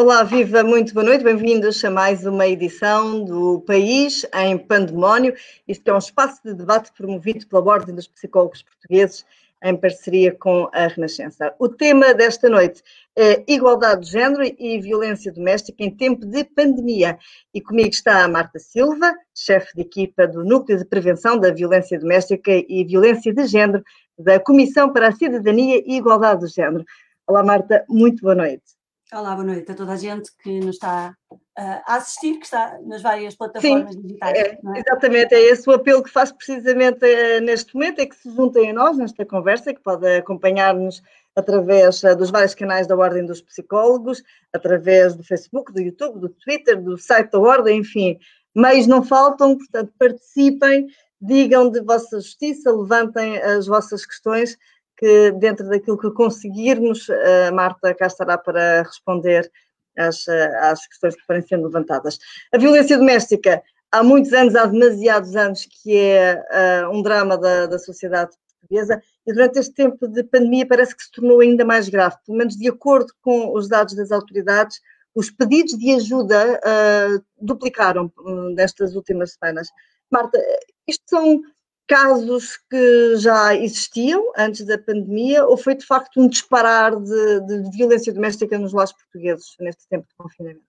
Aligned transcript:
Olá, 0.00 0.22
viva, 0.22 0.62
muito 0.62 0.94
boa 0.94 1.04
noite, 1.04 1.24
bem-vindos 1.24 1.84
a 1.84 1.90
mais 1.90 2.24
uma 2.24 2.46
edição 2.46 3.24
do 3.24 3.60
País 3.62 4.24
em 4.32 4.56
Pandemónio. 4.56 5.34
Isto 5.66 5.88
é 5.88 5.92
um 5.92 5.98
espaço 5.98 6.40
de 6.44 6.54
debate 6.54 6.92
promovido 6.96 7.44
pela 7.48 7.64
Ordem 7.64 7.96
dos 7.96 8.06
Psicólogos 8.06 8.62
Portugueses 8.62 9.26
em 9.60 9.76
parceria 9.76 10.30
com 10.30 10.70
a 10.72 10.86
Renascença. 10.86 11.52
O 11.58 11.68
tema 11.68 12.14
desta 12.14 12.48
noite 12.48 12.80
é 13.16 13.42
igualdade 13.48 14.02
de 14.02 14.12
género 14.12 14.44
e 14.56 14.80
violência 14.80 15.32
doméstica 15.32 15.82
em 15.82 15.90
tempo 15.90 16.24
de 16.24 16.44
pandemia. 16.44 17.18
E 17.52 17.60
comigo 17.60 17.88
está 17.88 18.22
a 18.22 18.28
Marta 18.28 18.60
Silva, 18.60 19.12
chefe 19.34 19.74
de 19.74 19.82
equipa 19.82 20.28
do 20.28 20.44
Núcleo 20.44 20.78
de 20.78 20.84
Prevenção 20.84 21.36
da 21.36 21.50
Violência 21.50 21.98
Doméstica 21.98 22.52
e 22.52 22.84
Violência 22.84 23.34
de 23.34 23.46
Género 23.48 23.82
da 24.16 24.38
Comissão 24.38 24.92
para 24.92 25.08
a 25.08 25.12
Cidadania 25.12 25.82
e 25.84 25.96
Igualdade 25.96 26.46
de 26.46 26.52
Género. 26.54 26.84
Olá, 27.26 27.42
Marta, 27.42 27.84
muito 27.88 28.22
boa 28.22 28.36
noite. 28.36 28.77
Olá, 29.10 29.34
boa 29.34 29.46
noite 29.46 29.72
a 29.72 29.74
toda 29.74 29.92
a 29.92 29.96
gente 29.96 30.30
que 30.42 30.60
nos 30.60 30.74
está 30.74 31.16
uh, 31.32 31.38
a 31.56 31.94
assistir, 31.94 32.36
que 32.36 32.44
está 32.44 32.78
nas 32.84 33.00
várias 33.00 33.34
plataformas 33.34 33.94
Sim, 33.94 34.02
digitais. 34.02 34.38
É, 34.38 34.50
é? 34.50 34.58
Exatamente, 34.80 35.34
é 35.34 35.40
esse 35.44 35.66
o 35.66 35.72
apelo 35.72 36.02
que 36.02 36.10
faço 36.10 36.36
precisamente 36.36 37.06
uh, 37.06 37.40
neste 37.40 37.74
momento, 37.74 38.00
é 38.00 38.06
que 38.06 38.14
se 38.14 38.30
juntem 38.30 38.68
a 38.68 38.74
nós 38.74 38.98
nesta 38.98 39.24
conversa, 39.24 39.72
que 39.72 39.80
pode 39.80 40.06
acompanhar-nos 40.06 41.02
através 41.34 42.02
uh, 42.02 42.14
dos 42.14 42.30
vários 42.30 42.54
canais 42.54 42.86
da 42.86 42.94
Ordem 42.96 43.24
dos 43.24 43.40
Psicólogos, 43.40 44.22
através 44.52 45.14
do 45.14 45.24
Facebook, 45.24 45.72
do 45.72 45.80
YouTube, 45.80 46.20
do 46.20 46.28
Twitter, 46.28 46.78
do 46.78 46.98
site 46.98 47.30
da 47.30 47.38
Ordem, 47.38 47.78
enfim, 47.78 48.18
meios 48.54 48.86
não 48.86 49.02
faltam, 49.02 49.56
portanto 49.56 49.90
participem, 49.98 50.86
digam 51.18 51.70
de 51.70 51.80
vossa 51.80 52.20
justiça, 52.20 52.70
levantem 52.70 53.38
as 53.38 53.66
vossas 53.66 54.04
questões 54.04 54.58
que 54.98 55.30
dentro 55.32 55.68
daquilo 55.68 55.96
que 55.96 56.10
conseguirmos, 56.10 57.08
a 57.08 57.52
Marta 57.52 57.94
cá 57.94 58.06
estará 58.06 58.36
para 58.36 58.82
responder 58.82 59.50
às, 59.96 60.26
às 60.28 60.86
questões 60.86 61.14
que 61.14 61.24
forem 61.24 61.42
sendo 61.42 61.66
levantadas. 61.66 62.18
A 62.52 62.58
violência 62.58 62.98
doméstica, 62.98 63.62
há 63.92 64.02
muitos 64.02 64.32
anos, 64.32 64.54
há 64.54 64.66
demasiados 64.66 65.36
anos, 65.36 65.66
que 65.66 65.96
é 65.96 66.42
uh, 66.84 66.90
um 66.90 67.02
drama 67.02 67.38
da, 67.38 67.66
da 67.66 67.78
sociedade 67.78 68.36
portuguesa 68.60 69.00
e 69.26 69.32
durante 69.32 69.58
este 69.58 69.74
tempo 69.74 70.08
de 70.08 70.24
pandemia 70.24 70.66
parece 70.66 70.96
que 70.96 71.04
se 71.04 71.12
tornou 71.12 71.40
ainda 71.40 71.64
mais 71.64 71.88
grave, 71.88 72.16
pelo 72.26 72.38
menos 72.38 72.56
de 72.56 72.68
acordo 72.68 73.12
com 73.22 73.54
os 73.54 73.68
dados 73.68 73.94
das 73.94 74.10
autoridades, 74.10 74.80
os 75.14 75.30
pedidos 75.30 75.76
de 75.76 75.92
ajuda 75.94 76.60
uh, 76.60 77.24
duplicaram 77.40 78.12
uh, 78.18 78.50
nestas 78.54 78.94
últimas 78.94 79.32
semanas. 79.32 79.68
Marta, 80.10 80.38
isto 80.86 81.04
são 81.06 81.40
casos 81.88 82.58
que 82.70 83.16
já 83.16 83.54
existiam 83.54 84.22
antes 84.36 84.64
da 84.64 84.78
pandemia 84.78 85.46
ou 85.46 85.56
foi 85.56 85.74
de 85.74 85.86
facto 85.86 86.20
um 86.20 86.28
disparar 86.28 86.94
de, 86.94 87.40
de 87.40 87.70
violência 87.76 88.12
doméstica 88.12 88.58
nos 88.58 88.74
lares 88.74 88.92
portugueses 88.92 89.56
neste 89.58 89.88
tempo 89.88 90.06
de 90.06 90.14
confinamento? 90.14 90.68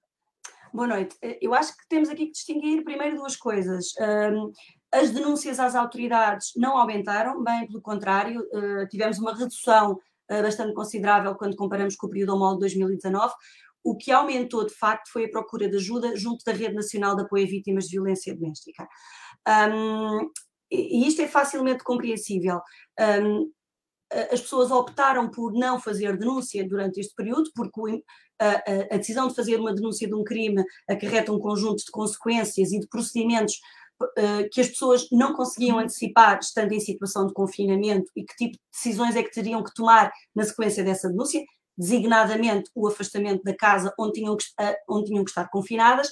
Boa 0.74 0.88
noite. 0.88 1.16
Eh, 1.22 1.38
eu 1.42 1.54
acho 1.54 1.76
que 1.76 1.88
temos 1.90 2.10
aqui 2.10 2.28
que 2.28 2.32
distinguir 2.32 2.84
primeiro 2.84 3.18
duas 3.18 3.36
coisas. 3.36 3.94
As 4.92 5.12
denúncias 5.12 5.60
às 5.60 5.76
autoridades 5.76 6.52
não 6.56 6.78
aumentaram, 6.78 7.44
bem 7.44 7.68
pelo 7.68 7.82
contrário, 7.82 8.48
eh, 8.52 8.88
tivemos 8.88 9.20
uma 9.20 9.36
redução 9.36 10.00
eh, 10.30 10.42
bastante 10.42 10.74
considerável 10.74 11.36
quando 11.36 11.56
comparamos 11.56 11.96
com 11.96 12.08
o 12.08 12.10
período 12.10 12.34
homólogo 12.34 12.60
de 12.60 12.76
2019. 12.78 13.34
O 13.84 13.96
que 13.96 14.12
aumentou, 14.12 14.66
de 14.66 14.74
facto, 14.74 15.12
foi 15.12 15.26
a 15.26 15.30
procura 15.30 15.70
de 15.70 15.78
ajuda 15.78 16.16
junto 16.16 16.44
da 16.46 16.52
Rede 16.52 16.76
Nacional 16.76 17.16
de 17.16 17.24
Apoio 17.24 17.46
a 17.46 17.50
Vítimas 17.50 17.86
de 17.86 17.92
Violência 17.92 18.36
Doméstica. 18.36 18.88
E 20.72 21.08
isto 21.08 21.22
é 21.22 21.28
facilmente 21.28 21.84
compreensível. 21.84 22.60
Um, 23.00 23.52
as 24.32 24.42
pessoas 24.42 24.72
optaram 24.72 25.30
por 25.30 25.54
não 25.54 25.80
fazer 25.80 26.18
denúncia 26.18 26.68
durante 26.68 27.00
este 27.00 27.14
período, 27.14 27.52
porque 27.56 28.04
a, 28.40 28.96
a, 28.96 28.98
decisão 28.98 29.28
de 29.28 29.36
fazer 29.36 29.60
uma 29.60 29.74
denúncia 29.74 30.08
de 30.08 30.16
um 30.16 30.24
crime 30.24 30.64
acarreta 30.90 31.32
um 31.32 31.40
conjunto 31.40 31.84
de 31.84 31.92
consequências 31.92 32.72
e 32.72 32.80
de 32.80 32.88
procedimentos 32.88 33.56
uh, 34.02 34.50
que 34.52 34.62
as 34.62 34.70
pessoas 34.70 35.08
não 35.12 35.34
conseguiam 35.34 35.76
uhum. 35.76 35.84
antecipar 35.84 36.40
estando 36.40 36.72
em 36.72 36.80
situação 36.80 37.28
de 37.28 37.34
confinamento 37.34 38.10
e 38.16 38.24
que 38.24 38.36
tipo 38.36 38.54
de 38.54 38.60
decisões 38.72 39.16
é 39.16 39.24
que 39.24 39.32
teriam 39.32 39.64
que 39.64 39.74
tomar 39.74 40.12
na 40.34 40.44
sequência 40.44 40.84
dessa 40.84 41.10
denúncia, 41.10 41.44
designadamente 41.78 42.70
o 42.74 42.88
afastamento 42.88 43.44
da 43.44 43.56
casa 43.56 43.94
onde 44.00 44.14
tinham 44.14 44.36
que, 44.36 44.46
uh, 44.60 44.76
onde 44.90 45.08
tinham 45.08 45.24
que 45.24 45.32
estar 45.32 45.48
confinadas. 45.50 46.10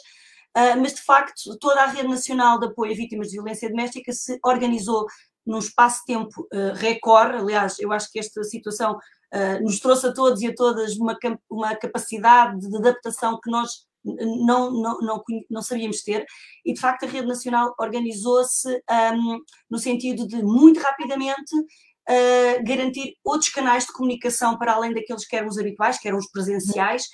Ah, 0.57 0.75
mas 0.75 0.95
de 0.95 1.03
facto 1.03 1.55
toda 1.59 1.83
a 1.83 1.85
rede 1.85 2.07
nacional 2.07 2.59
de 2.59 2.65
apoio 2.65 2.91
a 2.91 2.95
vítimas 2.95 3.27
de 3.27 3.33
violência 3.33 3.69
doméstica 3.69 4.11
se 4.11 4.39
organizou 4.43 5.05
num 5.45 5.59
espaço-tempo 5.59 6.47
uh, 6.51 6.73
recorde. 6.73 7.37
Aliás, 7.37 7.79
eu 7.79 7.91
acho 7.91 8.11
que 8.11 8.17
esta 8.17 8.43
situação 8.43 8.93
uh, 8.95 9.63
nos 9.63 9.79
trouxe 9.79 10.07
a 10.07 10.11
todos 10.11 10.41
e 10.41 10.47
a 10.47 10.55
todas 10.55 10.97
uma, 10.97 11.15
uma 11.47 11.75
capacidade 11.75 12.59
de 12.67 12.75
adaptação 12.75 13.39
que 13.39 13.51
nós 13.51 13.85
não, 14.03 14.71
não, 14.71 14.97
não, 14.99 15.23
não 15.47 15.61
sabíamos 15.61 16.01
ter, 16.01 16.25
e 16.65 16.73
de 16.73 16.79
facto 16.79 17.03
a 17.03 17.07
Rede 17.07 17.27
Nacional 17.27 17.75
organizou-se 17.79 18.67
um, 19.13 19.39
no 19.69 19.77
sentido 19.77 20.27
de 20.27 20.41
muito 20.41 20.79
rapidamente 20.79 21.55
uh, 21.55 22.63
garantir 22.63 23.13
outros 23.23 23.51
canais 23.51 23.85
de 23.85 23.93
comunicação 23.93 24.57
para 24.57 24.73
além 24.73 24.91
daqueles 24.91 25.27
que 25.27 25.35
eram 25.35 25.49
os 25.49 25.57
habituais, 25.59 25.99
que 25.99 26.07
eram 26.07 26.17
os 26.17 26.31
presenciais, 26.31 27.07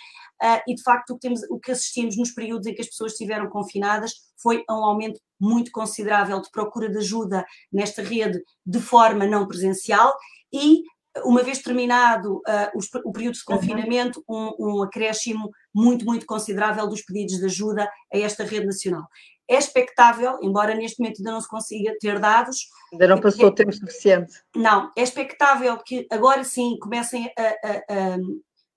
e 0.67 0.75
de 0.75 0.83
facto 0.83 1.11
o 1.11 1.13
que, 1.15 1.21
temos, 1.21 1.41
o 1.49 1.59
que 1.59 1.71
assistimos 1.71 2.17
nos 2.17 2.31
períodos 2.31 2.67
em 2.67 2.75
que 2.75 2.81
as 2.81 2.87
pessoas 2.87 3.13
estiveram 3.13 3.49
confinadas 3.49 4.13
foi 4.37 4.63
a 4.67 4.73
um 4.73 4.83
aumento 4.83 5.19
muito 5.39 5.71
considerável 5.71 6.41
de 6.41 6.51
procura 6.51 6.89
de 6.89 6.97
ajuda 6.97 7.45
nesta 7.71 8.01
rede 8.01 8.41
de 8.65 8.79
forma 8.79 9.25
não 9.25 9.47
presencial 9.47 10.13
e 10.51 10.83
uma 11.23 11.43
vez 11.43 11.59
terminado 11.59 12.37
uh, 12.37 12.71
o, 12.75 13.09
o, 13.09 13.11
período 13.11 13.35
de 13.35 13.43
uhum. 13.47 13.57
confinamento, 13.57 14.23
um, 14.27 14.53
um, 14.59 14.83
acréscimo 14.83 15.51
muito, 15.73 16.05
muito 16.05 16.25
considerável 16.25 16.87
dos 16.87 17.03
pedidos 17.03 17.37
de 17.37 17.45
ajuda 17.45 17.87
a 18.11 18.17
esta 18.17 18.43
rede 18.43 18.65
nacional. 18.65 19.03
É 19.47 19.57
expectável, 19.57 20.39
embora 20.41 20.73
neste 20.73 20.99
momento 20.99 21.19
ainda 21.19 21.31
não 21.31 21.41
se 21.41 21.47
consiga 21.47 21.95
ter 21.99 22.17
dados. 22.17 22.67
Ainda 22.91 23.07
não 23.07 23.21
passou 23.21 23.45
o 23.45 23.49
é, 23.49 23.55
tempo 23.55 23.73
suficiente. 23.73 24.33
Não, 24.55 24.89
é 24.97 25.03
expectável 25.03 25.77
que 25.77 26.07
agora 26.09 26.43
sim 26.43 26.77
comecem 26.79 27.31
a, 27.37 27.43
a, 27.43 28.13
a 28.13 28.17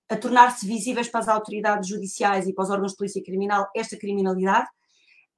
a 0.09 0.15
tornar-se 0.15 0.65
visíveis 0.65 1.09
para 1.09 1.19
as 1.19 1.27
autoridades 1.27 1.89
judiciais 1.89 2.47
e 2.47 2.53
para 2.53 2.63
os 2.63 2.69
órgãos 2.69 2.91
de 2.91 2.97
polícia 2.97 3.23
criminal 3.23 3.69
esta 3.75 3.97
criminalidade. 3.97 4.67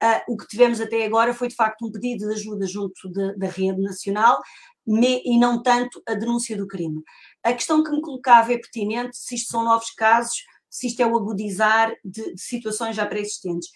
Uh, 0.02 0.32
o 0.32 0.36
que 0.36 0.46
tivemos 0.46 0.80
até 0.80 1.04
agora 1.04 1.34
foi, 1.34 1.48
de 1.48 1.54
facto, 1.54 1.84
um 1.84 1.92
pedido 1.92 2.26
de 2.26 2.32
ajuda 2.32 2.66
junto 2.66 3.10
de, 3.10 3.36
da 3.36 3.48
rede 3.48 3.82
nacional 3.82 4.40
me, 4.86 5.22
e 5.24 5.38
não 5.38 5.62
tanto 5.62 6.02
a 6.08 6.14
denúncia 6.14 6.56
do 6.56 6.66
crime. 6.66 7.02
A 7.42 7.52
questão 7.52 7.82
que 7.82 7.90
me 7.90 8.00
colocava 8.00 8.52
é 8.52 8.58
pertinente 8.58 9.16
se 9.16 9.34
isto 9.34 9.50
são 9.50 9.62
novos 9.62 9.90
casos, 9.90 10.42
se 10.70 10.86
isto 10.86 11.00
é 11.00 11.06
o 11.06 11.16
agudizar 11.16 11.94
de, 12.02 12.34
de 12.34 12.40
situações 12.40 12.96
já 12.96 13.04
pré-existentes. 13.04 13.68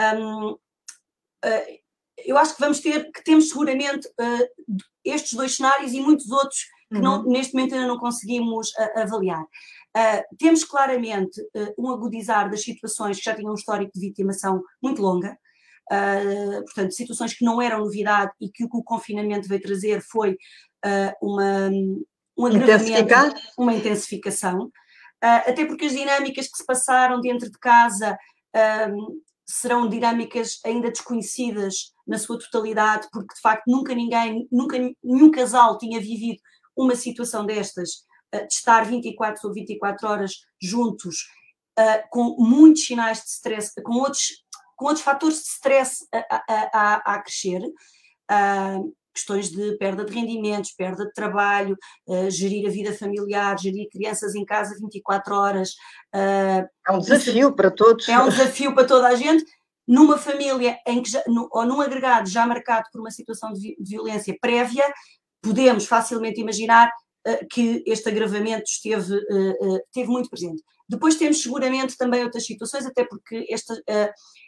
Um, 0.00 0.52
uh, 0.52 1.82
eu 2.18 2.38
acho 2.38 2.54
que 2.54 2.60
vamos 2.60 2.78
ter, 2.78 3.10
que 3.10 3.24
temos 3.24 3.48
seguramente 3.48 4.06
uh, 4.06 4.78
estes 5.04 5.32
dois 5.32 5.56
cenários 5.56 5.92
e 5.92 6.00
muitos 6.00 6.30
outros 6.30 6.60
que 6.88 6.98
uhum. 6.98 7.02
não, 7.02 7.24
neste 7.24 7.54
momento 7.54 7.74
ainda 7.74 7.86
não 7.88 7.98
conseguimos 7.98 8.70
avaliar. 8.94 9.44
Uh, 9.94 10.36
temos 10.38 10.64
claramente 10.64 11.38
uh, 11.40 11.74
um 11.76 11.90
agudizar 11.90 12.50
das 12.50 12.62
situações 12.62 13.18
que 13.18 13.24
já 13.24 13.34
tinham 13.34 13.52
um 13.52 13.56
histórico 13.56 13.92
de 13.94 14.00
vitimação 14.00 14.62
muito 14.82 15.02
longa, 15.02 15.36
uh, 15.92 16.64
portanto, 16.64 16.94
situações 16.94 17.34
que 17.34 17.44
não 17.44 17.60
eram 17.60 17.80
novidade 17.80 18.32
e 18.40 18.48
que 18.48 18.64
o 18.64 18.70
que 18.70 18.76
o 18.78 18.82
confinamento 18.82 19.48
veio 19.48 19.60
trazer 19.60 20.00
foi 20.00 20.36
uma, 21.20 21.70
um 22.36 22.46
agravamento, 22.46 23.40
uma 23.56 23.72
intensificação, 23.72 24.68
até 25.20 25.64
porque 25.64 25.84
as 25.84 25.92
dinâmicas 25.92 26.48
que 26.48 26.56
se 26.56 26.66
passaram 26.66 27.20
dentro 27.20 27.48
de 27.48 27.56
casa 27.60 28.18
serão 29.46 29.88
dinâmicas 29.88 30.58
ainda 30.64 30.90
desconhecidas 30.90 31.92
na 32.04 32.18
sua 32.18 32.36
totalidade, 32.36 33.06
porque 33.12 33.32
de 33.32 33.40
facto 33.40 33.62
nunca 33.68 33.94
ninguém, 33.94 34.48
nunca 34.50 34.76
nenhum 35.04 35.30
casal 35.30 35.78
tinha 35.78 36.00
vivido 36.00 36.40
uma 36.76 36.96
situação 36.96 37.46
destas 37.46 38.04
de 38.40 38.52
estar 38.54 38.84
24 38.84 39.48
ou 39.48 39.54
24 39.54 40.08
horas 40.08 40.32
juntos, 40.60 41.26
uh, 41.78 42.08
com 42.10 42.36
muitos 42.38 42.84
sinais 42.84 43.18
de 43.18 43.28
stress, 43.28 43.72
com 43.82 43.94
outros, 43.94 44.44
com 44.76 44.86
outros 44.86 45.04
fatores 45.04 45.38
de 45.38 45.48
stress 45.48 46.06
a, 46.12 46.44
a, 46.48 46.70
a, 46.72 47.14
a 47.14 47.22
crescer. 47.22 47.62
Uh, 48.30 48.92
questões 49.14 49.50
de 49.50 49.76
perda 49.76 50.04
de 50.04 50.12
rendimentos, 50.12 50.72
perda 50.72 51.04
de 51.04 51.12
trabalho, 51.12 51.76
uh, 52.06 52.30
gerir 52.30 52.66
a 52.66 52.70
vida 52.70 52.92
familiar, 52.94 53.58
gerir 53.58 53.88
crianças 53.90 54.34
em 54.34 54.44
casa 54.44 54.76
24 54.80 55.34
horas. 55.34 55.70
Uh, 56.14 56.66
é 56.88 56.92
um 56.92 56.98
desafio 56.98 57.54
para 57.54 57.70
todos. 57.70 58.08
É 58.08 58.18
um 58.18 58.28
desafio 58.28 58.74
para 58.74 58.86
toda 58.86 59.08
a 59.08 59.14
gente. 59.14 59.44
Numa 59.86 60.16
família 60.16 60.78
em 60.86 61.02
que 61.02 61.10
já, 61.10 61.22
no, 61.26 61.48
ou 61.52 61.66
num 61.66 61.80
agregado 61.80 62.28
já 62.28 62.46
marcado 62.46 62.88
por 62.92 63.00
uma 63.00 63.10
situação 63.10 63.52
de, 63.52 63.60
vi 63.60 63.76
de 63.78 63.90
violência 63.90 64.34
prévia, 64.40 64.84
podemos 65.42 65.86
facilmente 65.86 66.40
imaginar 66.40 66.90
que 67.50 67.82
este 67.86 68.08
agravamento 68.08 68.64
esteve, 68.66 69.14
eh, 69.16 69.56
eh, 69.60 69.82
esteve 69.86 70.08
muito 70.08 70.28
presente. 70.28 70.62
Depois 70.88 71.16
temos 71.16 71.42
seguramente 71.42 71.96
também 71.96 72.24
outras 72.24 72.44
situações, 72.44 72.84
até 72.84 73.04
porque 73.04 73.46
esta, 73.48 73.74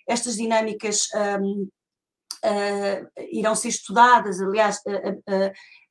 estas 0.07 0.37
dinâmicas 0.37 1.07
uh, 1.15 1.71
irão 3.31 3.55
ser 3.55 3.69
estudadas, 3.69 4.41
aliás, 4.41 4.79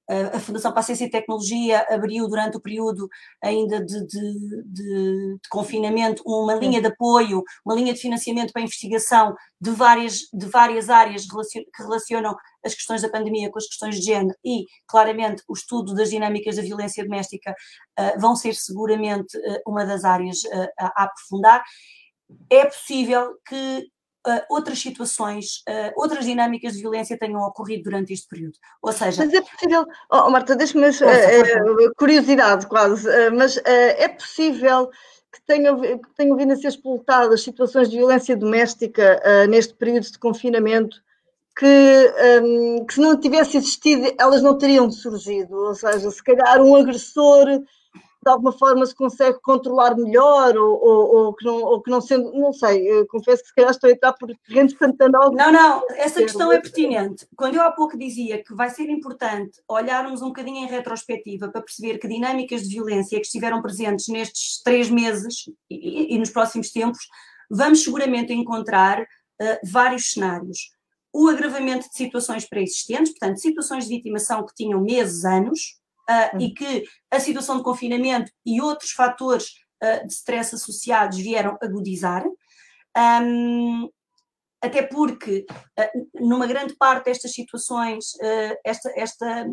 a 0.09 0.39
Fundação 0.39 0.71
para 0.71 0.81
a 0.81 0.83
Ciência 0.83 1.05
e 1.05 1.09
Tecnologia 1.09 1.85
abriu 1.89 2.27
durante 2.27 2.57
o 2.57 2.61
período 2.61 3.07
ainda 3.41 3.83
de, 3.83 4.05
de, 4.05 4.63
de, 4.65 5.37
de, 5.37 5.49
confinamento 5.49 6.21
uma 6.25 6.55
linha 6.55 6.81
de 6.81 6.87
apoio, 6.87 7.41
uma 7.65 7.73
linha 7.75 7.93
de 7.93 7.99
financiamento 7.99 8.51
para 8.51 8.61
a 8.61 8.65
investigação 8.65 9.33
de 9.59 9.71
várias, 9.71 10.19
de 10.33 10.45
várias 10.45 10.89
áreas 10.89 11.25
que 11.25 11.65
relacionam 11.77 12.35
as 12.65 12.73
questões 12.73 13.01
da 13.01 13.09
pandemia 13.09 13.49
com 13.49 13.57
as 13.57 13.67
questões 13.67 13.95
de 13.95 14.01
género 14.01 14.35
e, 14.43 14.65
claramente, 14.87 15.43
o 15.47 15.53
estudo 15.53 15.93
das 15.93 16.09
dinâmicas 16.09 16.55
da 16.55 16.61
violência 16.61 17.03
doméstica 17.03 17.55
uh, 17.99 18.19
vão 18.19 18.35
ser 18.35 18.53
seguramente 18.55 19.37
uh, 19.37 19.61
uma 19.67 19.85
das 19.85 20.03
áreas 20.03 20.43
uh, 20.45 20.69
a 20.79 21.03
aprofundar. 21.03 21.63
É 22.49 22.65
possível 22.65 23.35
que 23.47 23.87
Uh, 24.25 24.39
outras 24.49 24.79
situações, 24.79 25.63
uh, 25.67 25.91
outras 25.97 26.23
dinâmicas 26.23 26.73
de 26.73 26.81
violência 26.81 27.19
tenham 27.19 27.41
ocorrido 27.41 27.83
durante 27.83 28.13
este 28.13 28.25
período. 28.25 28.57
Ou 28.81 28.93
seja. 28.93 29.25
Mas 29.25 29.33
é 29.33 29.41
possível, 29.41 29.85
oh, 30.09 30.29
Marta, 30.29 30.55
deixa-me. 30.55 30.87
Uh, 30.87 31.93
curiosidade 31.97 32.65
quase, 32.67 33.05
mas 33.31 33.57
é 33.65 34.07
possível 34.07 34.89
que 35.31 35.41
tenham, 35.45 35.81
que 35.81 36.15
tenham 36.15 36.37
vindo 36.37 36.53
a 36.53 36.55
ser 36.55 36.69
explotadas 36.69 37.43
situações 37.43 37.89
de 37.89 37.97
violência 37.97 38.37
doméstica 38.37 39.21
neste 39.49 39.73
período 39.73 40.09
de 40.09 40.17
confinamento 40.17 41.01
que, 41.57 42.13
um, 42.41 42.85
que 42.85 42.93
se 42.93 42.99
não 42.99 43.19
tivesse 43.19 43.57
existido, 43.57 44.13
elas 44.19 44.41
não 44.41 44.57
teriam 44.57 44.89
surgido. 44.89 45.55
Ou 45.55 45.75
seja, 45.75 46.09
se 46.09 46.23
calhar 46.23 46.61
um 46.61 46.75
agressor 46.75 47.45
de 48.23 48.29
alguma 48.29 48.51
forma 48.51 48.85
se 48.85 48.95
consegue 48.95 49.39
controlar 49.41 49.95
melhor 49.95 50.55
ou, 50.57 50.79
ou, 50.81 51.15
ou, 51.15 51.33
que, 51.33 51.45
não, 51.45 51.55
ou 51.55 51.81
que 51.81 51.91
não 51.91 52.01
sendo, 52.01 52.31
não 52.33 52.53
sei, 52.53 53.05
confesso 53.05 53.43
que 53.43 53.49
se 53.49 53.55
calhar 53.55 53.71
estou 53.71 53.89
a 53.89 53.93
entrar 53.93 54.13
por 54.13 54.29
terrenos 54.47 54.73
pantanosos. 54.79 55.35
Não, 55.35 55.51
não, 55.51 55.83
essa 55.91 56.21
questão 56.21 56.51
é 56.51 56.59
pertinente. 56.59 57.27
Quando 57.35 57.55
eu 57.55 57.61
há 57.61 57.71
pouco 57.71 57.97
dizia 57.97 58.43
que 58.43 58.53
vai 58.53 58.69
ser 58.69 58.89
importante 58.89 59.61
olharmos 59.67 60.21
um 60.21 60.27
bocadinho 60.27 60.65
em 60.65 60.67
retrospectiva 60.67 61.49
para 61.49 61.61
perceber 61.61 61.97
que 61.97 62.07
dinâmicas 62.07 62.63
de 62.63 62.75
violência 62.75 63.19
que 63.19 63.25
estiveram 63.25 63.61
presentes 63.61 64.07
nestes 64.07 64.61
três 64.63 64.89
meses 64.89 65.49
e, 65.69 66.15
e 66.15 66.17
nos 66.17 66.29
próximos 66.29 66.71
tempos, 66.71 67.07
vamos 67.49 67.83
seguramente 67.83 68.33
encontrar 68.33 69.01
uh, 69.01 69.05
vários 69.63 70.11
cenários. 70.11 70.71
O 71.11 71.27
agravamento 71.27 71.87
de 71.87 71.95
situações 71.95 72.45
pré-existentes, 72.45 73.11
portanto, 73.11 73.39
situações 73.39 73.85
de 73.85 73.95
vitimação 73.95 74.43
que 74.45 74.55
tinham 74.55 74.81
meses, 74.81 75.23
anos, 75.23 75.79
uh, 76.09 76.39
e 76.39 76.53
que 76.53 76.83
a 77.11 77.19
situação 77.19 77.57
de 77.57 77.63
confinamento 77.63 78.31
e 78.45 78.61
outros 78.61 78.91
fatores 78.91 79.55
uh, 79.83 80.05
de 80.05 80.13
stress 80.13 80.53
associados 80.53 81.17
vieram 81.17 81.57
agudizar. 81.61 82.23
Um, 82.97 83.89
até 84.61 84.81
porque, 84.83 85.45
uh, 85.79 86.25
numa 86.25 86.47
grande 86.47 86.75
parte 86.75 87.05
destas 87.05 87.33
situações, 87.33 88.13
esta, 88.63 88.91
esta, 88.95 89.47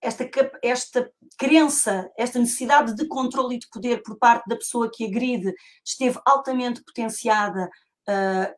esta, 0.00 0.30
esta 0.62 1.10
crença, 1.38 2.10
esta 2.16 2.38
necessidade 2.38 2.94
de 2.94 3.06
controle 3.06 3.56
e 3.56 3.58
de 3.58 3.68
poder 3.68 4.02
por 4.02 4.16
parte 4.18 4.46
da 4.48 4.56
pessoa 4.56 4.90
que 4.92 5.04
agride 5.04 5.54
esteve 5.84 6.18
altamente 6.24 6.82
potenciada, 6.82 7.68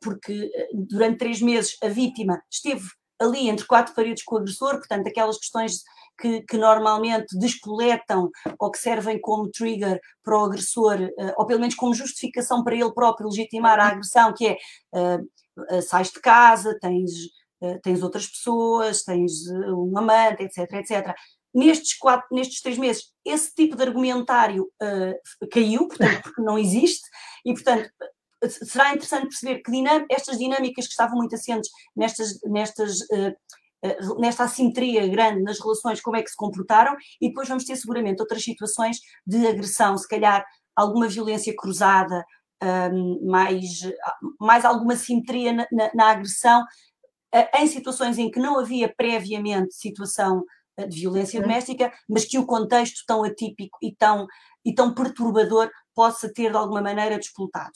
porque 0.02 0.50
durante 0.74 1.18
três 1.18 1.40
meses 1.40 1.76
a 1.82 1.88
vítima 1.88 2.40
esteve 2.50 2.86
ali 3.20 3.48
entre 3.48 3.66
quatro 3.66 3.94
paredes 3.94 4.22
com 4.22 4.36
o 4.36 4.38
agressor, 4.38 4.78
portanto, 4.78 5.06
aquelas 5.06 5.38
questões 5.38 5.82
que, 6.18 6.42
que, 6.42 6.56
normalmente 6.56 7.38
descoletam 7.38 8.30
ou 8.58 8.70
que 8.70 8.78
servem 8.78 9.20
como 9.20 9.50
trigger 9.50 10.00
para 10.22 10.38
o 10.38 10.44
agressor, 10.44 11.00
uh, 11.00 11.32
ou 11.36 11.46
pelo 11.46 11.60
menos 11.60 11.74
como 11.74 11.94
justificação 11.94 12.62
para 12.64 12.74
ele 12.74 12.92
próprio 12.92 13.28
legitimar 13.28 13.78
a 13.78 13.88
agressão, 13.88 14.32
que 14.34 14.48
é 14.48 14.56
uh, 14.92 15.76
uh, 15.76 15.82
sais 15.82 16.10
de 16.10 16.20
casa, 16.20 16.76
tens, 16.80 17.10
tens 17.82 18.02
outras 18.02 18.26
pessoas, 18.26 19.02
tens 19.02 19.48
um 19.50 19.96
amante, 19.98 20.44
etc, 20.44 20.72
etc. 20.74 21.14
Nestes, 21.52 21.96
quatro, 21.98 22.28
nestes 22.30 22.60
três 22.60 22.78
meses, 22.78 23.12
esse 23.24 23.52
tipo 23.52 23.74
de 23.74 23.82
argumentário 23.82 24.70
caiu, 25.50 25.88
portanto, 25.88 26.22
porque 26.22 26.40
não 26.40 26.56
existe, 26.56 27.08
e 27.44 27.52
portanto 27.52 27.90
será 28.46 28.94
interessante 28.94 29.28
perceber 29.28 29.62
que 29.62 29.70
dinam 29.70 30.04
estas 30.10 30.38
dinâmicas 30.38 30.86
que 30.86 30.92
estavam 30.92 31.16
muito 31.16 31.34
assentes 31.34 31.70
nestas, 31.96 32.40
nestas 32.44 33.00
uh, 33.00 33.34
eh, 33.82 33.96
nesta 34.18 34.44
assimetria 34.44 35.06
grande 35.06 35.42
nas 35.42 35.60
relações, 35.60 36.00
como 36.00 36.16
é 36.16 36.22
que 36.22 36.30
se 36.30 36.36
comportaram, 36.36 36.96
e 37.20 37.28
depois 37.28 37.48
vamos 37.48 37.64
ter 37.64 37.76
seguramente 37.76 38.20
outras 38.20 38.42
situações 38.42 38.98
de 39.26 39.46
agressão, 39.46 39.96
se 39.96 40.08
calhar 40.08 40.44
alguma 40.74 41.08
violência 41.08 41.54
cruzada, 41.56 42.24
um, 42.62 43.30
mais, 43.30 43.82
mais 44.40 44.64
alguma 44.64 44.96
simetria 44.96 45.52
na, 45.52 45.66
na, 45.70 45.90
na 45.94 46.10
agressão, 46.10 46.62
uh, 46.62 47.58
em 47.58 47.66
situações 47.68 48.18
em 48.18 48.30
que 48.30 48.40
não 48.40 48.58
havia 48.58 48.92
previamente 48.92 49.74
situação 49.74 50.44
uh, 50.80 50.88
de 50.88 51.00
violência 51.00 51.40
doméstica, 51.40 51.92
mas 52.08 52.24
que 52.24 52.38
o 52.38 52.46
contexto 52.46 53.04
tão 53.06 53.22
atípico 53.22 53.78
e 53.80 53.94
tão, 53.94 54.26
e 54.64 54.74
tão 54.74 54.92
perturbador 54.92 55.70
possa 55.94 56.32
ter 56.32 56.50
de 56.50 56.56
alguma 56.56 56.82
maneira 56.82 57.16
despoltado. 57.16 57.72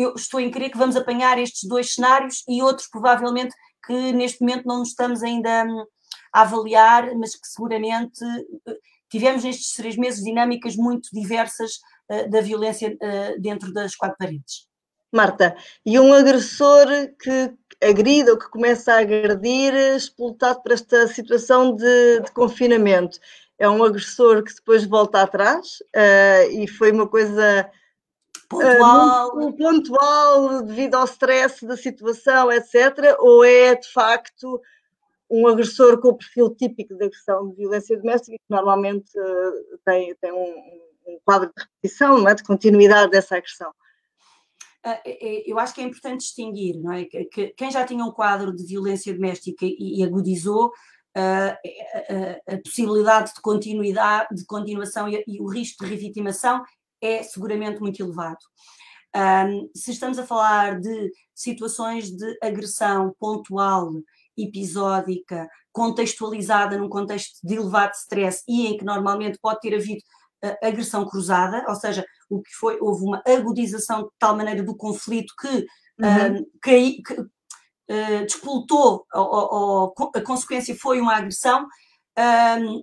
Eu 0.00 0.14
estou 0.14 0.38
em 0.38 0.48
crer 0.48 0.70
que 0.70 0.78
vamos 0.78 0.94
apanhar 0.94 1.40
estes 1.40 1.68
dois 1.68 1.94
cenários 1.94 2.44
e 2.48 2.62
outros 2.62 2.88
provavelmente 2.88 3.52
que 3.84 4.12
neste 4.12 4.40
momento 4.40 4.64
não 4.64 4.78
nos 4.78 4.90
estamos 4.90 5.24
ainda 5.24 5.64
hum, 5.64 5.84
a 6.32 6.42
avaliar, 6.42 7.12
mas 7.16 7.34
que 7.34 7.48
seguramente 7.48 8.24
eh, 8.24 8.76
tivemos 9.10 9.42
nestes 9.42 9.74
três 9.74 9.96
meses 9.96 10.22
dinâmicas 10.22 10.76
muito 10.76 11.08
diversas 11.12 11.72
uh, 12.08 12.30
da 12.30 12.40
violência 12.40 12.96
uh, 12.96 13.40
dentro 13.40 13.72
das 13.72 13.96
quatro 13.96 14.16
paredes. 14.16 14.68
Marta, 15.12 15.56
e 15.84 15.98
um 15.98 16.12
agressor 16.12 16.86
que 17.20 17.52
agride 17.82 18.30
ou 18.30 18.38
que 18.38 18.50
começa 18.50 18.92
a 18.92 19.00
agredir, 19.00 19.74
explotado 19.96 20.62
por 20.62 20.70
esta 20.70 21.08
situação 21.08 21.74
de, 21.74 22.20
de 22.20 22.30
confinamento, 22.30 23.18
é 23.58 23.68
um 23.68 23.82
agressor 23.82 24.44
que 24.44 24.54
depois 24.54 24.84
volta 24.84 25.22
atrás 25.22 25.78
uh, 25.96 26.52
e 26.52 26.68
foi 26.68 26.92
uma 26.92 27.08
coisa 27.08 27.68
pontual. 28.48 29.36
Uh, 29.36 29.52
pontual 29.52 30.62
devido 30.62 30.94
ao 30.94 31.04
stress 31.04 31.64
da 31.66 31.76
situação, 31.76 32.50
etc. 32.50 33.16
Ou 33.18 33.44
é 33.44 33.74
de 33.74 33.90
facto 33.92 34.60
um 35.30 35.46
agressor 35.46 36.00
com 36.00 36.08
o 36.08 36.16
perfil 36.16 36.54
típico 36.54 36.94
de 36.96 37.04
agressão 37.04 37.50
de 37.50 37.56
violência 37.56 37.96
doméstica, 37.96 38.36
que 38.36 38.44
normalmente 38.48 39.10
uh, 39.18 39.78
tem, 39.84 40.14
tem 40.16 40.32
um, 40.32 40.54
um, 41.06 41.18
quadro 41.24 41.52
de 41.54 41.62
repetição, 41.62 42.18
não 42.18 42.28
é? 42.28 42.34
de 42.34 42.42
continuidade 42.42 43.10
dessa 43.10 43.36
agressão. 43.36 43.70
Uh, 44.86 45.42
eu 45.46 45.58
acho 45.58 45.74
que 45.74 45.82
é 45.82 45.84
importante 45.84 46.20
distinguir, 46.20 46.80
não 46.80 46.92
é? 46.92 47.04
Que, 47.04 47.24
que 47.26 47.48
quem 47.48 47.70
já 47.70 47.84
tinha 47.84 48.04
um 48.04 48.12
quadro 48.12 48.54
de 48.54 48.64
violência 48.64 49.12
doméstica 49.12 49.66
e, 49.66 50.00
e 50.00 50.02
agudizou 50.02 50.72
a, 51.14 51.58
a, 52.46 52.58
possibilidade 52.58 53.34
de 53.34 53.40
continuidade, 53.40 54.34
de 54.34 54.44
continuação 54.46 55.08
e, 55.08 55.22
e, 55.26 55.40
o 55.40 55.46
risco 55.46 55.84
de 55.84 55.90
revitimação 55.90 56.62
é 57.00 57.22
seguramente 57.22 57.80
muito 57.80 58.02
elevado. 58.02 58.38
Um, 59.16 59.70
se 59.74 59.90
estamos 59.90 60.18
a 60.18 60.26
falar 60.26 60.80
de 60.80 61.10
situações 61.34 62.10
de 62.10 62.38
agressão 62.42 63.14
pontual, 63.18 63.90
episódica, 64.36 65.48
contextualizada 65.72 66.78
num 66.78 66.88
contexto 66.88 67.38
de 67.42 67.54
elevado 67.54 67.92
stress 67.94 68.42
e 68.46 68.66
em 68.66 68.76
que 68.76 68.84
normalmente 68.84 69.38
pode 69.40 69.60
ter 69.60 69.74
havido 69.74 70.00
uh, 70.44 70.66
agressão 70.66 71.06
cruzada, 71.06 71.64
ou 71.68 71.74
seja, 71.74 72.04
o 72.30 72.42
que 72.42 72.52
foi, 72.54 72.78
houve 72.80 73.04
uma 73.04 73.22
agudização 73.26 74.04
de 74.04 74.10
tal 74.18 74.36
maneira 74.36 74.62
do 74.62 74.76
conflito 74.76 75.32
que, 75.40 75.66
uhum. 75.98 76.38
um, 76.38 76.46
que, 76.62 77.02
que 77.02 77.20
uh, 77.20 78.24
despoltou, 78.24 79.06
ou, 79.12 79.94
ou, 79.96 80.10
a 80.14 80.20
consequência 80.20 80.76
foi 80.76 81.00
uma 81.00 81.16
agressão. 81.16 81.66
Um, 82.18 82.82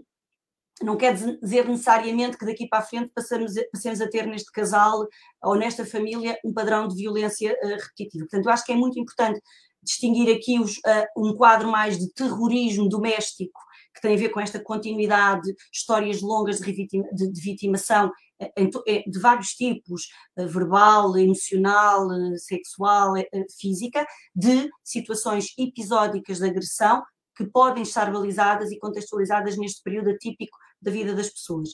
não 0.82 0.98
quer 0.98 1.14
dizer 1.14 1.68
necessariamente 1.68 2.38
que 2.38 2.46
daqui 2.46 2.68
para 2.68 2.80
a 2.80 2.86
frente 2.86 3.12
passamos, 3.14 3.54
passemos 3.72 4.02
a 4.02 4.10
ter 4.10 4.26
neste 4.26 4.52
casal 4.52 5.08
ou 5.42 5.56
nesta 5.56 5.86
família 5.86 6.38
um 6.44 6.54
padrão 6.54 6.88
de 6.88 6.96
violência 6.96 7.58
uh, 7.64 7.68
repetitivo. 7.68 8.26
Portanto, 8.26 8.46
eu 8.46 8.52
acho 8.52 8.66
que 8.66 8.74
é 8.74 8.76
muito 8.76 9.00
importante 9.00 9.40
distinguir 9.82 10.36
aqui 10.36 10.60
os, 10.60 10.78
uh, 10.78 11.08
um 11.18 11.34
quadro 11.36 11.70
mais 11.72 11.98
de 11.98 12.12
terrorismo 12.12 12.90
doméstico, 12.90 13.60
que 13.94 14.02
tem 14.02 14.16
a 14.16 14.18
ver 14.18 14.30
com 14.30 14.42
esta 14.42 14.60
continuidade, 14.60 15.54
histórias 15.72 16.22
longas 16.22 16.60
de, 16.60 16.66
revitima, 16.66 17.08
de, 17.14 17.32
de 17.32 17.42
vitimação 17.42 18.12
uh, 18.42 19.10
de 19.10 19.20
vários 19.20 19.52
tipos, 19.52 20.10
verbal, 20.36 21.18
emocional, 21.18 22.10
sexual, 22.36 23.14
física, 23.58 24.06
de 24.36 24.70
situações 24.84 25.54
episódicas 25.58 26.40
de 26.40 26.46
agressão 26.46 27.02
que 27.36 27.46
podem 27.46 27.84
estar 27.84 28.12
balizadas 28.12 28.72
e 28.72 28.80
contextualizadas 28.80 29.58
neste 29.58 29.84
período 29.84 30.12
atípico 30.12 30.58
da 30.82 30.92
vida 30.92 31.14
das 31.14 31.30
pessoas. 31.30 31.70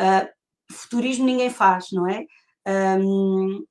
Uh, 0.00 0.28
futurismo 0.70 1.26
ninguém 1.26 1.50
faz, 1.50 1.86
não 1.92 2.08
é? 2.08 2.24
Um, 2.98 3.64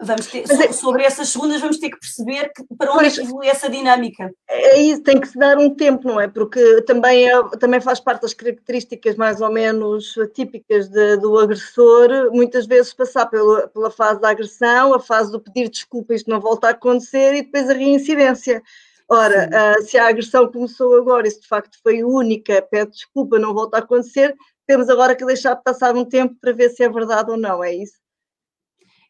vamos 0.00 0.26
ter, 0.26 0.44
é, 0.50 0.72
sobre 0.72 1.04
essas 1.04 1.28
segundas 1.28 1.60
vamos 1.60 1.78
ter 1.78 1.90
que 1.90 1.98
perceber 1.98 2.50
que, 2.54 2.64
para 2.76 2.90
onde 2.92 3.02
pois, 3.02 3.18
evolui 3.18 3.46
essa 3.46 3.70
dinâmica. 3.70 4.30
É 4.48 4.80
isso, 4.80 5.02
tem 5.02 5.20
que 5.20 5.28
se 5.28 5.38
dar 5.38 5.56
um 5.58 5.74
tempo, 5.74 6.08
não 6.08 6.20
é? 6.20 6.28
Porque 6.28 6.82
também, 6.82 7.28
é, 7.28 7.42
também 7.58 7.80
faz 7.80 8.00
parte 8.00 8.22
das 8.22 8.34
características 8.34 9.16
mais 9.16 9.40
ou 9.40 9.50
menos 9.50 10.14
típicas 10.34 10.88
de, 10.88 11.16
do 11.18 11.38
agressor, 11.38 12.30
muitas 12.32 12.66
vezes 12.66 12.92
passar 12.92 13.26
pela, 13.26 13.68
pela 13.68 13.90
fase 13.90 14.20
da 14.20 14.30
agressão, 14.30 14.94
a 14.94 15.00
fase 15.00 15.30
do 15.30 15.40
pedir 15.40 15.68
desculpa, 15.68 16.14
isto 16.14 16.28
não 16.28 16.40
volta 16.40 16.68
a 16.68 16.70
acontecer, 16.70 17.34
e 17.34 17.42
depois 17.42 17.70
a 17.70 17.74
reincidência. 17.74 18.62
Ora, 19.08 19.48
uh, 19.48 19.82
se 19.84 19.98
a 19.98 20.08
agressão 20.08 20.50
começou 20.50 20.96
agora 20.96 21.26
e 21.26 21.30
se 21.30 21.40
de 21.40 21.48
facto 21.48 21.78
foi 21.82 22.02
única, 22.02 22.62
peço 22.62 22.92
desculpa, 22.92 23.38
não 23.38 23.52
volta 23.52 23.76
a 23.76 23.80
acontecer, 23.80 24.34
temos 24.66 24.88
agora 24.88 25.14
que 25.14 25.24
deixar 25.24 25.56
passar 25.56 25.94
um 25.96 26.04
tempo 26.04 26.34
para 26.40 26.52
ver 26.52 26.70
se 26.70 26.82
é 26.82 26.88
verdade 26.88 27.30
ou 27.30 27.36
não, 27.36 27.62
é 27.62 27.74
isso? 27.74 28.00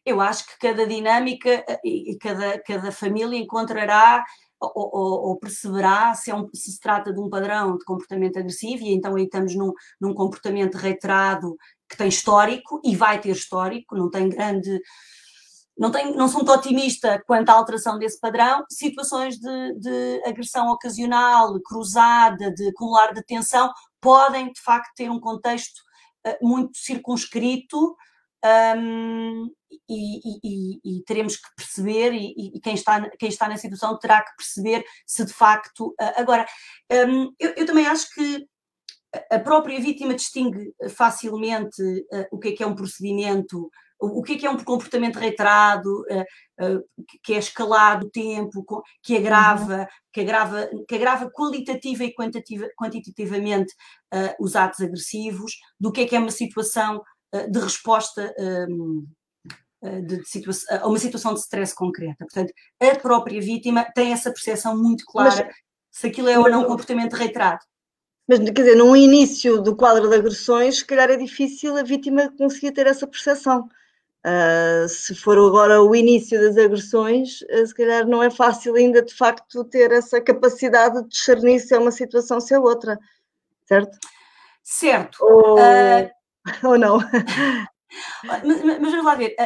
Eu 0.05 0.19
acho 0.19 0.45
que 0.45 0.59
cada 0.59 0.85
dinâmica 0.85 1.63
e 1.83 2.17
cada, 2.19 2.59
cada 2.59 2.91
família 2.91 3.37
encontrará 3.39 4.25
ou, 4.59 4.89
ou, 4.93 5.27
ou 5.29 5.39
perceberá 5.39 6.13
se, 6.13 6.31
é 6.31 6.35
um, 6.35 6.47
se, 6.53 6.71
se 6.71 6.79
trata 6.79 7.11
de 7.11 7.19
um 7.19 7.29
padrão 7.29 7.77
de 7.77 7.85
comportamento 7.85 8.37
agressivo, 8.37 8.83
e 8.83 8.93
então 8.93 9.15
aí 9.15 9.23
estamos 9.23 9.55
num, 9.55 9.73
num 9.99 10.13
comportamento 10.13 10.75
reiterado 10.75 11.55
que 11.89 11.97
tem 11.97 12.07
histórico 12.07 12.81
e 12.83 12.95
vai 12.95 13.19
ter 13.19 13.29
histórico, 13.29 13.95
não 13.95 14.09
tem 14.09 14.29
grande. 14.29 14.79
Não, 15.77 15.91
tenho, 15.91 16.15
não 16.15 16.27
sou 16.27 16.43
muito 16.43 16.51
otimista 16.51 17.21
quanto 17.25 17.49
à 17.49 17.53
alteração 17.53 17.97
desse 17.97 18.19
padrão. 18.19 18.63
Situações 18.69 19.37
de, 19.37 19.73
de 19.79 20.21
agressão 20.25 20.69
ocasional, 20.69 21.59
cruzada, 21.61 22.51
de 22.53 22.69
acumular 22.69 23.13
de 23.13 23.23
tensão, 23.23 23.71
podem 23.99 24.51
de 24.51 24.61
facto 24.61 24.91
ter 24.95 25.09
um 25.09 25.19
contexto 25.19 25.79
uh, 26.27 26.47
muito 26.47 26.77
circunscrito 26.77 27.95
um, 28.77 29.49
e, 29.89 30.19
e, 30.43 30.79
e, 30.83 31.03
teremos 31.03 31.37
que 31.37 31.47
perceber, 31.55 32.13
e, 32.13 32.59
quem, 32.61 32.73
está, 32.73 33.09
quem 33.11 33.29
está 33.29 33.47
na 33.47 33.57
situação 33.57 33.97
terá 33.97 34.21
que 34.21 34.35
perceber 34.35 34.83
se 35.05 35.25
de 35.25 35.33
facto. 35.33 35.95
Uh, 35.99 36.13
agora, 36.17 36.45
um, 36.91 37.31
eu, 37.39 37.53
eu, 37.55 37.65
também 37.65 37.87
acho 37.87 38.09
que 38.13 38.45
a 39.31 39.39
própria 39.39 39.79
vítima 39.79 40.13
distingue 40.13 40.73
facilmente 40.89 41.81
uh, 41.81 42.27
o 42.31 42.39
que 42.39 42.49
é 42.49 42.51
que 42.51 42.63
é 42.63 42.67
um 42.67 42.75
procedimento, 42.75 43.69
o, 44.05 44.23
que 44.23 44.33
é 44.33 44.37
que 44.37 44.45
é 44.45 44.49
um 44.49 44.57
comportamento 44.57 45.17
reiterado, 45.17 46.01
uh, 46.01 46.83
que 47.23 47.33
é 47.33 47.37
escalado 47.37 48.07
o 48.07 48.09
tempo, 48.09 48.65
que 49.01 49.17
agrava, 49.17 49.79
uhum. 49.79 49.87
que 50.11 50.21
agrava, 50.21 50.69
que 50.87 50.95
agrava 50.95 51.31
qualitativa 51.31 52.03
e 52.03 52.13
quantitativamente 52.13 53.73
os 54.39 54.55
atos 54.55 54.79
agressivos, 54.79 55.53
do 55.79 55.91
que 55.91 56.01
é 56.01 56.07
que 56.07 56.15
é 56.15 56.19
uma 56.19 56.29
situação 56.29 57.01
eh, 57.33 57.47
de 57.47 57.59
resposta 57.59 58.33
um, 58.39 59.07
eh, 59.83 60.01
de, 60.01 60.17
de 60.17 60.49
a 60.69 60.87
uma 60.87 60.99
situação 60.99 61.33
de 61.33 61.39
stress 61.39 61.73
concreta. 61.73 62.25
Portanto, 62.25 62.53
a 62.79 62.95
própria 62.95 63.41
vítima 63.41 63.85
tem 63.95 64.13
essa 64.13 64.31
percepção 64.31 64.77
muito 64.77 65.03
clara 65.05 65.45
mas, 65.47 65.55
se 65.89 66.07
aquilo 66.07 66.29
é 66.29 66.37
ou 66.37 66.49
não 66.49 66.61
um 66.61 66.67
comportamento 66.67 67.13
reiterado. 67.13 67.65
Mas, 68.27 68.39
quer 68.39 68.51
dizer, 68.51 68.75
no 68.75 68.95
início 68.95 69.61
do 69.61 69.75
quadro 69.75 70.07
de 70.07 70.15
agressões, 70.15 70.77
se 70.77 70.85
calhar 70.85 71.09
é 71.09 71.17
difícil 71.17 71.75
a 71.75 71.83
vítima 71.83 72.31
conseguir 72.37 72.71
ter 72.71 72.85
essa 72.85 73.07
percepção. 73.07 73.67
Uh, 74.25 74.87
se 74.87 75.13
for 75.13 75.37
agora 75.37 75.81
o 75.83 75.93
início 75.93 76.39
das 76.39 76.57
agressões, 76.57 77.41
uh, 77.41 77.67
se 77.67 77.75
calhar 77.75 78.07
não 78.07 78.23
é 78.23 78.31
fácil 78.31 78.73
ainda 78.75 79.01
de 79.01 79.13
facto 79.13 79.65
ter 79.65 79.91
essa 79.91 80.21
capacidade 80.21 81.03
de 81.03 81.09
discernir 81.09 81.59
se 81.59 81.75
é 81.75 81.77
uma 81.77 81.91
situação 81.91 82.39
se 82.39 82.53
é 82.53 82.59
outra, 82.59 82.97
certo? 83.67 83.97
Certo. 84.63 85.17
Ou... 85.19 85.57
Uh, 85.59 86.09
ou 86.63 86.77
não? 86.77 86.99
Mas, 88.23 88.41
mas, 88.43 88.79
vamos 88.79 89.05
lá 89.05 89.13
ver, 89.13 89.35
a, 89.37 89.43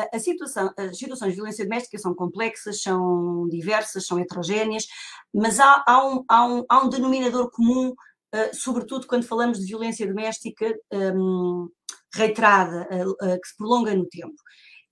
a, 0.00 0.16
a, 0.16 0.18
situação, 0.18 0.72
as 0.74 0.96
situações 0.96 1.32
de 1.32 1.36
violência 1.36 1.66
doméstica 1.66 1.98
são 1.98 2.14
complexas, 2.14 2.80
são 2.80 3.46
diversas, 3.46 4.06
são 4.06 4.18
heterogéneas, 4.18 4.86
mas 5.34 5.60
há, 5.60 5.84
há, 5.86 6.06
um, 6.06 6.24
há, 6.26 6.46
um, 6.46 6.64
há 6.66 6.82
um 6.82 6.88
denominador 6.88 7.50
comum, 7.50 7.92
sobretudo 8.54 9.06
quando 9.06 9.26
falamos 9.26 9.58
de 9.58 9.66
violência 9.66 10.06
doméstica 10.06 10.74
um, 10.90 11.68
reiterada, 12.14 12.88
uh, 12.90 13.10
uh, 13.10 13.40
que 13.40 13.48
se 13.48 13.56
prolonga 13.56 13.94
no 13.94 14.06
tempo. 14.08 14.34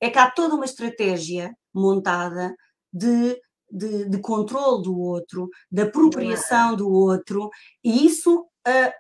É 0.01 0.11
que 0.11 0.19
há 0.19 0.31
toda 0.31 0.55
uma 0.55 0.65
estratégia 0.65 1.53
montada 1.75 2.55
de, 2.93 3.41
de, 3.71 4.09
de 4.09 4.19
controle 4.21 4.83
do 4.83 4.99
outro, 4.99 5.49
de 5.71 5.83
apropriação 5.83 6.77
do 6.77 6.91
outro, 6.91 7.51
e 7.83 8.07
isso 8.07 8.47
é, 8.67 8.95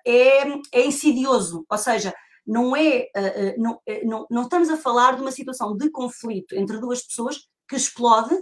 é 0.73 0.87
insidioso, 0.87 1.65
ou 1.69 1.79
seja, 1.79 2.13
não 2.49 2.75
é, 2.75 3.11
uh, 3.15 3.63
não, 3.63 3.79
eh, 3.87 4.03
não, 4.07 4.27
não 4.31 4.43
estamos 4.45 4.71
a 4.71 4.79
falar 4.79 5.15
de 5.15 5.21
uma 5.21 5.31
situação 5.31 5.77
de 5.77 5.91
conflito 5.91 6.55
entre 6.55 6.81
duas 6.81 7.03
pessoas 7.03 7.47
que 7.69 7.77
explode, 7.77 8.35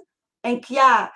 em 0.45 0.61
que 0.61 0.79
há, 0.79 1.11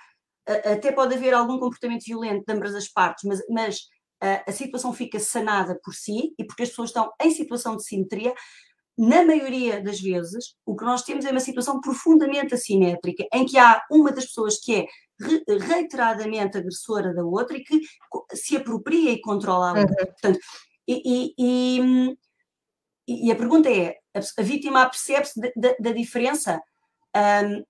uh, 0.49 0.73
até 0.73 0.91
pode 0.91 1.15
haver 1.15 1.33
algum 1.33 1.57
comportamento 1.57 2.03
violento 2.03 2.43
de 2.45 2.53
ambas 2.53 2.75
as 2.75 2.89
partes, 2.89 3.23
mas, 3.23 3.41
mas 3.49 3.77
uh, 3.77 3.85
a 4.21 4.51
situação 4.51 4.93
fica 4.93 5.19
sanada 5.19 5.79
por 5.83 5.93
si 5.93 6.33
e 6.37 6.45
porque 6.45 6.63
as 6.63 6.69
pessoas 6.69 6.89
estão 6.89 7.11
em 7.21 7.31
situação 7.31 7.75
de 7.75 7.83
simetria. 7.83 8.33
Na 8.97 9.25
maioria 9.25 9.81
das 9.81 9.99
vezes, 9.99 10.55
o 10.65 10.75
que 10.75 10.83
nós 10.83 11.01
temos 11.01 11.25
é 11.25 11.31
uma 11.31 11.39
situação 11.39 11.79
profundamente 11.81 12.53
assimétrica, 12.53 13.25
em 13.33 13.45
que 13.45 13.57
há 13.57 13.81
uma 13.89 14.11
das 14.11 14.25
pessoas 14.25 14.59
que 14.59 14.75
é 14.75 14.85
reiteradamente 15.47 16.57
agressora 16.57 17.13
da 17.13 17.23
outra 17.23 17.57
e 17.57 17.63
que 17.63 17.81
se 18.33 18.55
apropria 18.55 19.11
e 19.11 19.21
controla 19.21 19.69
a 19.71 19.79
outra. 19.79 19.95
Uhum. 19.99 20.05
Portanto, 20.05 20.39
e, 20.87 21.01
e, 21.05 21.33
e 21.37 22.17
e, 23.07 23.31
a 23.31 23.35
pergunta 23.35 23.69
é: 23.69 23.97
a, 24.13 24.41
vítima 24.41 24.89
percebe-se 24.89 25.39
da 25.79 25.91
diferença? 25.91 26.61
Um, 27.15 27.63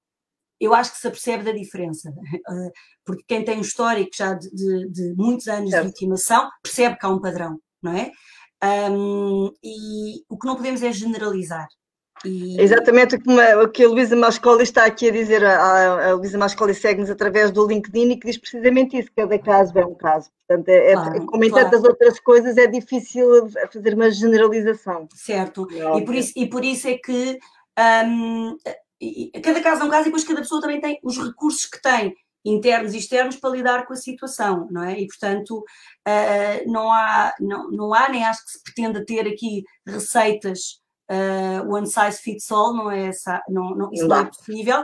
eu 0.61 0.75
acho 0.75 0.91
que 0.93 0.99
se 0.99 1.07
apercebe 1.07 1.43
da 1.43 1.51
diferença, 1.51 2.13
porque 3.03 3.23
quem 3.27 3.43
tem 3.43 3.57
um 3.57 3.61
histórico 3.61 4.11
já 4.13 4.35
de, 4.35 4.49
de, 4.51 4.89
de 4.89 5.13
muitos 5.17 5.47
anos 5.47 5.71
de 5.71 5.81
vitimação 5.81 6.47
percebe 6.61 6.97
que 6.97 7.05
há 7.05 7.09
um 7.09 7.19
padrão, 7.19 7.59
não 7.81 7.93
é? 7.93 8.11
Um, 8.63 9.51
e 9.63 10.23
o 10.29 10.37
que 10.37 10.45
não 10.45 10.55
podemos 10.55 10.83
é 10.83 10.91
generalizar. 10.91 11.67
E... 12.23 12.61
Exatamente 12.61 13.15
o 13.15 13.69
que 13.69 13.83
a 13.83 13.87
Luísa 13.87 14.15
Mascoli 14.15 14.61
está 14.61 14.85
aqui 14.85 15.09
a 15.09 15.11
dizer. 15.11 15.43
A, 15.43 16.09
a 16.09 16.13
Luísa 16.13 16.37
Mascoli 16.37 16.75
segue-nos 16.75 17.09
através 17.09 17.49
do 17.49 17.65
LinkedIn 17.65 18.11
e 18.11 18.17
que 18.17 18.27
diz 18.27 18.37
precisamente 18.37 18.95
isso: 18.95 19.09
cada 19.15 19.39
caso 19.39 19.75
é 19.79 19.83
um 19.83 19.95
caso. 19.95 20.29
Portanto, 20.47 20.69
é, 20.69 20.91
é 20.91 20.93
claro, 20.93 21.17
é, 21.17 21.25
como 21.25 21.43
em 21.43 21.49
claro. 21.49 21.65
tantas 21.65 21.83
outras 21.83 22.19
coisas, 22.19 22.57
é 22.57 22.67
difícil 22.67 23.49
fazer 23.73 23.95
uma 23.95 24.11
generalização. 24.11 25.07
Certo. 25.15 25.67
É 25.71 25.97
e, 25.97 26.05
por 26.05 26.13
isso, 26.13 26.33
e 26.35 26.47
por 26.47 26.63
isso 26.63 26.87
é 26.87 26.99
que 26.99 27.39
um, 29.01 29.41
cada 29.41 29.61
caso 29.61 29.81
é 29.81 29.85
um 29.85 29.89
caso 29.89 30.03
e 30.03 30.05
depois 30.05 30.23
cada 30.23 30.41
pessoa 30.41 30.61
também 30.61 30.79
tem 30.79 30.99
os 31.03 31.17
recursos 31.17 31.65
que 31.65 31.81
tem 31.81 32.15
internos 32.43 32.93
e 32.93 32.97
externos 32.97 33.35
para 33.35 33.51
lidar 33.51 33.85
com 33.85 33.93
a 33.93 33.97
situação, 33.97 34.67
não 34.71 34.83
é? 34.83 34.99
E, 34.99 35.07
portanto, 35.07 35.59
uh, 35.59 36.71
não, 36.71 36.91
há, 36.91 37.33
não, 37.39 37.69
não 37.69 37.93
há, 37.93 38.09
nem 38.09 38.25
acho 38.25 38.43
que 38.45 38.51
se 38.51 38.63
pretenda 38.63 39.05
ter 39.05 39.27
aqui 39.27 39.63
receitas 39.85 40.81
uh, 41.11 41.71
one 41.71 41.87
size 41.87 42.21
fits 42.21 42.51
all, 42.51 42.73
não 42.73 42.89
é 42.89 43.07
essa, 43.07 43.43
não, 43.47 43.75
não, 43.75 43.91
isso 43.91 44.07
não 44.07 44.19
é 44.19 44.25
possível. 44.25 44.83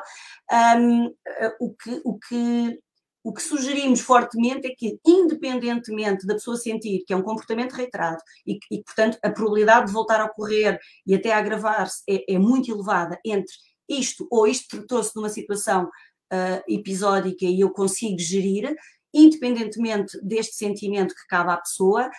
Um, 0.51 1.13
o, 1.59 1.73
que, 1.73 2.01
o, 2.03 2.19
que, 2.19 2.79
o 3.23 3.33
que 3.33 3.41
sugerimos 3.41 4.01
fortemente 4.01 4.67
é 4.67 4.75
que, 4.75 4.99
independentemente 5.05 6.27
da 6.27 6.35
pessoa 6.35 6.57
sentir 6.57 7.03
que 7.05 7.13
é 7.13 7.17
um 7.17 7.23
comportamento 7.23 7.73
reiterado 7.73 8.21
e, 8.45 8.59
e 8.71 8.83
portanto, 8.83 9.17
a 9.23 9.29
probabilidade 9.29 9.87
de 9.87 9.93
voltar 9.93 10.19
a 10.21 10.25
ocorrer 10.25 10.79
e 11.05 11.15
até 11.15 11.33
agravar-se 11.33 12.03
é, 12.09 12.35
é, 12.35 12.37
muito 12.37 12.71
elevada 12.71 13.19
entre 13.25 13.53
isto 13.89 14.27
ou 14.29 14.47
isto 14.47 14.77
tratou-se 14.77 15.13
de 15.13 15.19
uma 15.19 15.29
situação 15.29 15.85
uh, 15.85 16.63
episódica 16.67 17.45
e 17.45 17.61
eu 17.61 17.71
consigo 17.71 18.19
gerir, 18.19 18.75
independentemente 19.13 20.19
deste 20.21 20.55
sentimento 20.55 21.15
que 21.15 21.27
cabe 21.27 21.51
à 21.51 21.57
pessoa, 21.57 22.09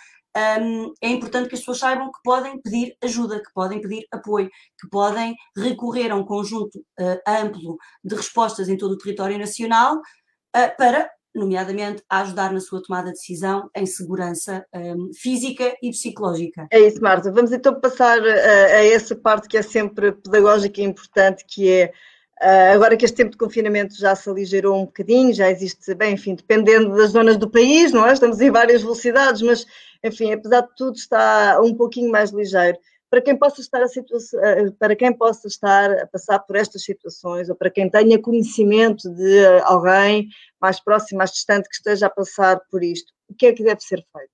um, 0.61 0.93
é 1.01 1.09
importante 1.09 1.49
que 1.49 1.55
as 1.55 1.61
pessoas 1.61 1.79
saibam 1.79 2.11
que 2.11 2.19
podem 2.23 2.61
pedir 2.61 2.95
ajuda, 3.03 3.41
que 3.41 3.51
podem 3.53 3.81
pedir 3.81 4.05
apoio, 4.11 4.49
que 4.79 4.87
podem 4.89 5.35
recorrer 5.57 6.11
a 6.11 6.15
um 6.15 6.23
conjunto 6.23 6.77
uh, 6.99 7.19
amplo 7.27 7.77
de 8.03 8.15
respostas 8.15 8.69
em 8.69 8.77
todo 8.77 8.91
o 8.91 8.97
território 8.97 9.37
nacional 9.37 9.97
uh, 9.97 10.77
para, 10.77 11.09
nomeadamente, 11.33 12.03
ajudar 12.09 12.51
na 12.51 12.59
sua 12.59 12.81
tomada 12.81 13.07
de 13.07 13.13
decisão 13.13 13.69
em 13.75 13.85
segurança 13.85 14.65
um, 14.73 15.11
física 15.13 15.75
e 15.81 15.91
psicológica. 15.91 16.67
É 16.71 16.79
isso, 16.79 17.01
Marta. 17.01 17.31
Vamos 17.31 17.51
então 17.51 17.79
passar 17.79 18.19
a, 18.19 18.23
a 18.23 18.85
essa 18.85 19.15
parte 19.15 19.47
que 19.47 19.57
é 19.57 19.61
sempre 19.61 20.11
pedagógica 20.11 20.81
e 20.81 20.85
importante, 20.85 21.45
que 21.45 21.69
é 21.69 21.93
Uh, 22.41 22.71
agora 22.73 22.95
que 22.95 23.03
este 23.03 23.17
tempo 23.17 23.31
de 23.31 23.37
confinamento 23.37 23.95
já 23.97 24.15
se 24.15 24.29
aligerou 24.29 24.81
um 24.81 24.85
bocadinho, 24.85 25.33
já 25.33 25.51
existe, 25.51 25.93
bem, 25.93 26.13
enfim, 26.13 26.35
dependendo 26.35 26.95
das 26.95 27.11
zonas 27.11 27.35
do 27.35 27.49
país, 27.49 27.91
não 27.91 28.07
é? 28.07 28.13
Estamos 28.13 28.39
em 28.39 28.49
várias 28.49 28.81
velocidades, 28.81 29.41
mas, 29.41 29.65
enfim, 30.01 30.31
apesar 30.31 30.61
de 30.61 30.73
tudo, 30.77 30.95
está 30.95 31.59
um 31.61 31.75
pouquinho 31.75 32.09
mais 32.09 32.31
ligeiro. 32.31 32.77
Para 33.09 33.21
quem 33.21 33.37
possa 33.37 33.59
estar 33.59 33.81
a 33.81 33.85
ah, 33.85 34.71
para 34.77 34.95
quem 34.95 35.11
possa 35.11 35.47
estar 35.47 35.91
a 35.91 36.07
passar 36.07 36.39
por 36.39 36.55
estas 36.55 36.83
situações, 36.83 37.49
ou 37.49 37.55
para 37.55 37.71
quem 37.71 37.89
tenha 37.89 38.21
conhecimento 38.21 39.09
de 39.09 39.45
alguém 39.63 40.29
mais 40.61 40.79
próximo, 40.79 41.17
mais 41.17 41.31
distante, 41.31 41.67
que 41.67 41.75
esteja 41.75 42.05
a 42.05 42.09
passar 42.09 42.59
por 42.69 42.83
isto, 42.83 43.11
o 43.27 43.33
que 43.33 43.47
é 43.47 43.53
que 43.53 43.63
deve 43.63 43.81
ser 43.81 44.05
feito? 44.11 44.31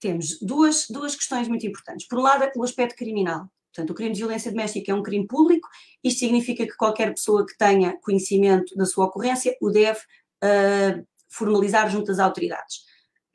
Temos 0.00 0.38
duas, 0.40 0.86
duas 0.88 1.16
questões 1.16 1.48
muito 1.48 1.66
importantes. 1.66 2.06
Por 2.06 2.18
um 2.18 2.22
lado, 2.22 2.48
o 2.56 2.62
aspecto 2.62 2.94
criminal. 2.94 3.48
Portanto, 3.72 3.90
o 3.90 3.94
crime 3.94 4.12
de 4.12 4.18
violência 4.18 4.50
doméstica 4.50 4.90
é 4.90 4.94
um 4.94 5.02
crime 5.02 5.26
público, 5.26 5.68
isto 6.02 6.20
significa 6.20 6.66
que 6.66 6.76
qualquer 6.76 7.14
pessoa 7.14 7.46
que 7.46 7.56
tenha 7.56 7.96
conhecimento 8.00 8.74
da 8.74 8.84
sua 8.84 9.06
ocorrência 9.06 9.56
o 9.60 9.70
deve 9.70 10.00
uh, 10.42 11.06
formalizar 11.28 11.88
junto 11.90 12.10
às 12.10 12.18
autoridades. 12.18 12.80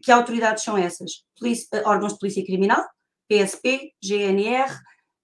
Que 0.02 0.12
autoridades 0.12 0.64
são 0.64 0.78
essas? 0.78 1.24
Polícia, 1.40 1.82
órgãos 1.86 2.14
de 2.14 2.20
polícia 2.20 2.46
criminal, 2.46 2.84
PSP, 3.34 3.94
GNR, 4.02 4.72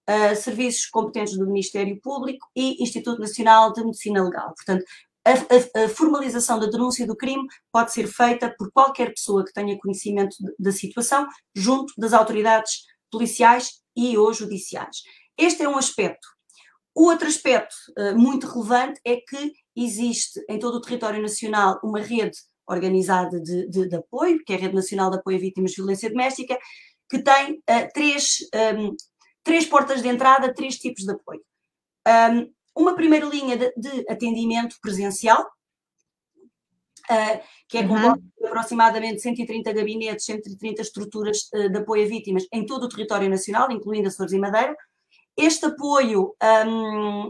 uh, 0.09 0.35
serviços 0.35 0.87
competentes 0.87 1.37
do 1.37 1.45
Ministério 1.45 1.99
Público 2.01 2.47
e 2.55 2.81
Instituto 2.81 3.19
Nacional 3.19 3.71
de 3.71 3.83
Medicina 3.83 4.23
Legal. 4.23 4.53
Portanto, 4.55 4.83
a, 5.25 5.31
a, 5.31 5.85
a, 5.85 5.89
formalização 5.89 6.59
da 6.59 6.65
denúncia 6.65 7.05
do 7.05 7.15
crime 7.15 7.45
pode 7.71 7.93
ser 7.93 8.07
feita 8.07 8.53
por 8.57 8.71
qualquer 8.71 9.13
pessoa 9.13 9.45
que 9.45 9.53
tenha 9.53 9.77
conhecimento 9.77 10.35
da 10.57 10.71
situação, 10.71 11.27
junto 11.53 11.93
das 11.97 12.13
autoridades 12.13 12.85
policiais 13.11 13.81
e 13.95 14.17
ou 14.17 14.33
judiciais. 14.33 15.03
Este 15.37 15.63
é 15.63 15.69
um 15.69 15.77
aspecto. 15.77 16.27
O 16.95 17.03
outro 17.05 17.27
aspecto 17.27 17.75
uh, 17.97 18.17
muito 18.17 18.47
relevante 18.47 18.99
é 19.05 19.17
que 19.17 19.53
existe 19.75 20.43
em 20.49 20.57
todo 20.57 20.75
o 20.75 20.81
território 20.81 21.21
nacional 21.21 21.79
uma 21.83 21.99
rede 21.99 22.37
organizada 22.67 23.39
de, 23.39 23.67
de, 23.67 23.87
de, 23.87 23.95
apoio, 23.95 24.43
que 24.45 24.53
é 24.53 24.55
a 24.55 24.59
Rede 24.59 24.75
Nacional 24.75 25.09
de 25.09 25.17
Apoio 25.17 25.37
a 25.37 25.41
Vítimas 25.41 25.71
de 25.71 25.77
Violência 25.77 26.09
Doméstica, 26.09 26.57
que 27.09 27.19
tem 27.19 27.55
uh, 27.55 27.89
três, 27.93 28.37
um, 28.77 28.95
três 29.43 29.65
portas 29.65 30.01
de 30.01 30.07
entrada, 30.07 30.53
três 30.53 30.77
tipos 30.77 31.03
de 31.03 31.11
apoio. 31.11 31.41
Um, 32.07 32.53
uma 32.75 32.95
primeira 32.95 33.25
linha 33.25 33.57
de, 33.57 33.73
de 33.75 34.05
atendimento 34.09 34.77
presencial, 34.81 35.41
uh, 37.09 37.39
que 37.67 37.79
é 37.79 37.87
composta 37.87 38.19
uhum. 38.39 38.47
aproximadamente 38.47 39.21
130 39.21 39.73
gabinetes, 39.73 40.25
130 40.25 40.81
estruturas 40.81 41.49
uh, 41.53 41.69
de 41.69 41.77
apoio 41.77 42.05
a 42.05 42.07
vítimas 42.07 42.45
em 42.53 42.65
todo 42.65 42.83
o 42.83 42.89
território 42.89 43.29
nacional, 43.29 43.71
incluindo 43.71 44.07
Açores 44.07 44.33
e 44.33 44.39
Madeira. 44.39 44.75
Este 45.35 45.65
apoio 45.65 46.35
um, 46.67 47.29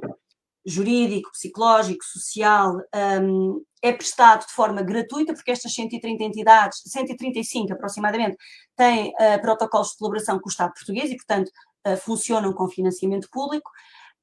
jurídico, 0.65 1.31
psicológico, 1.31 2.03
social, 2.03 2.77
um, 3.21 3.63
é 3.81 3.93
prestado 3.93 4.45
de 4.45 4.53
forma 4.53 4.81
gratuita, 4.81 5.33
porque 5.33 5.51
estas 5.51 5.73
130 5.73 6.23
entidades, 6.23 6.81
135 6.85 7.73
aproximadamente, 7.73 8.37
têm 8.75 9.09
uh, 9.09 9.41
protocolos 9.41 9.89
de 9.89 9.97
colaboração 9.97 10.39
com 10.39 10.47
o 10.47 10.51
Estado 10.51 10.73
português 10.73 11.09
e, 11.11 11.15
portanto, 11.15 11.49
uh, 11.87 11.97
funcionam 11.97 12.53
com 12.53 12.67
financiamento 12.67 13.29
público. 13.31 13.69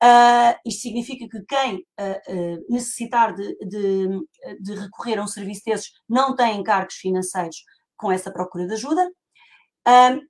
Uh, 0.02 0.52
isto 0.66 0.82
significa 0.82 1.26
que 1.26 1.42
quem 1.46 1.76
uh, 1.78 2.64
necessitar 2.68 3.34
de, 3.34 3.56
de, 3.66 4.08
de, 4.60 4.74
recorrer 4.74 5.18
a 5.18 5.22
um 5.22 5.26
serviço 5.26 5.62
desses 5.64 5.90
não 6.06 6.36
tem 6.36 6.60
encargos 6.60 6.96
financeiros 6.96 7.64
com 7.96 8.12
essa 8.12 8.30
procura 8.30 8.66
de 8.66 8.74
ajuda. 8.74 9.10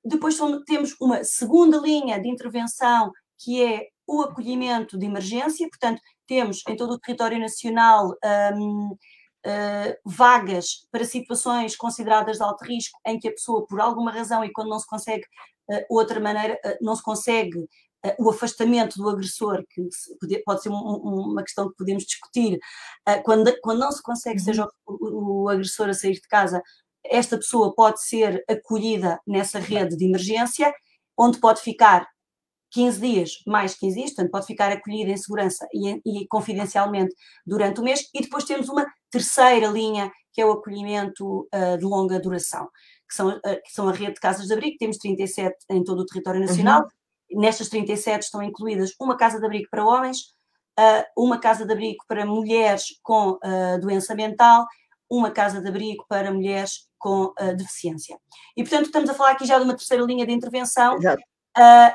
depois 0.04 0.38
temos 0.66 0.94
uma 1.00 1.24
segunda 1.24 1.78
linha 1.78 2.20
de 2.20 2.28
intervenção 2.28 3.10
que 3.38 3.60
é 3.60 3.88
o 4.06 4.22
acolhimento 4.22 4.98
de 4.98 5.06
emergência, 5.06 5.68
portanto, 5.68 6.00
temos 6.26 6.62
em 6.68 6.76
todo 6.76 6.92
o 6.92 6.98
território 6.98 7.38
nacional 7.38 8.14
um, 8.54 8.96
vagas 10.04 10.88
para 10.90 11.04
situações 11.04 11.76
consideradas 11.76 12.38
de 12.38 12.42
alto 12.42 12.64
risco 12.64 12.98
em 13.06 13.18
que 13.18 13.28
a 13.28 13.32
pessoa, 13.32 13.64
por 13.64 13.80
alguma 13.80 14.10
razão 14.10 14.44
e 14.44 14.52
quando 14.52 14.70
não 14.70 14.78
se 14.80 14.86
consegue 14.86 15.24
outra 15.88 16.18
maneira, 16.18 16.58
não 16.80 16.96
se 16.96 17.02
consegue 17.02 17.68
eh, 18.04 18.16
o 18.18 18.30
afastamento 18.30 18.96
do 18.96 19.08
agressor, 19.08 19.64
que 19.68 19.82
pode 20.44 20.62
ser 20.62 20.68
uma 20.68 21.42
questão 21.42 21.68
que 21.68 21.76
podemos 21.76 22.04
discutir, 22.04 22.58
quando, 23.24 23.52
quando 23.60 23.80
não 23.80 23.90
se 23.90 24.02
consegue, 24.02 24.38
seja 24.38 24.64
uhum. 24.86 24.96
o, 25.00 25.42
o 25.44 25.48
agressor 25.48 25.88
a 25.88 25.94
sair 25.94 26.12
de 26.12 26.20
casa, 26.22 26.62
esta 27.04 27.36
pessoa 27.36 27.74
pode 27.74 28.02
ser 28.02 28.44
acolhida 28.48 29.20
nessa 29.26 29.58
rede 29.58 29.96
de 29.96 30.04
emergência, 30.04 30.72
onde 31.16 31.38
pode 31.38 31.60
ficar 31.60 32.06
15 32.76 33.00
dias, 33.00 33.30
mais 33.46 33.74
15 33.74 33.96
dias, 33.96 34.10
portanto, 34.10 34.30
pode 34.30 34.46
ficar 34.46 34.70
acolhida 34.70 35.10
em 35.10 35.16
segurança 35.16 35.66
e, 35.72 35.98
e, 36.04 36.26
confidencialmente 36.28 37.14
durante 37.46 37.80
o 37.80 37.82
mês, 37.82 38.06
e 38.12 38.20
depois 38.20 38.44
temos 38.44 38.68
uma 38.68 38.84
terceira 39.10 39.68
linha, 39.68 40.12
que 40.30 40.42
é 40.42 40.44
o 40.44 40.52
acolhimento 40.52 41.48
uh, 41.54 41.78
de 41.78 41.84
longa 41.86 42.20
duração, 42.20 42.68
que 43.08 43.14
são, 43.14 43.28
uh, 43.30 43.62
que 43.64 43.72
são 43.72 43.88
a 43.88 43.92
rede 43.92 44.12
de 44.12 44.20
casas 44.20 44.46
de 44.46 44.52
abrigo, 44.52 44.76
temos 44.78 44.98
37 44.98 45.56
em 45.70 45.82
todo 45.82 46.00
o 46.00 46.04
território 46.04 46.38
nacional, 46.38 46.82
uhum. 46.82 47.40
Nestas 47.40 47.70
37 47.70 48.24
estão 48.24 48.42
incluídas 48.42 48.92
uma 49.00 49.16
casa 49.16 49.40
de 49.40 49.46
abrigo 49.46 49.66
para 49.68 49.84
homens, 49.84 50.36
uma 51.18 51.40
casa 51.40 51.66
de 51.66 51.72
abrigo 51.72 52.04
para 52.06 52.24
mulheres 52.24 53.00
com 53.02 53.36
doença 53.80 54.14
mental, 54.14 54.64
uma 55.10 55.32
casa 55.32 55.60
de 55.60 55.68
abrigo 55.68 56.04
para 56.08 56.32
mulheres 56.32 56.88
com 56.96 57.32
deficiência. 57.56 58.16
E, 58.56 58.62
portanto, 58.62 58.86
estamos 58.86 59.10
a 59.10 59.14
falar 59.14 59.32
aqui 59.32 59.44
já 59.44 59.58
de 59.58 59.64
uma 59.64 59.74
terceira 59.74 60.04
linha 60.04 60.24
de 60.24 60.32
intervenção, 60.32 61.00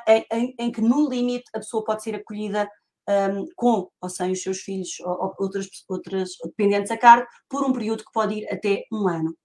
em, 0.07 0.55
em, 0.59 0.71
que, 0.71 0.81
no 0.81 1.09
limite, 1.09 1.45
a 1.53 1.59
pessoa 1.59 1.83
pode 1.83 2.03
ser 2.03 2.15
acolhida 2.15 2.69
um, 3.07 3.45
com 3.55 3.89
ou 3.99 4.09
sem 4.09 4.31
os 4.31 4.41
seus 4.41 4.59
filhos 4.59 4.99
ou, 5.01 5.11
ou 5.11 5.35
outras, 5.39 5.67
outras 5.89 6.29
dependentes 6.45 6.91
a 6.91 6.97
cargo, 6.97 7.27
por 7.49 7.63
um 7.63 7.73
período 7.73 8.03
que 8.03 8.11
pode 8.13 8.35
ir 8.35 8.47
até 8.51 8.83
um 8.91 9.07
ano. 9.07 9.35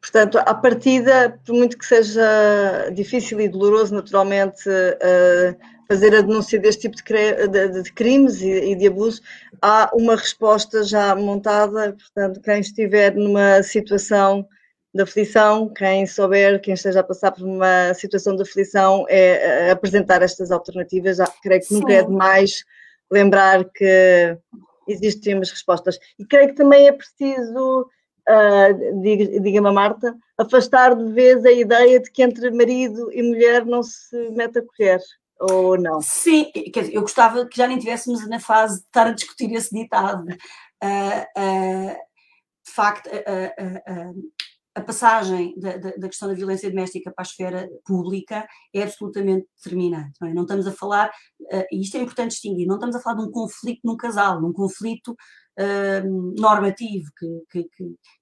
Portanto, 0.00 0.38
à 0.38 0.54
partida, 0.54 1.38
por 1.44 1.54
muito 1.54 1.76
que 1.76 1.84
seja 1.84 2.90
difícil 2.94 3.38
e 3.38 3.48
doloroso, 3.48 3.94
naturalmente, 3.94 4.66
uh, 4.66 5.56
fazer 5.86 6.14
a 6.14 6.22
denúncia 6.22 6.58
deste 6.58 6.88
tipo 6.88 6.96
de, 6.96 7.92
crimes 7.92 8.40
e, 8.40 8.74
de 8.74 8.86
abuso, 8.86 9.20
há 9.60 9.90
uma 9.92 10.16
resposta 10.16 10.82
já 10.84 11.14
montada. 11.14 11.92
Portanto, 11.92 12.40
quem 12.40 12.60
estiver 12.60 13.14
numa 13.14 13.62
situação 13.62 14.48
de 14.92 15.02
aflição, 15.02 15.68
quem 15.68 16.06
souber, 16.06 16.60
quem 16.60 16.74
esteja 16.74 17.00
a 17.00 17.04
passar 17.04 17.30
por 17.30 17.44
uma 17.44 17.94
situação 17.94 18.34
de 18.34 18.42
aflição, 18.42 19.06
é, 19.08 19.68
é 19.68 19.70
apresentar 19.70 20.22
estas 20.22 20.50
alternativas. 20.50 21.18
Já, 21.18 21.26
creio 21.42 21.60
que 21.60 21.66
Sim. 21.66 21.80
nunca 21.80 21.92
é 21.92 22.02
demais 22.02 22.64
lembrar 23.10 23.64
que 23.64 24.36
existem 24.88 25.34
umas 25.34 25.50
respostas. 25.50 25.98
E 26.18 26.24
creio 26.24 26.48
que 26.48 26.54
também 26.54 26.88
é 26.88 26.92
preciso 26.92 27.88
uh, 28.28 29.40
diga-me 29.40 29.68
a 29.68 29.72
Marta, 29.72 30.14
afastar 30.38 30.94
de 30.94 31.12
vez 31.12 31.44
a 31.44 31.52
ideia 31.52 32.00
de 32.00 32.10
que 32.10 32.22
entre 32.22 32.50
marido 32.50 33.12
e 33.12 33.22
mulher 33.22 33.64
não 33.64 33.82
se 33.82 34.16
mete 34.30 34.58
a 34.58 34.62
colher, 34.64 35.00
ou 35.40 35.78
não? 35.78 36.00
Sim, 36.00 36.50
quer 36.72 36.80
dizer, 36.80 36.94
eu 36.94 37.02
gostava 37.02 37.46
que 37.46 37.56
já 37.56 37.66
nem 37.66 37.78
estivéssemos 37.78 38.26
na 38.28 38.40
fase 38.40 38.80
de 38.80 38.86
estar 38.86 39.06
a 39.06 39.12
discutir 39.12 39.52
esse 39.52 39.74
ditado. 39.74 40.26
Uh, 40.82 41.24
uh, 41.38 41.96
de 42.66 42.72
facto, 42.72 43.10
a 44.74 44.80
passagem 44.80 45.54
da, 45.58 45.76
da, 45.76 45.90
da, 45.90 46.08
questão 46.08 46.28
da 46.28 46.34
violência 46.34 46.70
doméstica 46.70 47.10
para 47.10 47.24
a 47.24 47.26
esfera 47.26 47.68
pública 47.84 48.46
é 48.72 48.82
absolutamente 48.82 49.46
determinante. 49.56 50.12
Não, 50.20 50.28
é? 50.28 50.34
não 50.34 50.42
estamos 50.42 50.66
a 50.66 50.72
falar, 50.72 51.08
uh, 51.08 51.66
e 51.72 51.80
isto 51.80 51.96
é 51.96 52.00
importante 52.00 52.32
distinguir, 52.32 52.66
não 52.66 52.76
estamos 52.76 52.94
a 52.94 53.00
falar 53.00 53.16
de 53.16 53.28
um 53.28 53.30
conflito 53.30 53.80
num 53.84 53.96
casal, 53.96 54.40
num 54.40 54.52
conflito 54.52 55.12
uh, 55.12 56.34
normativo 56.38 57.06
que, 57.18 57.42
que, 57.50 57.68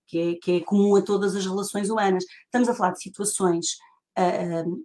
que, 0.07 0.19
é, 0.19 0.35
que, 0.37 0.53
é, 0.53 0.61
comum 0.61 0.97
a 0.97 1.03
todas 1.03 1.37
as 1.37 1.45
relações 1.45 1.91
humanas. 1.91 2.25
Estamos 2.45 2.69
a 2.69 2.75
falar 2.75 2.93
de 2.93 3.03
situações 3.03 3.67
uh, 4.19 4.85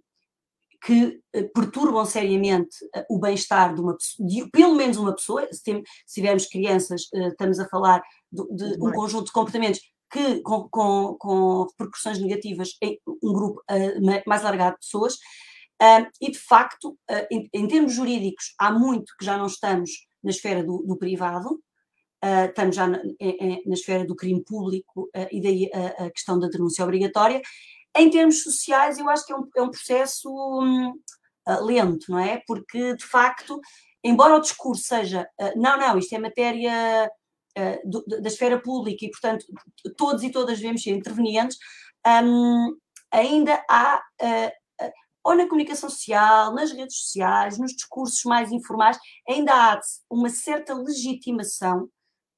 que 0.84 1.18
perturbam 1.54 2.04
seriamente 2.04 2.76
o 3.08 3.18
bem-estar 3.18 3.74
de 3.74 3.80
uma 3.80 3.96
pessoa, 3.96 4.28
de, 4.28 4.50
pelo 4.50 4.74
menos 4.74 4.98
uma 4.98 5.14
pessoa, 5.14 5.48
se, 5.50 5.62
tem, 5.62 5.82
se 6.04 6.20
tivermos 6.20 6.44
crianças, 6.44 7.08
estamos 7.10 7.58
a 7.58 7.66
falar 7.70 8.02
de, 8.30 8.76
de 8.76 8.82
um 8.82 8.92
conjunto 8.92 9.24
de 9.24 9.32
comportamentos 9.32 9.80
que 10.14 10.40
com, 10.42 10.68
com, 10.68 11.16
com 11.18 11.64
repercussões 11.64 12.20
negativas 12.20 12.76
em 12.80 13.00
um 13.20 13.32
grupo 13.32 13.60
uh, 13.68 14.22
mais 14.24 14.44
largado 14.44 14.76
de 14.76 14.86
pessoas. 14.86 15.14
Uh, 15.82 16.06
e, 16.20 16.30
de 16.30 16.38
facto, 16.38 16.90
uh, 17.10 17.26
em, 17.28 17.50
em, 17.52 17.66
termos 17.66 17.92
jurídicos, 17.92 18.54
há 18.56 18.70
muito 18.70 19.12
que 19.18 19.24
já 19.24 19.36
não 19.36 19.46
estamos 19.46 19.90
na 20.22 20.30
esfera 20.30 20.62
do, 20.62 20.84
do 20.86 20.96
privado, 20.96 21.60
estamos 22.48 22.74
já 22.74 22.86
na, 22.86 23.02
na, 23.66 23.74
esfera 23.74 24.02
do 24.06 24.16
crime 24.16 24.42
público 24.42 25.10
e 25.30 25.42
daí 25.42 25.70
a, 25.74 26.06
a, 26.06 26.10
questão 26.10 26.38
da 26.38 26.48
denúncia 26.48 26.82
obrigatória. 26.82 27.42
Em 27.94 28.08
termos 28.08 28.42
sociais, 28.42 28.98
eu 28.98 29.06
acho 29.10 29.26
que 29.26 29.32
é 29.34 29.36
um, 29.36 29.46
é 29.54 29.60
um 29.60 29.70
processo 29.70 30.30
um, 30.30 30.94
lento, 31.66 32.10
não 32.10 32.18
é? 32.18 32.42
Porque, 32.46 32.96
de 32.96 33.04
facto, 33.04 33.60
embora 34.02 34.36
o 34.36 34.40
discurso 34.40 34.84
seja 34.84 35.28
não, 35.54 35.76
não, 35.76 35.98
isto 35.98 36.14
é 36.14 36.18
matéria 36.18 37.10
uh, 37.58 37.88
do, 37.88 38.04
da 38.06 38.28
esfera 38.28 38.60
pública 38.60 39.04
e, 39.04 39.10
portanto, 39.10 39.44
todos 39.96 40.22
e 40.22 40.30
todas 40.30 40.58
devemos 40.58 40.82
ser 40.82 40.90
intervenientes, 40.90 41.58
um, 42.06 42.76
ainda 43.10 43.64
há, 43.68 44.02
uh, 44.22 44.90
ou 45.24 45.34
na 45.34 45.46
comunicação 45.46 45.88
social, 45.88 46.54
nas 46.54 46.72
redes 46.72 46.98
sociais, 46.98 47.58
nos 47.58 47.72
discursos 47.72 48.22
mais 48.24 48.52
informais, 48.52 48.98
ainda 49.28 49.52
há 49.52 49.80
uma 50.10 50.28
certa 50.28 50.74
legitimação, 50.74 51.88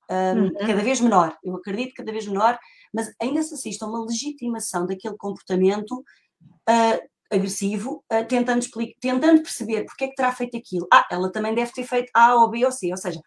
um, 0.09 0.43
uhum. 0.43 0.53
cada 0.55 0.83
vez 0.83 1.01
menor, 1.01 1.37
eu 1.43 1.57
acredito 1.57 1.95
cada 1.95 2.13
vez 2.13 2.27
menor, 2.27 2.57
mas 2.95 3.13
ainda 3.21 3.43
se 3.43 3.55
assiste 3.55 3.83
a 3.83 3.89
uma 3.89 4.05
legitimação 4.05 4.87
daquele 4.87 5.17
comportamento 5.17 6.05
agressivo, 7.29 8.05
tentando, 8.29 8.61
explicar, 8.61 8.95
tentando 9.01 9.43
perceber 9.43 9.85
porque 9.85 10.05
é 10.05 10.09
que 10.09 10.15
terá 10.15 10.33
feito 10.33 10.57
aquilo. 10.57 10.87
Ah, 10.93 11.05
ela 11.11 11.31
também 11.33 11.55
deve 11.55 11.73
ter 11.73 11.85
feito 11.85 12.09
A 12.15 12.37
ou 12.37 12.49
B 12.49 12.65
ou 12.65 12.71
C, 12.71 12.91
ou 12.93 12.97
seja, 12.97 13.21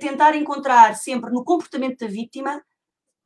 tentar 0.00 0.34
encontrar 0.34 0.94
sempre 0.96 1.30
no 1.30 1.44
comportamento 1.44 2.00
da 2.00 2.06
vítima 2.06 2.62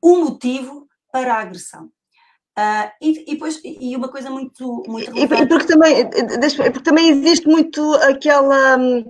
um 0.02 0.24
motivo 0.24 0.86
para 1.12 1.34
a 1.34 1.40
agressão. 1.40 1.90
Uh, 2.58 2.90
e, 3.00 3.22
e, 3.30 3.34
depois, 3.34 3.60
e 3.64 3.94
uma 3.94 4.08
coisa 4.08 4.28
muito, 4.30 4.82
muito 4.88 5.16
e, 5.16 5.28
porque 5.28 5.66
também 5.66 6.10
porque 6.72 6.82
também 6.82 7.10
existe 7.10 7.46
muito 7.46 7.94
aquela 7.94 8.76
hum, 8.76 9.08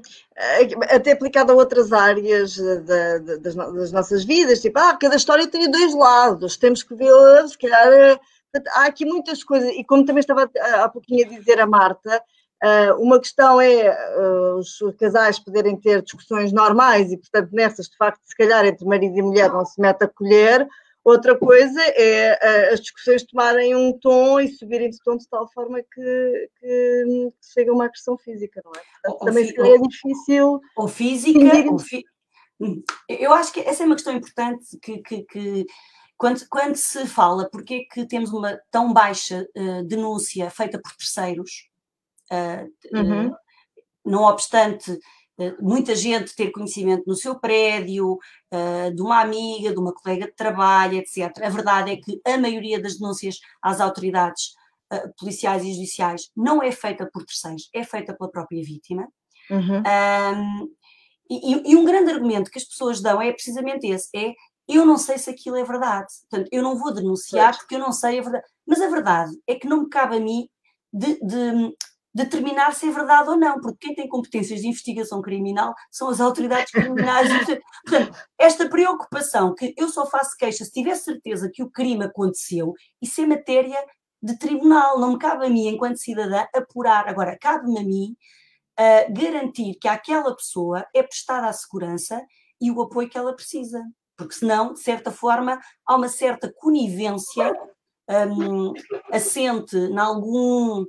até 0.90 1.12
aplicada 1.12 1.54
a 1.54 1.56
outras 1.56 1.90
áreas 1.90 2.58
da, 2.58 3.16
das, 3.38 3.54
das, 3.54 3.90
nossas 3.90 4.24
vidas, 4.26 4.60
tipo, 4.60 4.78
ah, 4.78 4.94
cada 5.00 5.16
história 5.16 5.46
tem 5.46 5.70
dois 5.70 5.94
lados, 5.94 6.58
temos 6.58 6.82
que 6.82 6.94
ver, 6.94 7.48
se 7.48 7.56
calhar 7.56 8.20
há 8.74 8.84
aqui 8.84 9.06
muitas 9.06 9.42
coisas, 9.42 9.70
e 9.70 9.82
como 9.82 10.04
também 10.04 10.20
estava 10.20 10.50
há 10.82 10.88
pouquinho 10.90 11.24
a 11.26 11.30
dizer 11.30 11.58
a 11.58 11.66
Marta, 11.66 12.22
uma 12.98 13.20
questão 13.20 13.60
é 13.60 13.90
uh, 14.16 14.56
os 14.56 14.78
casais 14.98 15.38
poderem 15.38 15.76
ter 15.76 16.02
discussões 16.02 16.52
normais 16.52 17.12
e, 17.12 17.16
portanto, 17.16 17.50
nessas, 17.52 17.88
de 17.88 17.96
facto, 17.96 18.20
se 18.24 18.36
calhar 18.36 18.64
entre 18.66 18.84
marido 18.84 19.16
e 19.16 19.22
mulher 19.22 19.52
não 19.52 19.64
se 19.64 19.80
mete 19.80 20.02
a 20.02 20.08
colher. 20.08 20.68
Outra 21.04 21.38
coisa 21.38 21.80
é 21.80 22.32
uh, 22.70 22.74
as 22.74 22.80
discussões 22.80 23.24
tomarem 23.24 23.74
um 23.74 23.96
tom 23.98 24.40
e 24.40 24.48
subirem 24.48 24.90
de 24.90 24.98
tom 25.02 25.16
de 25.16 25.28
tal 25.28 25.48
forma 25.52 25.80
que, 25.80 26.50
que, 26.58 27.32
chega 27.54 27.70
a 27.70 27.74
uma 27.74 27.84
agressão 27.84 28.18
física, 28.18 28.60
não 28.64 28.72
é? 28.72 28.82
Portanto, 29.02 29.24
também 29.24 29.46
se 29.46 29.54
calhar 29.54 29.74
é 29.74 29.78
difícil. 29.78 30.60
Ou 30.76 30.88
física, 30.88 31.70
ou 31.70 31.78
fi... 31.78 32.04
Hum, 32.60 32.82
eu 33.08 33.32
acho 33.32 33.52
que 33.52 33.60
essa 33.60 33.84
é 33.84 33.86
uma 33.86 33.94
questão 33.94 34.12
importante 34.12 34.76
que, 34.82 34.98
que, 34.98 35.22
que 35.22 35.66
quando, 36.16 36.40
quando, 36.50 36.74
se 36.74 37.06
fala 37.06 37.48
porque 37.48 37.74
é 37.74 37.94
que 37.94 38.04
temos 38.04 38.32
uma 38.32 38.58
tão 38.68 38.92
baixa 38.92 39.46
denúncia 39.86 40.50
feita 40.50 40.80
por 40.82 40.92
terceiros, 40.96 41.67
uhum. 42.92 43.34
não 44.04 44.22
obstante 44.22 44.98
muita 45.60 45.94
gente 45.94 46.34
ter 46.34 46.50
conhecimento 46.50 47.04
no 47.06 47.14
seu 47.14 47.38
prédio, 47.38 48.18
de 48.94 49.00
uma 49.00 49.20
amiga, 49.20 49.72
de 49.72 49.78
uma 49.78 49.94
colega 49.94 50.26
de 50.26 50.34
trabalho, 50.34 50.98
etc. 50.98 51.30
A 51.42 51.48
verdade 51.48 51.92
é 51.92 51.96
que 51.96 52.20
a 52.26 52.36
maioria 52.36 52.82
das 52.82 52.98
denúncias 52.98 53.38
às 53.62 53.80
autoridades 53.80 54.54
policiais 55.18 55.64
e 55.64 55.72
judiciais 55.72 56.30
não 56.36 56.62
é 56.62 56.72
feita 56.72 57.08
por 57.12 57.24
terceiros, 57.24 57.68
é 57.72 57.84
feita 57.84 58.14
pela 58.16 58.30
própria 58.30 58.62
vítima. 58.62 59.08
Uhum. 59.50 59.82
Um, 59.82 60.68
e, 61.30 61.72
e, 61.72 61.76
um 61.76 61.84
grande 61.84 62.10
argumento 62.10 62.50
que 62.50 62.58
as 62.58 62.64
pessoas 62.64 63.00
dão 63.00 63.20
é 63.20 63.32
precisamente 63.32 63.86
esse: 63.86 64.08
é 64.16 64.34
eu 64.66 64.84
não 64.84 64.96
sei 64.96 65.18
se 65.18 65.30
aquilo 65.30 65.56
é 65.56 65.64
verdade. 65.64 66.06
Portanto, 66.28 66.48
eu 66.52 66.62
não 66.62 66.76
vou 66.76 66.92
denunciar 66.92 67.50
pois. 67.50 67.58
porque 67.58 67.74
eu 67.74 67.78
não 67.78 67.92
sei 67.92 68.18
a 68.18 68.22
verdade. 68.22 68.44
Mas 68.66 68.80
a 68.80 68.88
verdade 68.88 69.32
é 69.46 69.54
que 69.54 69.66
não 69.66 69.82
me 69.82 69.88
cabe 69.88 70.16
a 70.16 70.20
mim 70.20 70.48
de, 70.92 71.18
de, 71.20 71.76
determinar 72.14 72.74
se 72.74 72.88
é 72.88 72.90
verdade 72.90 73.28
ou 73.30 73.36
não, 73.36 73.60
porque 73.60 73.86
quem 73.86 73.94
tem 73.94 74.08
competências 74.08 74.60
de 74.60 74.68
investigação 74.68 75.20
criminal 75.22 75.74
são 75.90 76.08
as 76.08 76.20
autoridades 76.20 76.72
criminais. 76.72 77.28
Portanto, 77.84 78.18
esta 78.38 78.68
preocupação 78.68 79.54
que 79.54 79.74
eu 79.76 79.88
só 79.88 80.06
faço 80.06 80.36
queixa 80.36 80.64
se 80.64 80.72
tiver 80.72 80.96
certeza 80.96 81.50
que 81.52 81.62
o 81.62 81.70
crime 81.70 82.04
aconteceu, 82.04 82.74
isso 83.00 83.20
é 83.20 83.26
matéria 83.26 83.78
de 84.22 84.36
tribunal, 84.38 84.98
não 84.98 85.12
me 85.12 85.18
cabe 85.18 85.46
a 85.46 85.50
mim, 85.50 85.68
enquanto 85.68 85.98
cidadã, 85.98 86.44
apurar. 86.54 87.08
Agora, 87.08 87.38
cabe-me 87.38 87.78
a 87.78 87.84
mim 87.84 88.16
uh, 88.78 89.12
garantir 89.12 89.74
que 89.80 89.86
àquela 89.86 90.34
pessoa 90.34 90.84
é 90.94 91.02
prestada 91.02 91.46
a 91.46 91.52
segurança 91.52 92.20
e 92.60 92.70
o 92.70 92.82
apoio 92.82 93.08
que 93.08 93.16
ela 93.16 93.34
precisa. 93.34 93.80
Porque 94.16 94.34
senão, 94.34 94.72
de 94.72 94.80
certa 94.80 95.12
forma, 95.12 95.60
há 95.86 95.94
uma 95.94 96.08
certa 96.08 96.52
conivência 96.52 97.54
um, 98.08 98.72
assente 99.12 99.76
em 99.76 99.98
algum 99.98 100.84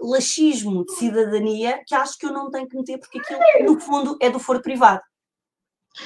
laxismo 0.00 0.84
de 0.84 0.92
cidadania 0.92 1.82
que 1.86 1.94
acho 1.94 2.18
que 2.18 2.26
eu 2.26 2.32
não 2.32 2.50
tenho 2.50 2.68
que 2.68 2.76
meter, 2.76 2.98
porque 2.98 3.18
aquilo, 3.18 3.72
no 3.72 3.80
fundo, 3.80 4.16
é 4.20 4.30
do 4.30 4.38
foro 4.38 4.62
privado. 4.62 5.02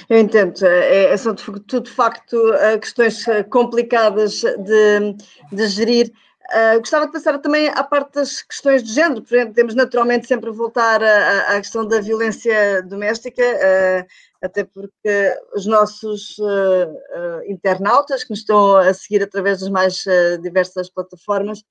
Eu 0.09 0.19
entendo, 0.19 0.65
é, 0.65 1.05
é 1.05 1.17
são 1.17 1.35
tudo 1.35 1.81
de 1.81 1.91
facto 1.91 2.37
eh, 2.55 2.79
questões 2.79 3.27
eh, 3.29 3.43
complicadas 3.43 4.41
de, 4.41 5.17
de 5.53 5.67
gerir. 5.69 6.13
Uh, 6.55 6.81
gostava 6.81 7.07
de 7.07 7.13
passar 7.13 7.39
também 7.39 7.69
à 7.69 7.85
parte 7.85 8.15
das 8.15 8.43
questões 8.43 8.83
de 8.83 8.93
género, 8.93 9.23
por 9.23 9.35
exemplo, 9.35 9.55
temos 9.55 9.75
naturalmente 9.75 10.27
sempre 10.27 10.51
a 10.51 10.53
voltar 10.53 11.03
à, 11.03 11.57
à 11.57 11.57
questão 11.57 11.87
da 11.87 12.01
violência 12.01 12.83
doméstica, 12.83 13.43
uh, 13.43 14.07
até 14.43 14.65
porque 14.65 15.39
os 15.55 15.65
nossos 15.67 16.37
uh, 16.39 17.43
internautas 17.49 18.25
que 18.25 18.31
nos 18.31 18.41
estão 18.41 18.77
a 18.77 18.93
seguir 18.93 19.23
através 19.23 19.61
das 19.61 19.71
mais 19.71 20.05
diversas 20.43 20.91
plataformas 20.91 21.63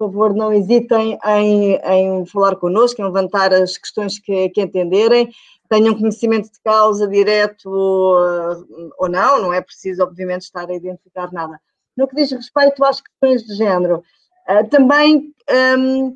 por 0.00 0.06
favor, 0.06 0.34
não 0.34 0.50
hesitem 0.50 1.18
em, 1.22 1.74
em 1.74 2.24
falar 2.24 2.56
connosco, 2.56 3.02
em 3.02 3.04
levantar 3.04 3.52
as 3.52 3.76
questões 3.76 4.18
que, 4.18 4.48
que 4.48 4.62
entenderem, 4.62 5.30
tenham 5.68 5.94
conhecimento 5.94 6.50
de 6.50 6.58
causa 6.64 7.06
direto 7.06 7.70
ou, 7.70 8.94
ou 8.96 9.08
não, 9.10 9.42
não 9.42 9.52
é 9.52 9.60
preciso, 9.60 10.02
obviamente, 10.02 10.42
estar 10.42 10.70
a 10.70 10.74
identificar 10.74 11.30
nada. 11.30 11.60
No 11.94 12.08
que 12.08 12.16
diz 12.16 12.32
respeito 12.32 12.82
às 12.82 13.02
questões 13.02 13.44
de 13.44 13.54
género, 13.54 14.02
uh, 14.48 14.66
também, 14.70 15.34
um, 15.78 16.14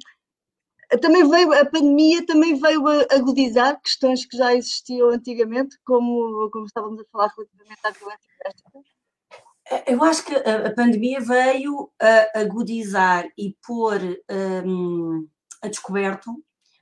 também 1.03 1.29
veio, 1.29 1.53
a 1.53 1.67
pandemia 1.67 2.25
também 2.25 2.59
veio 2.59 2.83
agudizar 3.11 3.79
questões 3.83 4.25
que 4.25 4.35
já 4.35 4.55
existiam 4.55 5.11
antigamente, 5.11 5.77
como, 5.85 6.49
como 6.51 6.65
estávamos 6.65 7.01
a 7.01 7.05
falar 7.13 7.31
relativamente 7.37 7.81
à 7.85 7.91
violência 7.91 8.29
doméstica. 8.43 8.94
Eu 9.87 10.03
acho 10.05 10.25
que 10.25 10.35
a, 10.35 10.75
pandemia 10.75 11.21
veio 11.21 11.91
a 12.01 12.41
agudizar 12.41 13.27
e 13.37 13.57
pôr 13.67 13.99
um, 14.31 15.27
a 15.63 15.69
descoberto 15.69 16.31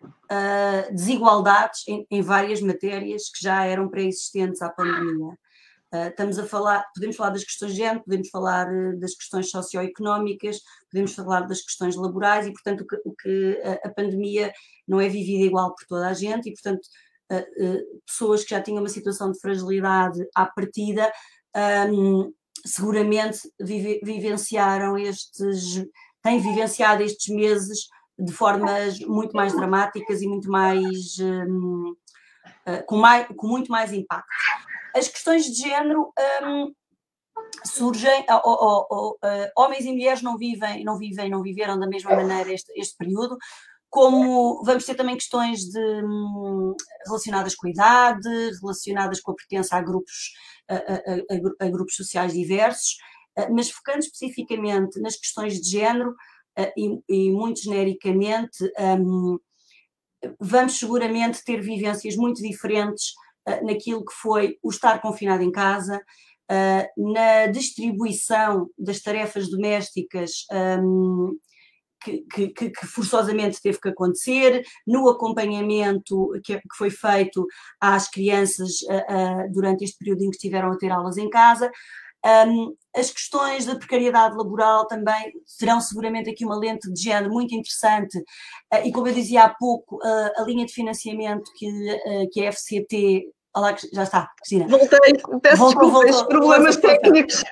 uh, 0.04 0.94
desigualdades 0.94 1.86
em, 1.86 2.06
em, 2.10 2.22
várias 2.22 2.60
matérias 2.60 3.30
que 3.30 3.42
já 3.42 3.64
eram 3.64 3.88
pré-existentes 3.88 4.60
à 4.62 4.68
pandemia. 4.68 5.38
Uh, 5.94 6.08
estamos 6.08 6.38
a 6.38 6.46
falar, 6.46 6.84
podemos 6.94 7.16
falar 7.16 7.30
das 7.30 7.44
questões 7.44 7.72
de 7.72 7.78
género, 7.78 8.02
podemos 8.02 8.28
falar 8.30 8.66
uh, 8.66 8.98
das 8.98 9.14
questões 9.14 9.50
socioeconómicas, 9.50 10.58
podemos 10.90 11.14
falar 11.14 11.42
das 11.42 11.62
questões 11.62 11.94
laborais 11.94 12.46
e, 12.46 12.52
portanto, 12.52 12.80
o 12.80 12.86
que, 12.86 12.96
o 13.04 13.14
que 13.14 13.60
a, 13.62 13.88
a, 13.88 13.92
pandemia 13.92 14.52
não 14.88 15.00
é 15.00 15.08
vivida 15.08 15.44
igual 15.44 15.74
por 15.74 15.86
toda 15.86 16.08
a 16.08 16.14
gente 16.14 16.48
e, 16.48 16.52
portanto, 16.52 16.88
pessoas 18.06 18.44
que 18.44 18.50
já 18.50 18.60
tinham 18.60 18.82
uma 18.82 18.90
situação 18.90 19.32
de 19.32 19.40
fragilidade 19.40 20.22
à 20.34 20.44
partida 20.44 21.10
um, 21.90 22.30
seguramente 22.64 23.40
vive, 23.60 24.00
vivenciaram 24.02 24.96
estes, 24.96 25.84
têm 26.22 26.40
vivenciado 26.40 27.02
estes 27.02 27.34
meses 27.34 27.88
de 28.18 28.32
formas 28.32 28.98
muito 29.00 29.32
mais 29.36 29.52
dramáticas 29.52 30.22
e 30.22 30.28
muito 30.28 30.50
mais, 30.50 31.18
um, 31.18 31.94
uh, 32.66 32.86
com, 32.86 32.96
mais 32.96 33.26
com 33.36 33.46
muito 33.46 33.70
mais 33.70 33.92
impacto. 33.92 34.28
As 34.94 35.08
questões 35.08 35.46
de 35.46 35.54
género 35.54 36.12
um, 36.44 36.72
surgem, 37.64 38.24
ou, 38.28 38.40
ou, 38.44 38.86
ou, 38.90 39.10
uh, 39.12 39.50
homens 39.56 39.84
e 39.84 39.92
mulheres 39.92 40.22
não 40.22 40.36
vivem, 40.36 40.84
não 40.84 40.98
vivem, 40.98 41.30
não 41.30 41.42
viveram 41.42 41.78
da 41.78 41.86
mesma 41.86 42.14
maneira 42.14 42.52
este, 42.52 42.72
este 42.78 42.96
período, 42.96 43.36
como 43.92 44.64
vamos 44.64 44.86
ter 44.86 44.94
também 44.94 45.16
questões 45.16 45.66
de, 45.66 45.78
hum, 45.78 46.74
relacionadas 47.04 47.54
com 47.54 47.66
a 47.66 47.70
idade, 47.70 48.26
relacionadas 48.62 49.20
com 49.20 49.32
a 49.32 49.34
pertença 49.34 49.76
a 49.76 49.82
grupos, 49.82 50.32
a, 50.66 50.76
a, 50.76 51.66
a, 51.66 51.68
grupos 51.68 51.96
sociais 51.96 52.32
diversos, 52.32 52.96
eh, 53.36 53.50
mas 53.50 53.70
focando 53.70 53.98
especificamente 53.98 54.98
nas 54.98 55.16
questões 55.16 55.60
de 55.60 55.68
género 55.68 56.14
eh, 56.56 56.72
e, 56.74 57.02
e 57.06 57.30
muito 57.32 57.60
genericamente, 57.60 58.64
um, 58.98 59.38
vamos 60.40 60.78
seguramente 60.78 61.44
ter 61.44 61.60
vivências 61.60 62.16
muito 62.16 62.40
diferentes 62.40 63.10
uh, 63.46 63.66
naquilo 63.66 64.06
que 64.06 64.14
foi 64.14 64.56
o 64.62 64.70
estar 64.70 65.02
confinado 65.02 65.42
em 65.42 65.52
casa, 65.52 66.00
na 66.96 67.46
distribuição 67.46 68.68
das 68.78 69.00
tarefas 69.00 69.48
domésticas 69.48 70.44
um, 70.82 71.38
que, 72.02 72.48
que, 72.48 72.70
que, 72.70 72.86
forçosamente 72.86 73.60
teve 73.60 73.80
que 73.80 73.88
acontecer, 73.88 74.62
no 74.86 75.08
acompanhamento 75.08 76.30
que, 76.44 76.56
que 76.58 76.76
foi 76.76 76.90
feito 76.90 77.46
às 77.80 78.08
crianças 78.08 78.82
uh, 78.82 79.46
uh, 79.46 79.52
durante 79.52 79.84
este 79.84 79.98
período 79.98 80.22
em 80.22 80.30
que 80.30 80.36
estiveram 80.36 80.72
a 80.72 80.76
ter 80.76 80.90
aulas 80.90 81.16
em 81.16 81.28
casa. 81.30 81.70
Um, 82.24 82.74
as 82.94 83.10
questões 83.10 83.66
da 83.66 83.74
precariedade 83.74 84.36
laboral 84.36 84.86
também 84.86 85.32
serão 85.44 85.80
seguramente 85.80 86.30
aqui 86.30 86.44
uma 86.44 86.56
lente 86.56 86.92
de 86.92 87.02
género 87.02 87.32
muito 87.32 87.52
interessante 87.52 88.16
uh, 88.18 88.84
e 88.84 88.92
como 88.92 89.08
eu 89.08 89.14
dizia 89.14 89.44
há 89.44 89.48
pouco, 89.48 89.98
a 90.04 90.42
linha 90.42 90.64
de 90.64 90.72
financiamento 90.72 91.50
que, 91.56 92.28
que 92.30 92.46
a 92.46 92.52
FCT 92.52 93.28
Olá, 93.54 93.76
já 93.92 94.04
está, 94.04 94.30
Cristina. 94.38 94.66
Voltei, 94.66 94.98
peço 95.42 95.58
voltou, 95.58 95.82
desculpa, 95.82 95.86
voltou, 95.88 96.26
problemas 96.26 96.74
voltou, 96.76 96.90
técnicos. 96.90 97.44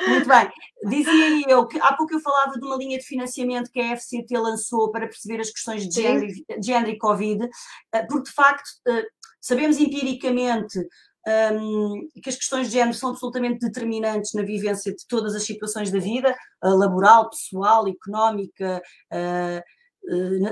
Muito 0.00 0.28
bem. 0.28 0.50
Dizia 0.84 1.50
eu 1.50 1.66
que 1.66 1.78
há 1.80 1.94
pouco 1.94 2.14
eu 2.14 2.20
falava 2.20 2.58
de 2.58 2.64
uma 2.64 2.76
linha 2.76 2.98
de 2.98 3.04
financiamento 3.04 3.70
que 3.70 3.80
a 3.80 3.96
FCT 3.96 4.36
lançou 4.36 4.90
para 4.90 5.06
perceber 5.06 5.40
as 5.40 5.50
questões 5.50 5.88
de 5.88 6.02
género, 6.02 6.26
de 6.26 6.66
género 6.66 6.90
e 6.90 6.98
Covid, 6.98 7.48
eh, 7.92 8.06
porque 8.06 8.28
de 8.28 8.32
facto 8.32 8.68
eh, 8.88 9.06
sabemos 9.40 9.78
empiricamente 9.78 10.78
um, 11.26 12.08
que 12.22 12.28
as 12.28 12.36
questões 12.36 12.68
de 12.68 12.74
género 12.74 12.94
são 12.94 13.10
absolutamente 13.10 13.58
determinantes 13.58 14.32
na 14.34 14.42
vivência 14.42 14.94
de 14.94 15.04
todas 15.08 15.34
as 15.34 15.42
situações 15.42 15.90
da 15.90 15.98
vida, 15.98 16.36
laboral, 16.62 17.28
pessoal, 17.30 17.88
económica, 17.88 18.80
uh, 19.12 19.62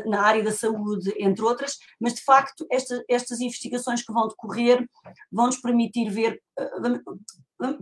na 0.07 0.23
área 0.23 0.43
da 0.43 0.51
saúde, 0.51 1.15
entre 1.17 1.45
outras, 1.45 1.79
mas 2.01 2.15
de 2.15 2.25
facto 2.25 2.67
esta, 2.71 3.05
estas 3.09 3.41
investigações 3.41 4.05
que 4.05 4.13
vão 4.13 4.27
decorrer 4.27 4.85
vão 5.31 5.47
nos 5.47 5.59
permitir 5.59 6.11
ver, 6.11 6.43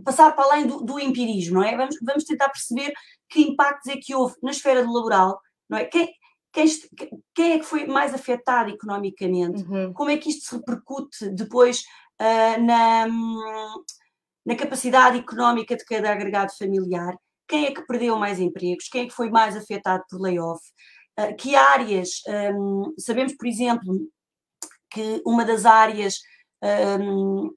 passar 0.03 0.31
para 0.35 0.45
além 0.45 0.67
do, 0.67 0.81
do, 0.81 0.99
empirismo, 0.99 1.55
não 1.55 1.63
é? 1.63 1.75
Vamos, 1.75 1.97
vamos 2.01 2.23
tentar 2.23 2.49
perceber 2.49 2.93
que 3.29 3.41
impactos 3.41 3.91
é 3.91 3.97
que 3.97 4.15
houve 4.15 4.35
na 4.41 4.51
esfera 4.51 4.83
do 4.83 4.91
laboral, 4.91 5.39
não 5.69 5.77
é? 5.77 5.85
Quem, 5.85 6.13
quem, 6.51 6.65
quem 7.33 7.51
é 7.53 7.59
que 7.59 7.65
foi 7.65 7.85
mais 7.87 8.13
afetado 8.13 8.69
economicamente? 8.69 9.63
Uhum. 9.63 9.93
Como 9.93 10.09
é 10.09 10.17
que 10.17 10.29
isto 10.29 10.47
se 10.47 10.55
repercute 10.55 11.29
depois 11.29 11.83
uh, 12.21 12.61
na, 12.61 13.07
na 14.45 14.55
capacidade 14.55 15.17
económica 15.17 15.75
de 15.75 15.85
cada 15.85 16.11
agregado 16.11 16.55
familiar? 16.57 17.15
Quem 17.47 17.65
é 17.65 17.71
que 17.71 17.85
perdeu 17.85 18.17
mais 18.17 18.39
empregos? 18.39 18.87
Quem 18.87 19.03
é 19.03 19.07
que 19.07 19.13
foi 19.13 19.29
mais 19.29 19.55
afetado 19.55 20.03
por 20.09 20.21
layoff? 20.21 20.61
uh, 21.19 21.35
que 21.35 21.55
áreas, 21.55 22.21
um, 22.55 22.93
sabemos, 22.97 23.35
por 23.35 23.47
exemplo, 23.47 24.07
que 24.89 25.21
uma 25.25 25.45
das 25.45 25.65
áreas 25.65 26.19
um, 26.99 27.51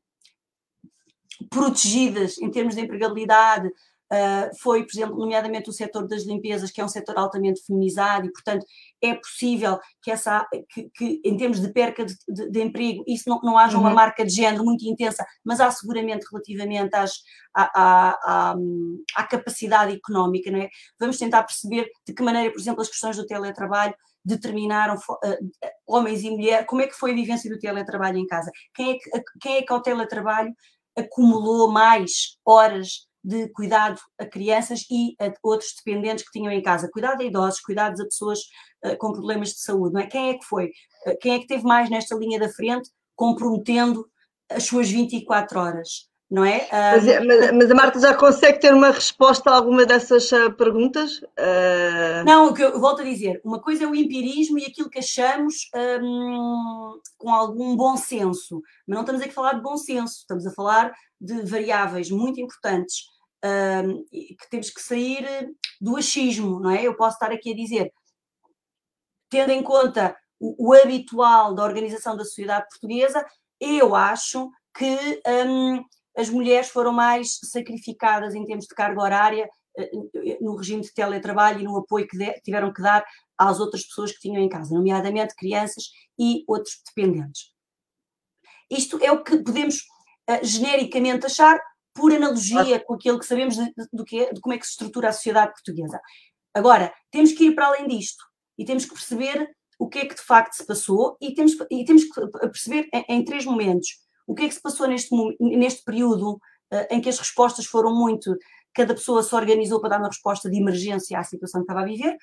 protegidas 1.50 2.38
em 2.38 2.50
termos 2.50 2.74
de 2.74 2.82
empregabilidade 2.82 3.70
Uh, 4.12 4.54
foi, 4.60 4.84
por 4.84 4.96
exemplo, 4.96 5.18
nomeadamente 5.18 5.68
o 5.68 5.72
setor 5.72 6.06
das 6.06 6.24
limpezas, 6.24 6.70
que 6.70 6.80
é 6.80 6.84
um 6.84 6.88
setor 6.88 7.18
altamente 7.18 7.60
feminizado 7.66 8.26
e, 8.26 8.32
portanto, 8.32 8.64
é 9.02 9.14
possível 9.14 9.80
que, 10.00 10.12
essa, 10.12 10.46
que, 10.72 10.88
que 10.94 11.20
em 11.24 11.36
termos 11.36 11.60
de 11.60 11.72
perca 11.72 12.04
de, 12.04 12.14
de, 12.28 12.48
de 12.48 12.62
emprego, 12.62 13.02
isso 13.04 13.28
não, 13.28 13.40
não 13.42 13.58
haja 13.58 13.76
uhum. 13.76 13.82
uma 13.82 13.90
marca 13.90 14.24
de 14.24 14.32
género 14.32 14.64
muito 14.64 14.86
intensa, 14.86 15.26
mas 15.44 15.60
há 15.60 15.68
seguramente 15.72 16.24
relativamente 16.30 16.94
às, 16.94 17.14
à, 17.52 17.64
à, 17.74 18.10
à, 18.22 18.54
à, 19.16 19.24
capacidade 19.24 19.92
económica, 19.92 20.52
não 20.52 20.60
é? 20.60 20.68
Vamos 21.00 21.18
tentar 21.18 21.42
perceber 21.42 21.90
de 22.06 22.14
que 22.14 22.22
maneira, 22.22 22.52
por 22.52 22.60
exemplo, 22.60 22.82
as 22.82 22.88
questões 22.88 23.16
do 23.16 23.26
teletrabalho 23.26 23.94
determinaram 24.24 24.94
uh, 24.94 25.50
homens 25.84 26.22
e 26.22 26.30
mulheres, 26.30 26.66
como 26.66 26.82
é 26.82 26.86
que 26.86 26.94
foi 26.94 27.10
a 27.10 27.14
vivência 27.14 27.50
do 27.50 27.58
teletrabalho 27.58 28.18
em 28.18 28.26
casa? 28.26 28.52
Quem 28.72 28.92
é 28.92 28.98
que, 28.98 29.10
quem 29.40 29.56
é 29.56 29.62
que 29.62 29.72
ao 29.72 29.82
teletrabalho 29.82 30.54
acumulou 30.96 31.70
mais 31.70 32.38
horas 32.44 33.06
de 33.22 33.48
cuidado 33.48 34.00
a 34.18 34.24
crianças 34.24 34.86
e 34.88 35.16
a 35.20 35.32
outros 35.42 35.74
dependentes 35.76 36.24
que 36.24 36.30
tinham 36.30 36.52
em 36.52 36.62
casa. 36.62 36.88
Cuidado 36.92 37.20
a 37.20 37.24
idosos, 37.24 37.60
cuidados 37.60 38.00
a 38.00 38.04
pessoas 38.04 38.38
uh, 38.84 38.96
com 38.98 39.12
problemas 39.12 39.48
de 39.48 39.60
saúde, 39.60 39.94
não 39.94 40.00
é? 40.00 40.06
Quem 40.06 40.30
é 40.30 40.34
que 40.38 40.44
foi? 40.44 40.66
Uh, 41.06 41.18
quem 41.20 41.34
é 41.34 41.38
que 41.40 41.46
teve 41.48 41.64
mais 41.64 41.90
nesta 41.90 42.14
linha 42.14 42.38
da 42.38 42.48
frente, 42.48 42.88
comprometendo 43.16 44.08
as 44.48 44.64
suas 44.64 44.88
24 44.88 45.58
horas? 45.58 46.08
Não 46.28 46.44
é? 46.44 46.68
Mas, 46.72 47.06
é, 47.06 47.20
mas, 47.20 47.52
mas, 47.52 47.70
a 47.70 47.74
Marta 47.74 48.00
já 48.00 48.12
consegue 48.12 48.58
ter 48.58 48.74
uma 48.74 48.90
resposta 48.90 49.48
a 49.48 49.54
alguma 49.54 49.86
dessas 49.86 50.30
uh, 50.32 50.52
perguntas? 50.52 51.20
Não, 52.24 52.48
o 52.48 52.54
que 52.54 52.62
eu 52.62 52.80
volto 52.80 53.00
a 53.00 53.04
dizer, 53.04 53.40
uma 53.44 53.60
coisa 53.60 53.84
é 53.84 53.86
o 53.86 53.94
empirismo 53.94 54.58
e 54.58 54.66
aquilo 54.66 54.90
que 54.90 54.98
achamos 54.98 55.70
um, 56.02 57.00
com 57.16 57.30
algum 57.30 57.76
bom 57.76 57.96
senso, 57.96 58.60
mas 58.88 58.96
não 58.96 59.02
estamos 59.02 59.22
aqui 59.22 59.30
a 59.30 59.34
falar 59.34 59.52
de 59.52 59.62
bom 59.62 59.76
senso, 59.76 60.18
estamos 60.18 60.44
a 60.44 60.50
falar 60.50 60.92
de 61.20 61.42
variáveis 61.44 62.10
muito 62.10 62.40
importantes 62.40 63.04
que 64.10 64.50
temos 64.50 64.70
que 64.70 64.80
sair 64.80 65.54
do 65.80 65.96
achismo, 65.96 66.58
não 66.60 66.70
é? 66.70 66.82
Eu 66.82 66.96
posso 66.96 67.14
estar 67.14 67.30
aqui 67.30 67.52
a 67.52 67.56
dizer, 67.56 67.92
tendo 69.28 69.50
em 69.50 69.62
conta 69.62 70.16
o, 70.40 70.70
o 70.70 70.72
habitual 70.72 71.54
da 71.54 71.64
organização 71.64 72.16
da 72.16 72.24
sociedade 72.24 72.66
portuguesa, 72.68 73.24
eu 73.60 73.94
acho 73.94 74.50
que 74.76 75.20
um, 75.46 75.84
as 76.16 76.30
mulheres 76.30 76.68
foram 76.68 76.92
mais 76.92 77.38
sacrificadas 77.44 78.34
em 78.34 78.44
termos 78.44 78.66
de 78.66 78.74
carga 78.74 79.02
horária 79.02 79.48
eh, 79.78 79.90
no 80.40 80.56
regime 80.56 80.82
de 80.82 80.92
teletrabalho 80.92 81.60
e 81.60 81.64
no 81.64 81.76
apoio 81.76 82.08
que 82.08 82.16
tiveram 82.40 82.72
que 82.72 82.82
dar 82.82 83.04
às 83.36 83.60
outras 83.60 83.84
pessoas 83.84 84.12
que 84.12 84.20
tinham 84.20 84.42
em 84.42 84.48
casa, 84.48 84.74
nomeadamente 84.74 85.34
crianças 85.34 85.84
e 86.18 86.42
outros 86.48 86.80
dependentes. 86.86 87.52
Isto 88.70 88.98
é 89.02 89.12
o 89.12 89.22
que 89.22 89.38
podemos 89.38 89.76
uh, 89.76 90.42
genericamente 90.42 91.26
achar, 91.26 91.60
por 91.94 92.12
analogia 92.12 92.78
com 92.80 92.94
aquilo 92.94 93.18
que 93.18 93.24
sabemos 93.24 93.56
de, 93.56 93.72
de, 93.74 94.04
que 94.04 94.20
é, 94.20 94.32
de 94.32 94.40
como 94.40 94.54
é 94.54 94.58
que 94.58 94.66
se 94.66 94.72
estrutura 94.72 95.08
a 95.08 95.12
sociedade 95.12 95.52
portuguesa. 95.52 95.98
Agora, 96.52 96.92
temos 97.10 97.32
que 97.32 97.44
ir 97.44 97.54
para 97.54 97.68
além 97.68 97.88
disto 97.88 98.22
e 98.58 98.64
temos 98.66 98.84
que 98.84 98.92
perceber 98.92 99.50
o 99.78 99.88
que 99.88 100.00
é 100.00 100.06
que 100.06 100.14
de 100.14 100.20
facto 100.20 100.54
se 100.54 100.66
passou 100.66 101.16
e 101.20 101.34
temos, 101.34 101.52
e 101.70 101.84
temos 101.84 102.04
que 102.04 102.28
perceber 102.48 102.88
em, 102.92 103.04
em 103.08 103.24
três 103.24 103.46
momentos 103.46 104.05
o 104.26 104.34
que 104.34 104.44
é 104.44 104.48
que 104.48 104.54
se 104.54 104.62
passou 104.62 104.86
neste, 104.88 105.14
neste 105.40 105.84
período 105.84 106.34
uh, 106.34 106.86
em 106.90 107.00
que 107.00 107.08
as 107.08 107.18
respostas 107.18 107.66
foram 107.66 107.94
muito, 107.94 108.36
cada 108.74 108.94
pessoa 108.94 109.22
se 109.22 109.34
organizou 109.34 109.80
para 109.80 109.90
dar 109.90 109.98
uma 109.98 110.08
resposta 110.08 110.50
de 110.50 110.58
emergência 110.58 111.18
à 111.18 111.22
situação 111.22 111.60
que 111.60 111.64
estava 111.64 111.80
a 111.80 111.88
viver. 111.88 112.16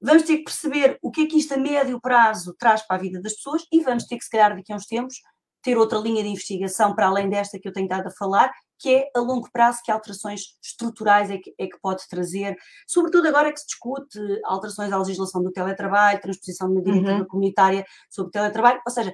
Vamos 0.00 0.24
ter 0.24 0.38
que 0.38 0.44
perceber 0.44 0.98
o 1.02 1.10
que 1.10 1.22
é 1.22 1.26
que 1.26 1.38
isto 1.38 1.54
a 1.54 1.56
médio 1.56 2.00
prazo 2.00 2.54
traz 2.58 2.86
para 2.86 2.96
a 2.96 3.00
vida 3.00 3.20
das 3.20 3.34
pessoas 3.34 3.64
e 3.72 3.80
vamos 3.80 4.04
ter 4.04 4.16
que, 4.16 4.24
se 4.24 4.30
calhar, 4.30 4.54
daqui 4.54 4.72
a 4.72 4.76
uns 4.76 4.86
tempos, 4.86 5.16
ter 5.62 5.76
outra 5.76 5.98
linha 5.98 6.22
de 6.22 6.28
investigação 6.28 6.94
para 6.94 7.06
além 7.06 7.28
desta 7.28 7.58
que 7.58 7.66
eu 7.66 7.72
tenho 7.72 7.86
estado 7.86 8.06
a 8.06 8.10
falar 8.10 8.52
que 8.78 8.94
é 8.94 9.10
a 9.16 9.20
longo 9.20 9.50
prazo 9.50 9.80
que 9.82 9.90
alterações 9.90 10.56
estruturais 10.62 11.30
é 11.30 11.38
que, 11.38 11.54
é 11.58 11.66
que 11.66 11.78
pode 11.80 12.06
trazer, 12.08 12.56
sobretudo 12.86 13.26
agora 13.28 13.52
que 13.52 13.60
se 13.60 13.66
discute 13.66 14.18
alterações 14.44 14.92
à 14.92 14.98
legislação 14.98 15.42
do 15.42 15.50
teletrabalho, 15.50 16.20
transposição 16.20 16.68
de 16.68 16.74
uma 16.74 16.82
diretiva 16.82 17.18
uhum. 17.18 17.26
comunitária 17.26 17.84
sobre 18.10 18.28
o 18.28 18.32
teletrabalho, 18.32 18.80
ou 18.86 18.92
seja, 18.92 19.12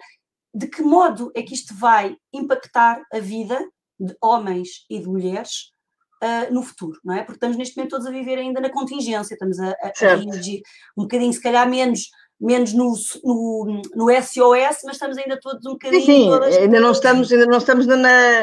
de 0.55 0.67
que 0.67 0.83
modo 0.83 1.31
é 1.35 1.43
que 1.43 1.55
isto 1.55 1.75
vai 1.75 2.17
impactar 2.33 3.03
a 3.13 3.19
vida 3.19 3.59
de 3.99 4.17
homens 4.21 4.85
e 4.91 4.99
de 4.99 5.07
mulheres 5.07 5.73
uh, 6.23 6.53
no 6.53 6.63
futuro, 6.63 6.99
não 7.05 7.15
é? 7.15 7.23
Porque 7.23 7.37
estamos 7.37 7.57
neste 7.57 7.77
momento 7.77 7.91
todos 7.91 8.07
a 8.07 8.11
viver 8.11 8.39
ainda 8.39 8.61
na 8.61 8.71
contingência, 8.71 9.35
estamos 9.35 9.59
a, 9.59 9.71
a, 9.71 9.73
a 9.73 10.17
um 10.97 11.03
bocadinho, 11.03 11.33
se 11.33 11.41
calhar 11.41 11.69
menos 11.69 12.09
menos 12.43 12.73
no, 12.73 12.93
no, 13.25 13.83
no, 13.95 14.11
SOS, 14.11 14.81
mas 14.85 14.95
estamos 14.95 15.17
ainda 15.17 15.39
todos 15.41 15.65
um 15.65 15.75
bocadinho. 15.75 16.03
Sim, 16.03 16.51
sim 16.51 16.59
ainda, 16.59 16.81
não 16.81 16.91
estamos, 16.91 17.31
ainda 17.31 17.47
não 17.47 17.59
estamos 17.59 17.87
na, 17.87 17.97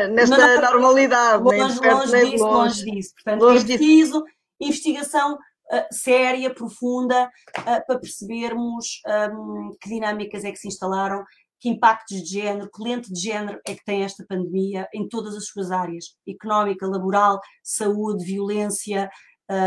nesta 0.07 0.37
não, 0.37 0.71
normalidade. 0.71 1.43
Longe, 1.43 1.59
longe, 1.59 1.81
longe 1.81 2.31
disso, 2.31 2.43
longe. 2.45 2.85
disso. 2.85 3.13
Portanto, 3.13 3.41
longe 3.41 3.73
é 3.73 3.77
preciso 3.77 4.23
disso. 4.23 4.35
investigação 4.61 5.33
uh, 5.33 5.85
séria, 5.91 6.49
profunda, 6.49 7.29
uh, 7.59 7.85
para 7.85 7.99
percebermos 7.99 9.01
um, 9.33 9.75
que 9.81 9.89
dinâmicas 9.89 10.45
é 10.45 10.51
que 10.51 10.59
se 10.59 10.69
instalaram, 10.69 11.25
que 11.59 11.69
impactos 11.69 12.23
de 12.23 12.41
género, 12.41 12.69
que 12.71 12.83
lente 12.83 13.11
de 13.11 13.19
género 13.19 13.59
é 13.67 13.75
que 13.75 13.83
tem 13.83 14.03
esta 14.03 14.25
pandemia 14.27 14.87
em 14.93 15.07
todas 15.07 15.35
as 15.35 15.45
suas 15.45 15.71
áreas, 15.71 16.15
económica, 16.27 16.87
laboral, 16.87 17.39
saúde, 17.63 18.23
violência, 18.23 19.09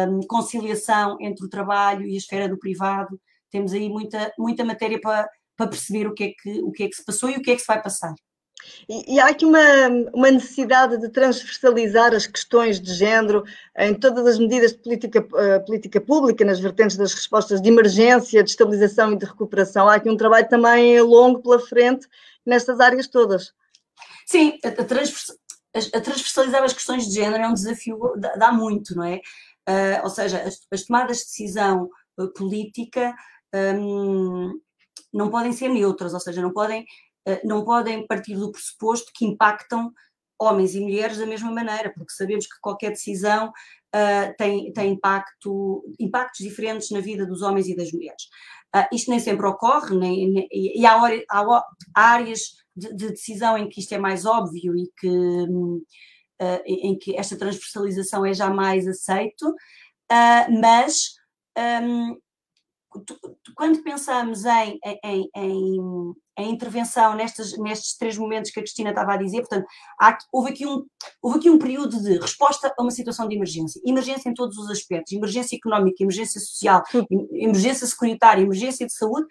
um, 0.08 0.20
conciliação 0.26 1.16
entre 1.20 1.44
o 1.44 1.48
trabalho 1.48 2.06
e 2.06 2.14
a 2.14 2.16
esfera 2.16 2.48
do 2.48 2.58
privado 2.58 3.20
temos 3.52 3.72
aí 3.74 3.88
muita, 3.88 4.32
muita 4.38 4.64
matéria 4.64 4.98
para, 4.98 5.28
para 5.56 5.68
perceber 5.68 6.06
o 6.06 6.14
que, 6.14 6.24
é 6.24 6.32
que, 6.32 6.62
o 6.62 6.72
que 6.72 6.84
é 6.84 6.88
que 6.88 6.96
se 6.96 7.04
passou 7.04 7.28
e 7.28 7.36
o 7.36 7.42
que 7.42 7.50
é 7.50 7.54
que 7.54 7.60
se 7.60 7.66
vai 7.66 7.80
passar. 7.80 8.14
E, 8.88 9.14
e, 9.14 9.20
há 9.20 9.28
aqui 9.28 9.44
uma, 9.44 9.88
uma, 10.12 10.30
necessidade 10.30 10.98
de 10.98 11.08
transversalizar 11.08 12.14
as 12.14 12.26
questões 12.26 12.80
de 12.80 12.92
género 12.94 13.44
em 13.78 13.94
todas 13.94 14.26
as 14.26 14.38
medidas 14.38 14.72
de 14.72 14.78
política, 14.78 15.20
uh, 15.20 15.64
política 15.64 16.00
pública, 16.00 16.44
nas 16.44 16.60
vertentes 16.60 16.96
das 16.96 17.14
respostas 17.14 17.60
de 17.60 17.68
emergência, 17.68 18.42
de 18.42 18.50
estabilização 18.50 19.12
e 19.12 19.18
de 19.18 19.26
recuperação. 19.26 19.88
Há 19.88 19.94
aqui 19.94 20.10
um 20.10 20.16
trabalho 20.16 20.48
também 20.48 21.00
longo 21.00 21.40
pela 21.40 21.60
frente 21.60 22.06
nestas 22.44 22.80
áreas 22.80 23.06
todas. 23.06 23.52
Sim, 24.26 24.58
a, 24.64 24.68
a, 24.68 25.98
a 25.98 26.00
transversalizar 26.00 26.62
as 26.62 26.72
questões 26.72 27.06
de 27.06 27.14
género 27.14 27.42
é 27.42 27.48
um 27.48 27.54
desafio, 27.54 27.98
dá, 28.16 28.34
dá 28.34 28.52
muito, 28.52 28.94
não 28.94 29.04
é? 29.04 29.20
Uh, 29.68 30.02
ou 30.02 30.10
seja, 30.10 30.42
as, 30.42 30.60
as 30.70 30.82
tomadas 30.82 31.18
de 31.18 31.24
decisão 31.24 31.88
uh, 32.18 32.28
política 32.32 33.14
um, 33.54 34.58
não 35.12 35.30
podem 35.30 35.52
ser 35.52 35.68
neutras, 35.68 36.14
ou 36.14 36.20
seja, 36.20 36.42
não 36.42 36.52
podem, 36.52 36.84
não 37.44 37.64
podem 37.64 38.06
partir 38.06 38.34
do 38.34 38.50
pressuposto 38.50 39.12
que 39.14 39.24
impactam 39.24 39.92
homens 40.42 40.74
e 40.74 40.80
mulheres 40.80 41.18
da 41.18 41.26
mesma 41.26 41.50
maneira, 41.50 41.92
porque 41.94 42.12
sabemos 42.12 42.46
que 42.46 42.60
qualquer 42.60 42.90
decisão 42.90 43.48
uh, 43.48 44.34
tem, 44.36 44.72
tem 44.72 44.92
impacto, 44.92 45.84
impactos 45.98 46.40
diferentes 46.44 46.90
na 46.90 47.00
vida 47.00 47.24
dos 47.24 47.42
homens 47.42 47.68
e 47.68 47.76
das 47.76 47.92
mulheres. 47.92 48.24
Uh, 48.74 48.86
isto 48.92 49.10
nem 49.10 49.20
sempre 49.20 49.46
ocorre, 49.46 49.96
nem, 49.96 50.30
nem 50.30 50.48
e 50.50 50.84
há, 50.84 50.96
há, 51.30 51.64
há 51.94 52.02
áreas 52.02 52.40
de, 52.74 52.94
de, 52.94 53.08
decisão 53.10 53.56
em 53.56 53.68
que 53.68 53.80
isto 53.80 53.92
é 53.92 53.98
mais 53.98 54.24
óbvio 54.24 54.74
e 54.76 54.90
que, 54.98 55.08
uh, 55.08 56.62
em 56.66 56.98
que 56.98 57.16
esta 57.16 57.36
transversalização 57.36 58.24
é 58.26 58.34
já 58.34 58.50
mais 58.50 58.86
aceito, 58.88 59.54
mas 60.60 61.14
um, 61.82 62.18
quando 63.54 63.82
pensamos 63.82 64.44
em, 64.44 64.78
em, 65.04 65.30
em, 65.34 66.14
em, 66.38 66.50
intervenção 66.50 67.14
nestes, 67.14 67.58
nestes 67.58 67.96
três 67.96 68.16
momentos 68.16 68.50
que 68.50 68.60
a 68.60 68.62
Cristina 68.62 68.90
estava 68.90 69.14
a 69.14 69.16
dizer, 69.16 69.40
portanto, 69.40 69.66
há, 70.00 70.16
houve, 70.32 70.50
aqui 70.50 70.66
um, 70.66 70.84
houve 71.20 71.38
aqui 71.38 71.50
um 71.50 71.58
período 71.58 72.02
de 72.02 72.18
resposta 72.18 72.72
a 72.76 72.82
uma 72.82 72.90
situação 72.90 73.28
de 73.28 73.34
emergência. 73.34 73.80
Emergência 73.84 74.28
em 74.28 74.34
todos 74.34 74.56
os 74.58 74.70
aspectos, 74.70 75.12
emergência 75.12 75.56
económica, 75.56 76.02
emergência 76.02 76.40
social, 76.40 76.82
emergência 77.32 77.86
securitária, 77.86 78.42
emergência 78.42 78.86
de 78.86 78.94
saúde. 78.94 79.26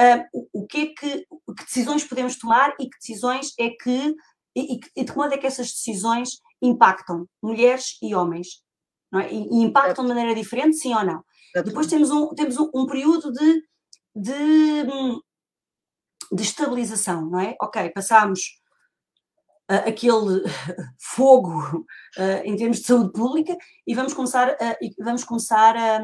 Uh, 0.00 0.48
o, 0.52 0.66
que 0.66 0.78
é 0.78 0.86
que, 0.86 1.18
que 1.56 1.64
decisões 1.64 2.02
podemos 2.02 2.36
tomar 2.36 2.74
e 2.80 2.90
que 2.90 2.98
decisões 2.98 3.52
é 3.60 3.70
que, 3.70 4.14
e, 4.56 4.80
e 4.96 5.04
de 5.04 5.12
que 5.12 5.16
modo 5.16 5.32
é 5.32 5.38
que 5.38 5.46
essas 5.46 5.68
decisões 5.68 6.40
impactam 6.60 7.26
mulheres 7.40 7.96
e 8.02 8.14
homens? 8.14 8.64
É? 9.14 9.32
E, 9.32 9.42
e 9.44 9.62
impactam 9.62 10.04
de 10.04 10.08
maneira 10.08 10.34
diferente, 10.34 10.76
sim 10.76 10.92
ou 10.94 11.04
não? 11.04 11.22
Depois 11.62 11.86
temos 11.86 12.10
um, 12.10 12.34
temos 12.34 12.56
um, 12.56 12.68
um 12.74 12.86
período 12.86 13.30
de, 13.30 13.62
de, 14.16 14.82
de, 16.32 16.42
estabilização, 16.42 17.28
não 17.30 17.40
é? 17.40 17.56
Ok, 17.60 17.90
passámos 17.90 18.40
uh, 19.70 19.88
aquele 19.88 20.42
fogo 20.98 21.86
uh, 22.18 22.42
em 22.44 22.56
termos 22.56 22.78
de 22.78 22.86
saúde 22.86 23.12
pública 23.12 23.56
e 23.86 23.94
vamos 23.94 24.14
começar, 24.14 24.50
a, 24.50 24.76
vamos 24.98 25.24
começar 25.24 25.76
a, 25.76 26.02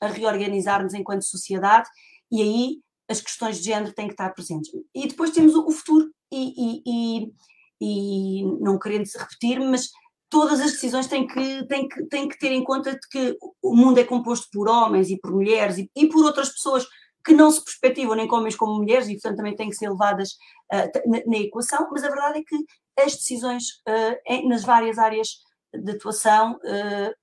a 0.00 0.06
reorganizar-nos 0.08 0.94
enquanto 0.94 1.22
sociedade 1.22 1.88
e 2.30 2.42
aí 2.42 2.80
as 3.08 3.20
questões 3.20 3.58
de 3.58 3.64
género 3.64 3.92
têm 3.92 4.06
que 4.06 4.14
estar 4.14 4.30
presentes. 4.30 4.70
E 4.94 5.06
depois 5.06 5.30
temos 5.30 5.54
o, 5.54 5.66
o 5.66 5.70
futuro 5.70 6.10
e, 6.32 6.54
e, 6.56 6.82
e, 6.86 7.32
e 7.80 8.44
não 8.60 8.78
querendo 8.78 9.06
se 9.06 9.18
repetir, 9.18 9.60
mas 9.60 9.90
todas 10.32 10.60
as 10.60 10.72
decisões 10.72 11.06
têm 11.06 11.26
que, 11.26 11.66
têm 11.66 11.86
que, 11.86 12.06
têm 12.06 12.28
que 12.28 12.38
ter 12.38 12.52
em 12.52 12.64
conta 12.64 12.98
que 13.10 13.36
o 13.62 13.76
mundo 13.76 13.98
é 13.98 14.04
composto 14.04 14.48
por 14.50 14.66
homens 14.66 15.10
e 15.10 15.20
por 15.20 15.30
mulheres 15.30 15.76
e, 15.76 15.90
e 15.94 16.08
por 16.08 16.24
outras 16.24 16.48
pessoas 16.48 16.86
que 17.24 17.32
não 17.32 17.50
se 17.50 17.64
perspectivam 17.64 18.16
nem 18.16 18.26
como 18.26 18.40
homens 18.40 18.56
como 18.56 18.76
mulheres 18.76 19.08
e, 19.08 19.14
portanto, 19.14 19.36
também 19.36 19.56
têm 19.56 19.68
que 19.68 19.76
ser 19.76 19.90
levadas 19.90 20.32
uh, 20.72 21.10
na, 21.10 21.20
na, 21.26 21.38
equação, 21.38 21.88
mas 21.90 22.04
a 22.04 22.08
verdade 22.08 22.38
é 22.38 22.42
que 22.42 22.56
as 23.02 23.14
decisões 23.14 23.64
uh, 23.88 24.16
em, 24.26 24.48
nas 24.48 24.64
várias 24.64 24.98
áreas 24.98 25.28
de 25.72 25.92
atuação 25.92 26.54
uh, 26.56 27.14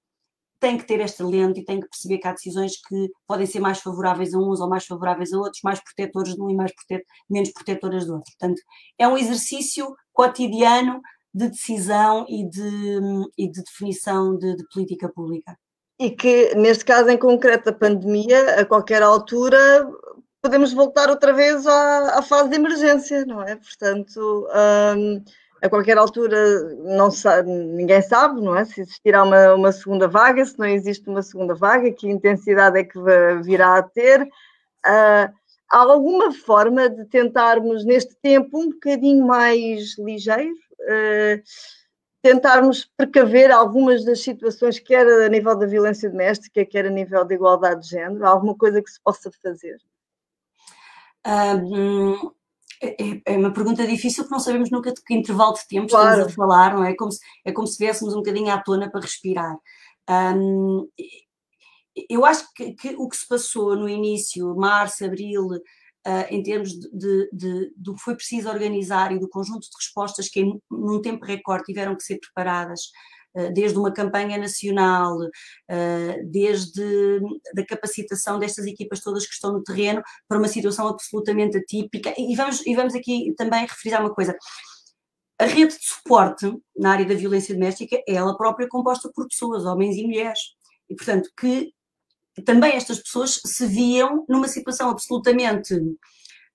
têm 0.60 0.78
que 0.78 0.86
ter 0.86 1.00
esta 1.00 1.26
lente 1.26 1.62
e 1.62 1.66
têm 1.66 1.80
que 1.80 1.88
perceber 1.88 2.18
que 2.18 2.28
há 2.28 2.34
decisões 2.34 2.74
que 2.82 3.10
podem 3.28 3.46
ser 3.46 3.60
mais 3.60 3.80
favoráveis 3.80 4.34
a 4.34 4.38
uns 4.38 4.60
ou 4.60 4.70
mais 4.70 4.86
favoráveis 4.86 5.32
a 5.34 5.38
outros, 5.38 5.62
mais 5.64 5.82
protetores 5.82 6.36
de 6.36 6.42
um 6.42 6.50
e 6.50 6.56
mais 6.56 6.74
protet 6.74 7.06
menos 7.30 7.52
protetoras 7.52 8.06
do 8.06 8.16
outro. 8.16 8.32
Portanto, 8.38 8.62
é 8.98 9.08
um 9.08 9.18
exercício 9.18 9.96
cotidiano 10.12 11.02
de 11.34 11.50
decisão 11.50 12.26
e 12.28 12.48
de, 12.50 13.00
e 13.38 13.50
de 13.50 13.64
definição 13.64 14.36
de, 14.38 14.56
de 14.56 14.64
política 14.74 15.10
pública. 15.10 15.58
E 16.00 16.10
que, 16.12 16.56
neste 16.56 16.86
caso 16.86 17.10
em 17.10 17.18
concreto, 17.18 17.70
a 17.70 17.74
pandemia, 17.74 18.62
a 18.62 18.66
qualquer 18.66 19.04
altura, 19.04 19.86
podemos 20.42 20.72
voltar 20.74 21.10
outra 21.10 21.34
vez 21.34 21.68
à, 21.68 22.20
à 22.20 22.22
fase 22.22 22.50
de 22.50 22.56
emergência, 22.56 23.26
não 23.26 23.42
é? 23.44 23.56
Portanto, 23.58 24.48
um, 24.98 25.22
a 25.62 25.70
qualquer 25.70 25.98
altura 25.98 26.74
não 26.78 27.12
sabe, 27.12 27.50
ninguém 27.52 28.02
sabe, 28.02 28.40
não 28.42 28.56
é? 28.56 28.64
Se 28.64 28.82
existirá 28.82 29.24
uma, 29.24 29.54
uma 29.56 29.72
segunda 29.72 30.08
vaga, 30.08 30.44
se 30.46 30.58
não 30.58 30.66
existe 30.66 31.10
uma 31.10 31.22
segunda 31.22 31.54
vaga, 31.54 31.92
que 31.92 32.10
intensidade 32.10 32.80
é 32.80 32.84
que 32.84 32.98
virá 33.44 33.78
a 33.78 33.84
ter. 33.84 34.22
Uh, 34.24 35.28
há 35.70 35.78
alguma 35.78 36.32
forma 36.32 36.90
de 36.90 37.06
tentarmos, 37.06 37.84
neste 37.84 38.16
tempo, 38.22 38.58
um 38.58 38.70
bocadinho 38.70 39.26
mais 39.26 39.98
ligeiro, 39.98 40.54
uh, 40.54 41.42
tentarmos 42.22 42.90
precaver 42.98 43.52
algumas 43.52 44.04
das 44.04 44.22
situações, 44.22 44.80
quer 44.80 45.06
a 45.08 45.30
nível 45.30 45.58
da 45.58 45.66
violência 45.66 46.10
doméstica, 46.10 46.66
quer 46.66 46.86
a 46.86 46.90
nível 46.90 47.26
da 47.26 47.34
igualdade 47.34 47.82
de 47.82 47.90
género? 47.90 48.26
Alguma 48.26 48.56
coisa 48.56 48.82
que 48.82 48.92
se 48.92 49.02
possa 49.02 49.32
fazer? 49.42 49.78
Um, 51.26 52.32
é, 52.82 53.22
é, 53.34 53.38
uma 53.38 53.52
pergunta 53.52 53.86
difícil 53.86 54.24
porque 54.24 54.36
não 54.36 54.40
sabemos 54.40 54.72
nunca 54.72 54.94
de 54.94 55.02
que 55.04 55.14
intervalo 55.14 55.54
de 55.54 55.68
tempo 55.68 55.90
claro. 55.90 56.10
estamos 56.10 56.32
a 56.32 56.36
falar, 56.36 56.74
não 56.74 56.84
é? 56.84 56.92
É 56.92 56.96
como 56.96 57.12
se, 57.12 57.20
é 57.46 57.52
como 57.52 57.68
se 57.68 57.78
viéssemos 57.78 58.14
um 58.14 58.18
bocadinho 58.18 58.52
à 58.52 58.58
tona 58.62 58.90
para 58.90 59.02
respirar. 59.02 59.58
Um, 60.10 60.90
eu 62.10 62.26
acho 62.26 62.52
que, 62.54 62.74
que, 62.74 62.96
o 62.98 63.10
que 63.10 63.18
se 63.18 63.28
passou 63.28 63.76
no 63.76 63.90
início, 63.90 64.56
março, 64.56 65.04
abril, 65.04 65.50
uh, 66.08 66.26
em 66.30 66.42
termos 66.44 66.72
de, 66.72 66.90
de, 66.92 67.30
de, 67.32 67.74
do 67.76 67.96
que 67.96 68.02
foi 68.02 68.16
preciso 68.16 68.50
organizar 68.50 69.12
e 69.12 69.20
do 69.20 69.30
conjunto 69.30 69.62
de 69.62 69.76
respostas 69.78 70.30
que, 70.30 70.42
em, 70.42 70.62
num 70.70 71.02
tempo 71.02 71.26
recorde, 71.26 71.66
tiveram 71.66 71.96
que 71.96 72.04
ser 72.04 72.20
preparadas, 72.20 72.82
uh, 73.36 73.54
desde 73.54 73.78
uma 73.78 73.92
campanha 73.92 74.38
nacional, 74.38 75.18
uh, 75.18 76.32
desde 76.32 77.20
a 77.58 77.66
capacitação 77.66 78.40
destas 78.40 78.66
equipas 78.66 79.02
todas 79.02 79.26
que 79.26 79.34
estão 79.34 79.54
no 79.54 79.64
terreno, 79.64 80.02
para 80.28 80.38
uma 80.38 80.48
situação 80.48 80.88
absolutamente 80.88 81.58
atípica. 81.58 82.14
E 82.18 82.36
vamos, 82.36 82.66
e 82.66 82.76
vamos 82.76 82.96
aqui 82.96 83.34
também 83.38 83.62
referir 83.62 84.00
uma 84.00 84.14
coisa. 84.14 84.36
A 85.40 85.46
rede 85.46 85.78
de 85.78 85.86
suporte 85.86 86.52
na 86.76 86.92
área 86.92 87.06
da 87.06 87.16
violência 87.16 87.54
doméstica 87.54 87.96
é 88.08 88.16
ela 88.16 88.38
própria 88.38 88.68
composta 88.68 89.10
por 89.16 89.26
pessoas, 89.28 89.64
homens 89.66 89.96
e 89.96 90.04
mulheres. 90.04 90.40
E, 90.90 90.96
portanto, 90.96 91.30
que 91.40 91.72
também 92.44 92.74
estas 92.74 93.00
pessoas 93.00 93.42
se 93.46 93.66
viam 93.66 94.26
numa 94.28 94.48
situação 94.48 94.90
absolutamente 94.90 95.76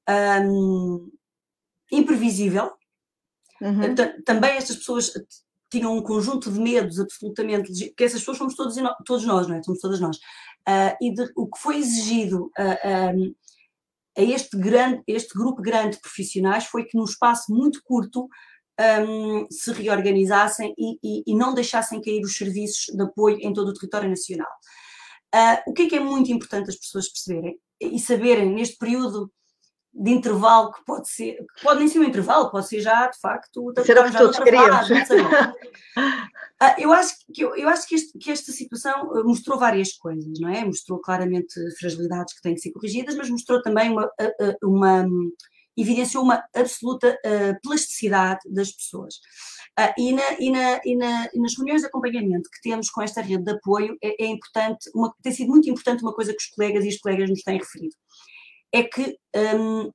um, 0.09 1.11
imprevisível. 1.91 2.73
Uhum. 3.61 3.95
Também 4.25 4.57
estas 4.57 4.77
pessoas 4.77 5.13
tinham 5.71 5.97
um 5.97 6.03
conjunto 6.03 6.51
de 6.53 6.61
medos 6.61 7.01
absolutamente, 7.01 7.93
que 7.97 8.05
essas 8.05 8.21
pessoas 8.21 8.39
somos 8.39 8.55
todos, 8.55 8.77
todos 9.05 9.25
nós, 9.25 9.49
não 9.49 9.57
é? 9.57 9.63
Somos 9.63 9.81
todas 9.81 10.01
nós. 10.01 10.17
Uh, 10.69 10.97
e 11.01 11.13
de, 11.13 11.31
o 11.37 11.49
que 11.49 11.59
foi 11.59 11.77
exigido 11.79 12.51
uh, 12.59 13.17
um, 13.17 13.35
a 14.17 14.23
este, 14.23 14.57
grande, 14.57 15.03
este 15.07 15.37
grupo 15.37 15.61
grande 15.61 15.97
de 15.97 16.01
profissionais 16.01 16.65
foi 16.65 16.85
que 16.85 16.97
num 16.97 17.05
espaço 17.05 17.53
muito 17.53 17.83
curto 17.83 18.29
um, 19.09 19.47
se 19.51 19.73
reorganizassem 19.73 20.75
e, 20.79 20.99
e, 21.03 21.23
e, 21.27 21.35
não 21.35 21.55
deixassem 21.55 22.01
cair 22.01 22.23
os 22.23 22.37
serviços 22.37 22.87
de 22.95 23.03
apoio 23.03 23.39
em 23.41 23.53
todo 23.53 23.69
o 23.69 23.75
território 23.75 24.09
nacional. 24.09 24.51
Uh, 25.35 25.71
o 25.71 25.73
que 25.73 25.83
é 25.83 25.89
que 25.89 25.97
é 25.97 26.01
muito 26.01 26.31
importante 26.31 26.71
as 26.71 26.77
pessoas 26.77 27.09
perceberem 27.09 27.59
e 27.81 27.99
saberem 27.99 28.55
neste 28.55 28.77
período 28.79 29.33
de 29.93 30.13
intervalo 30.13 30.73
que 30.73 30.85
pode 30.85 31.09
ser, 31.09 31.35
que 31.57 31.63
pode 31.65 31.81
nem 31.81 31.89
ser 31.89 31.99
um 31.99 32.05
intervalo, 32.05 32.53
pode 32.53 32.69
ser 32.69 32.81
já 32.81 33.09
de 33.09 33.19
facto 33.19 33.73
Será 33.85 34.09
que 34.09 34.17
todos 34.17 34.39
queríamos. 34.39 34.89
uh, 34.91 36.75
eu 36.79 36.93
acho 36.93 37.15
que 37.33 37.43
eu, 37.43 37.57
eu 37.57 37.69
acho 37.69 37.89
que, 37.89 37.97
este, 37.97 38.17
que, 38.17 38.31
esta 38.31 38.53
situação 38.53 39.13
ah, 39.13 39.25
mostrou 39.25 39.59
várias 39.59 39.93
coisas, 39.95 40.39
não 40.39 40.49
é? 40.49 40.65
Mostrou 40.65 41.01
claramente 41.01 41.55
fragilidades 41.81 42.33
que 42.33 42.43
têm 42.43 42.55
que 42.55 42.61
ser 42.61 42.71
corrigidas, 42.71 43.17
mas 43.17 43.29
mostrou 43.29 43.61
também 43.61 43.91
uma, 43.91 44.09
uma 44.63 45.05
evidenciou 45.77 46.23
uma 46.23 46.45
absoluta 46.55 47.19
plasticidade 47.61 48.41
das 48.47 48.71
pessoas. 48.71 49.15
Uh, 49.79 49.93
e, 49.99 50.13
na, 50.13 50.23
e, 50.39 50.51
na, 50.51 50.81
e, 50.85 50.97
na, 50.97 51.29
e, 51.35 51.41
nas 51.41 51.57
reuniões 51.57 51.81
de 51.81 51.89
acompanhamento 51.89 52.49
que 52.49 52.61
temos 52.63 52.89
com 52.91 53.03
esta 53.03 53.21
rede 53.21 53.43
de 53.43 53.53
apoio, 53.53 53.97
é, 54.03 54.25
é 54.25 54.27
importante, 54.27 54.89
uma, 54.95 55.13
tem 55.21 55.33
sido 55.33 55.49
muito 55.49 55.69
importante 55.69 56.03
uma 56.03 56.15
coisa 56.15 56.33
que 56.33 56.43
os 56.43 56.49
colegas 56.51 56.85
e 56.85 56.89
as 56.89 56.99
colegas 56.99 57.29
nos 57.29 57.43
têm 57.43 57.59
referido, 57.59 57.95
é 58.73 58.85
que 58.85 59.19
um, 59.59 59.91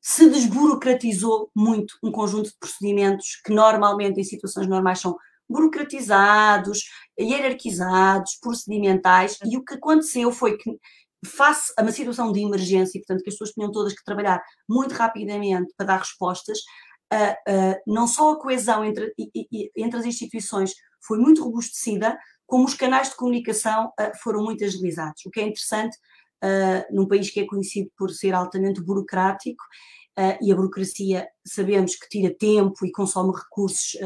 se 0.00 0.28
desburocratizou 0.28 1.50
muito 1.56 1.94
um 2.02 2.12
conjunto 2.12 2.50
de 2.50 2.56
procedimentos 2.58 3.40
que 3.44 3.52
normalmente 3.52 4.20
em 4.20 4.24
situações 4.24 4.66
normais 4.66 5.00
são 5.00 5.16
burocratizados, 5.48 6.84
hierarquizados, 7.18 8.38
procedimentais, 8.40 9.38
e 9.44 9.56
o 9.56 9.64
que 9.64 9.74
aconteceu 9.74 10.30
foi 10.30 10.58
que 10.58 10.78
face 11.26 11.72
a 11.76 11.82
uma 11.82 11.90
situação 11.90 12.30
de 12.32 12.40
emergência, 12.40 13.00
portanto 13.00 13.22
que 13.22 13.30
as 13.30 13.34
pessoas 13.34 13.52
tinham 13.52 13.72
todas 13.72 13.94
que 13.94 14.04
trabalhar 14.04 14.42
muito 14.68 14.92
rapidamente 14.94 15.72
para 15.76 15.86
dar 15.86 15.98
respostas, 15.98 16.58
não 17.86 18.06
só 18.06 18.32
a 18.32 18.40
coesão 18.40 18.84
entre, 18.84 19.12
entre 19.76 19.98
as 19.98 20.06
instituições 20.06 20.74
foi 21.00 21.18
muito 21.18 21.42
robustecida, 21.42 22.18
como 22.46 22.64
os 22.64 22.74
canais 22.74 23.10
de 23.10 23.16
comunicação 23.16 23.92
foram 24.22 24.42
muito 24.42 24.64
agilizados, 24.64 25.24
o 25.26 25.30
que 25.30 25.40
é 25.40 25.46
interessante 25.46 25.96
num 26.90 27.06
país 27.06 27.30
que 27.30 27.40
é 27.40 27.46
conhecido 27.46 27.90
por 27.96 28.10
ser 28.10 28.34
altamente 28.34 28.82
burocrático 28.82 29.62
e 30.40 30.52
a 30.52 30.54
burocracia 30.54 31.28
sabemos 31.46 31.94
que 31.96 32.08
tira 32.08 32.34
tempo 32.34 32.84
e 32.84 32.92
consome 32.92 33.32
recursos 33.36 33.96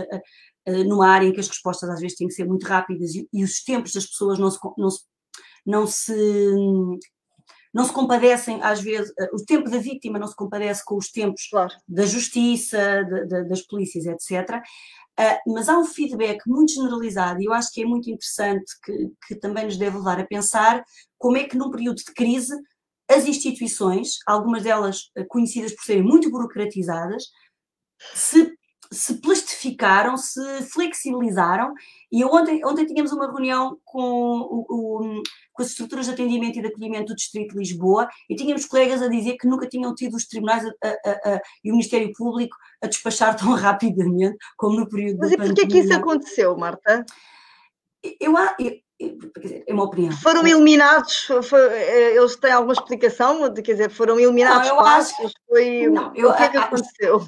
numa 0.87 1.09
área 1.09 1.27
em 1.27 1.33
que 1.33 1.41
as 1.41 1.49
respostas 1.49 1.91
às 1.91 2.01
vezes 2.01 2.17
têm 2.17 2.29
que 2.29 2.35
ser 2.35 2.47
muito 2.47 2.67
rápidas 2.67 3.15
e, 3.15 3.29
e 3.33 3.43
os 3.43 3.63
tempos 3.63 3.93
das 3.93 4.07
pessoas 4.07 4.39
não 4.39 4.51
se, 4.51 4.59
não 4.77 4.91
se, 4.91 5.03
não 5.67 5.87
se 5.87 6.99
não 7.73 7.85
se 7.85 7.93
compadecem, 7.93 8.61
às 8.63 8.81
vezes, 8.81 9.13
eh, 9.19 9.31
o 9.33 9.45
tempo 9.45 9.71
da 9.71 9.79
vítima 9.79 10.19
não 10.19 10.27
se 10.27 10.37
compadece 10.37 10.85
com 10.85 10.97
os 10.97 11.11
tempos 11.11 11.49
claro. 11.49 11.73
da 11.89 12.05
justiça, 12.05 13.03
de, 13.05 13.27
de, 13.27 13.49
das 13.49 13.63
polícias, 13.63 14.05
etc. 14.07 14.57
Uh, 15.19 15.23
eh, 15.23 15.41
mas 15.47 15.69
há 15.69 15.79
um 15.79 15.85
feedback 15.85 16.41
muito 16.47 16.73
generalizado 16.73 17.41
e 17.41 17.47
eu 17.47 17.53
acho 17.53 17.71
que 17.73 17.83
é 17.83 17.87
muito 17.87 18.11
interessante, 18.11 18.73
que, 18.85 19.11
que 19.27 19.35
também 19.37 19.65
nos 19.65 19.77
deve 19.77 19.97
levar 19.97 20.21
a 20.21 20.27
pensar 20.27 20.85
como 21.19 21.37
é 21.37 21.45
que 21.45 21.57
num 21.57 21.71
período 21.71 21.97
de 21.97 22.13
crise 22.13 22.55
as 23.09 23.27
instituições, 23.27 24.19
algumas 24.27 24.63
delas 24.63 25.11
eh, 25.17 25.25
conhecidas 25.25 25.73
por 25.73 25.85
serem 25.85 26.03
muito 26.03 26.31
burocratizadas, 26.31 27.25
se 28.15 28.53
se 28.93 29.15
plastificaram, 29.15 30.17
se 30.17 30.41
flexibilizaram. 30.65 31.75
E 32.11 32.25
ontem, 32.25 32.65
ontem 32.65 32.87
tínhamos 32.87 33.11
uma 33.13 33.27
reunião 33.27 33.79
com, 33.85 34.01
o, 34.01 34.67
o, 34.69 35.23
com 35.53 35.63
as 35.63 35.71
estruturas 35.71 36.07
de 36.07 36.13
atendimento 36.13 36.59
e 36.59 36.63
de 36.63 36.69
acolhimento 36.69 37.07
do 37.07 37.17
Distrito 37.17 37.53
de 37.53 37.59
Lisboa 37.59 38.09
e 38.29 38.37
tínhamos 38.37 38.67
colegas 38.67 39.01
a 39.01 39.09
dizer 39.09 39.37
que 39.39 39.49
nunca 39.49 39.67
tinham 39.67 39.95
tido 39.95 40.15
os 40.15 40.27
tribunais 40.27 40.65
a, 40.65 40.89
a, 40.89 41.35
a, 41.35 41.41
e 41.65 41.71
o 41.71 41.73
Ministério 41.73 42.13
Público 42.13 42.57
a 42.83 42.87
despachar 42.87 43.37
tão 43.37 43.55
rapidamente 43.57 44.37
como 44.57 44.79
no 44.79 44.89
período 44.89 45.19
Mas 45.19 45.31
da 45.31 45.39
Mas 45.39 45.49
e 45.49 45.55
porquê 45.55 45.67
que 45.67 45.79
isso 45.79 45.95
aconteceu, 45.95 46.57
Marta? 46.57 47.05
Eu, 48.21 48.35
eu, 48.59 48.79
é 49.67 49.73
uma 49.73 49.85
opinião. 49.85 50.13
Foram 50.13 50.47
eliminados, 50.47 51.29
foi, 51.43 51.61
eh, 51.61 52.17
eles 52.17 52.37
têm 52.37 52.53
alguma 52.53 52.73
explicação? 52.73 53.53
Quer 53.55 53.73
dizer, 53.73 53.91
foram 53.91 54.19
eliminados 54.19 54.69
não, 54.69 54.77
passos? 54.77 55.19
Acho, 55.19 55.35
foi, 55.49 55.87
não, 55.89 56.15
eu, 56.15 56.31
o 56.31 56.37
que 56.37 56.43
é 56.43 56.49
que 56.49 56.57
aconteceu? 56.57 57.27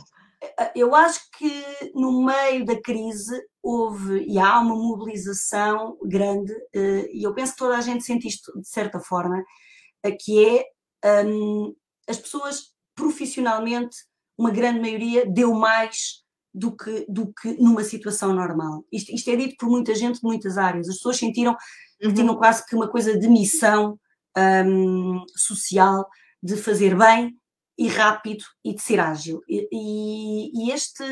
Eu 0.75 0.95
acho 0.95 1.21
que 1.37 1.65
no 1.95 2.25
meio 2.25 2.65
da 2.65 2.81
crise 2.81 3.41
houve 3.63 4.25
e 4.25 4.39
há 4.39 4.59
uma 4.61 4.75
mobilização 4.75 5.97
grande, 6.03 6.53
eh, 6.75 7.09
e 7.13 7.23
eu 7.23 7.35
penso 7.35 7.53
que 7.53 7.59
toda 7.59 7.77
a 7.77 7.81
gente 7.81 8.05
sente 8.05 8.29
isto 8.29 8.53
de 8.61 8.69
certa 8.69 9.01
forma, 9.01 9.43
eh, 10.03 10.13
que 10.13 10.65
é 11.03 11.25
um, 11.25 11.75
as 12.09 12.19
pessoas 12.19 12.75
profissionalmente, 12.95 13.97
uma 14.39 14.51
grande 14.51 14.81
maioria, 14.81 15.27
deu 15.27 15.55
mais 15.55 16.23
do 16.53 16.77
que, 16.77 17.05
do 17.09 17.33
que 17.33 17.55
numa 17.55 17.83
situação 17.83 18.33
normal. 18.33 18.85
Isto, 18.93 19.13
isto 19.13 19.31
é 19.31 19.37
dito 19.37 19.57
por 19.59 19.69
muita 19.69 19.95
gente 19.95 20.21
de 20.21 20.25
muitas 20.25 20.57
áreas. 20.57 20.89
As 20.89 20.97
pessoas 20.97 21.17
sentiram 21.17 21.57
que 22.01 22.09
uhum. 22.09 22.15
tinham 22.15 22.37
quase 22.37 22.65
que 22.67 22.77
uma 22.77 22.89
coisa 22.89 23.19
de 23.19 23.29
missão 23.29 23.99
um, 24.37 25.25
social 25.37 26.07
de 26.43 26.57
fazer 26.57 26.97
bem 26.97 27.37
e 27.77 27.89
rápido 27.89 28.45
e 28.65 28.75
de 28.75 28.83
ser 28.83 29.01
ágil. 29.01 29.43
E, 29.49 30.51
e 30.53 30.71
este, 30.71 31.05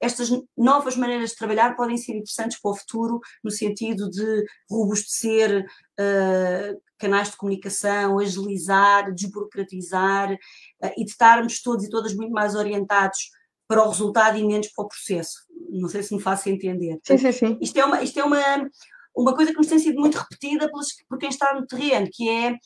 estas 0.00 0.28
novas 0.56 0.96
maneiras 0.96 1.30
de 1.30 1.36
trabalhar 1.36 1.76
podem 1.76 1.96
ser 1.96 2.12
interessantes 2.12 2.60
para 2.60 2.72
o 2.72 2.76
futuro, 2.76 3.20
no 3.42 3.50
sentido 3.50 4.10
de 4.10 4.44
robustecer 4.68 5.64
uh, 5.64 6.82
canais 6.98 7.30
de 7.30 7.36
comunicação, 7.36 8.18
agilizar, 8.18 9.12
desburocratizar 9.14 10.32
uh, 10.32 10.92
e 10.96 11.04
de 11.04 11.10
estarmos 11.10 11.62
todos 11.62 11.84
e 11.84 11.90
todas 11.90 12.14
muito 12.14 12.32
mais 12.32 12.54
orientados 12.54 13.30
para 13.68 13.84
o 13.84 13.88
resultado 13.88 14.36
e 14.36 14.44
menos 14.44 14.68
para 14.68 14.84
o 14.84 14.88
processo. 14.88 15.46
Não 15.70 15.88
sei 15.88 16.02
se 16.02 16.14
me 16.14 16.20
faço 16.20 16.48
entender. 16.48 16.98
Sim, 17.04 17.16
sim, 17.16 17.32
sim. 17.32 17.58
Isto 17.60 17.78
é 17.78 17.84
uma, 17.84 18.02
isto 18.02 18.18
é 18.18 18.24
uma, 18.24 18.42
uma 19.16 19.34
coisa 19.34 19.52
que 19.52 19.58
nos 19.58 19.68
tem 19.68 19.78
sido 19.78 20.00
muito 20.00 20.18
repetida 20.18 20.68
pelos, 20.68 20.88
por 21.08 21.16
quem 21.16 21.28
está 21.28 21.54
no 21.54 21.66
terreno, 21.66 22.08
que 22.12 22.28
é 22.28 22.56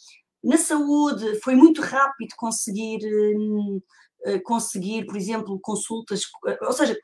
na 0.43 0.57
saúde 0.57 1.41
foi 1.41 1.55
muito 1.55 1.80
rápido 1.82 2.34
conseguir 2.37 3.01
hum, 3.05 3.80
eh, 4.26 4.41
conseguir, 4.41 5.07
por 5.07 5.16
exemplo, 5.16 5.61
consultas, 5.61 6.22
eh, 6.49 6.59
ou 6.62 6.72
seja, 6.72 6.99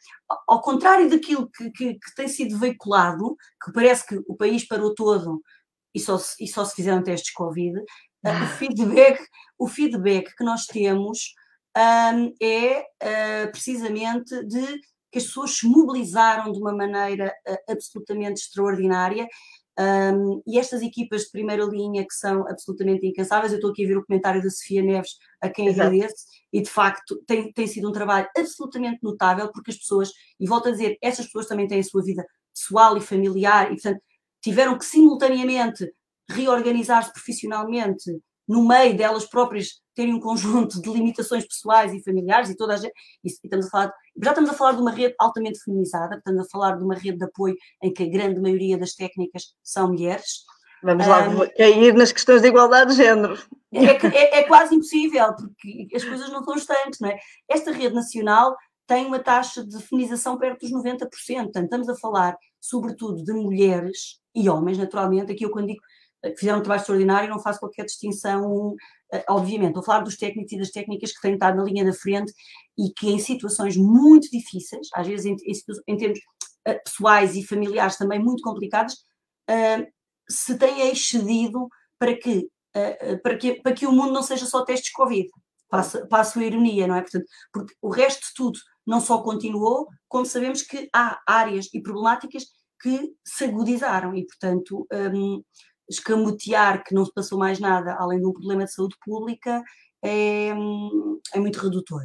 ao 0.48 0.60
contrário 0.60 1.08
daquilo 1.08 1.48
que, 1.50 1.70
que, 1.70 1.94
que, 1.94 2.14
tem 2.16 2.26
sido 2.26 2.58
veiculado, 2.58 3.36
que 3.64 3.72
parece 3.72 4.04
que 4.06 4.20
o 4.26 4.34
país 4.36 4.66
parou 4.66 4.92
todo 4.92 5.40
e 5.94 6.00
só, 6.00 6.18
e 6.40 6.48
só 6.48 6.64
se 6.64 6.74
fizeram 6.74 7.02
testes 7.02 7.32
Covid, 7.32 7.78
eh, 7.78 7.82
o, 8.28 8.32
ah. 8.32 8.46
feedback, 8.58 9.24
o 9.58 9.68
feedback 9.68 10.34
que 10.36 10.44
nós 10.44 10.66
temos 10.66 11.34
um, 11.76 12.34
é 12.42 12.80
uh, 12.80 13.50
precisamente 13.52 14.44
de 14.46 14.80
que 15.10 15.18
as 15.18 15.24
pessoas 15.24 15.58
se 15.58 15.66
mobilizaram 15.66 16.50
de 16.50 16.58
uma 16.58 16.72
maneira 16.72 17.32
uh, 17.48 17.72
absolutamente 17.72 18.42
extraordinária 18.42 19.28
um, 19.78 20.42
e 20.46 20.58
estas 20.58 20.82
equipas 20.82 21.22
de 21.22 21.30
primeira 21.30 21.64
linha 21.64 22.02
que 22.02 22.14
são 22.14 22.46
absolutamente 22.46 23.06
incansáveis, 23.06 23.52
eu 23.52 23.56
estou 23.56 23.70
aqui 23.70 23.84
a 23.84 23.88
ver 23.88 23.98
o 23.98 24.04
comentário 24.04 24.42
da 24.42 24.50
Sofia 24.50 24.82
Neves, 24.82 25.16
a 25.40 25.48
quem 25.48 25.68
Exato. 25.68 25.88
agradeço, 25.88 26.26
e 26.52 26.60
de 26.60 26.68
facto 26.68 27.22
tem, 27.26 27.52
tem 27.52 27.66
sido 27.66 27.88
um 27.88 27.92
trabalho 27.92 28.28
absolutamente 28.36 28.98
notável, 29.02 29.50
porque 29.52 29.70
as 29.70 29.78
pessoas, 29.78 30.10
e 30.38 30.46
volto 30.46 30.68
a 30.68 30.72
dizer, 30.72 30.98
estas 31.00 31.26
pessoas 31.26 31.46
também 31.46 31.66
têm 31.66 31.80
a 31.80 31.84
sua 31.84 32.02
vida 32.02 32.26
pessoal 32.54 32.96
e 32.96 33.00
familiar, 33.00 33.66
e 33.72 33.74
portanto 33.74 34.02
tiveram 34.42 34.76
que 34.76 34.84
simultaneamente 34.84 35.90
reorganizar-se 36.28 37.12
profissionalmente 37.12 38.10
no 38.48 38.66
meio 38.66 38.96
delas 38.96 39.24
próprias 39.24 39.80
terem 39.94 40.14
um 40.14 40.20
conjunto 40.20 40.80
de 40.80 40.90
limitações 40.90 41.46
pessoais 41.46 41.92
e 41.92 42.02
familiares 42.02 42.50
e 42.50 42.56
toda 42.56 42.74
a 42.74 42.76
gente, 42.76 42.94
e 43.22 43.28
estamos 43.28 43.66
a 43.66 43.70
falar, 43.70 43.92
já 44.22 44.30
estamos 44.30 44.50
a 44.50 44.54
falar 44.54 44.72
de 44.72 44.80
uma 44.80 44.90
rede 44.90 45.14
altamente 45.18 45.60
feminizada, 45.62 46.16
estamos 46.16 46.46
a 46.46 46.50
falar 46.50 46.76
de 46.76 46.84
uma 46.84 46.94
rede 46.94 47.18
de 47.18 47.24
apoio 47.24 47.54
em 47.82 47.92
que 47.92 48.02
a 48.02 48.08
grande 48.08 48.40
maioria 48.40 48.78
das 48.78 48.94
técnicas 48.94 49.54
são 49.62 49.88
mulheres. 49.88 50.44
Vamos 50.82 51.06
lá 51.06 51.28
um, 51.28 51.48
cair 51.56 51.94
nas 51.94 52.10
questões 52.10 52.42
de 52.42 52.48
igualdade 52.48 52.90
de 52.90 52.96
género. 52.96 53.38
É, 53.72 54.06
é, 54.06 54.40
é, 54.40 54.42
quase 54.42 54.74
impossível, 54.74 55.34
porque 55.34 55.88
as 55.94 56.04
coisas 56.04 56.30
não 56.30 56.42
são 56.42 56.54
estanques, 56.54 56.98
não 57.00 57.08
é? 57.08 57.18
Esta 57.48 57.70
rede 57.70 57.94
nacional 57.94 58.56
tem 58.86 59.06
uma 59.06 59.20
taxa 59.20 59.64
de 59.64 59.80
feminização 59.80 60.36
perto 60.36 60.60
dos 60.60 60.72
90%, 60.72 61.08
portanto, 61.08 61.64
estamos 61.64 61.88
a 61.88 61.94
falar, 61.96 62.36
sobretudo, 62.60 63.22
de 63.22 63.32
mulheres 63.32 64.20
e 64.34 64.48
homens, 64.48 64.76
naturalmente, 64.76 65.32
aqui 65.32 65.44
eu 65.44 65.50
quando 65.50 65.68
digo 65.68 65.80
que 66.30 66.36
fizeram 66.36 66.58
um 66.58 66.62
trabalho 66.62 66.80
extraordinário, 66.80 67.30
não 67.30 67.40
faço 67.40 67.58
qualquer 67.58 67.84
distinção, 67.84 68.74
eh, 69.12 69.24
obviamente. 69.28 69.78
A 69.78 69.82
falar 69.82 70.00
dos 70.00 70.16
técnicos 70.16 70.52
e 70.52 70.58
das 70.58 70.70
técnicas 70.70 71.12
que 71.12 71.20
têm 71.20 71.34
estado 71.34 71.56
na 71.56 71.64
linha 71.64 71.84
da 71.84 71.92
frente 71.92 72.32
e 72.78 72.92
que 72.96 73.10
em 73.10 73.18
situações 73.18 73.76
muito 73.76 74.30
difíceis, 74.30 74.88
às 74.94 75.06
vezes 75.06 75.26
em, 75.26 75.34
em, 75.34 75.54
em 75.88 75.96
termos 75.96 76.20
eh, 76.64 76.74
pessoais 76.74 77.34
e 77.34 77.44
familiares 77.44 77.96
também 77.96 78.20
muito 78.20 78.42
complicadas, 78.42 78.94
uh, 79.50 79.86
se 80.28 80.56
têm 80.56 80.90
excedido 80.90 81.68
para 81.98 82.16
que, 82.16 82.48
uh, 82.76 83.22
para, 83.22 83.36
que, 83.36 83.60
para 83.60 83.72
que 83.72 83.86
o 83.86 83.92
mundo 83.92 84.12
não 84.12 84.22
seja 84.22 84.46
só 84.46 84.64
testes 84.64 84.92
Covid. 84.92 85.28
Passo, 85.68 86.06
passo 86.06 86.38
a 86.38 86.44
ironia, 86.44 86.86
não 86.86 86.94
é? 86.94 87.00
Portanto, 87.00 87.24
porque 87.52 87.74
o 87.80 87.88
resto 87.88 88.20
de 88.28 88.34
tudo 88.34 88.58
não 88.86 89.00
só 89.00 89.22
continuou, 89.22 89.88
como 90.08 90.26
sabemos 90.26 90.62
que 90.62 90.88
há 90.92 91.20
áreas 91.26 91.68
e 91.72 91.80
problemáticas 91.80 92.44
que 92.80 93.14
se 93.24 93.44
agudizaram 93.44 94.14
e, 94.14 94.26
portanto, 94.26 94.86
um, 94.92 95.42
escamotear 95.88 96.84
que 96.84 96.94
não 96.94 97.04
se 97.04 97.12
passou 97.12 97.38
mais 97.38 97.58
nada 97.58 97.96
além 97.98 98.20
de 98.20 98.26
um 98.26 98.32
problema 98.32 98.64
de 98.64 98.72
saúde 98.72 98.96
pública 99.04 99.62
é, 100.02 100.48
é 101.34 101.40
muito 101.40 101.60
redutor. 101.60 102.04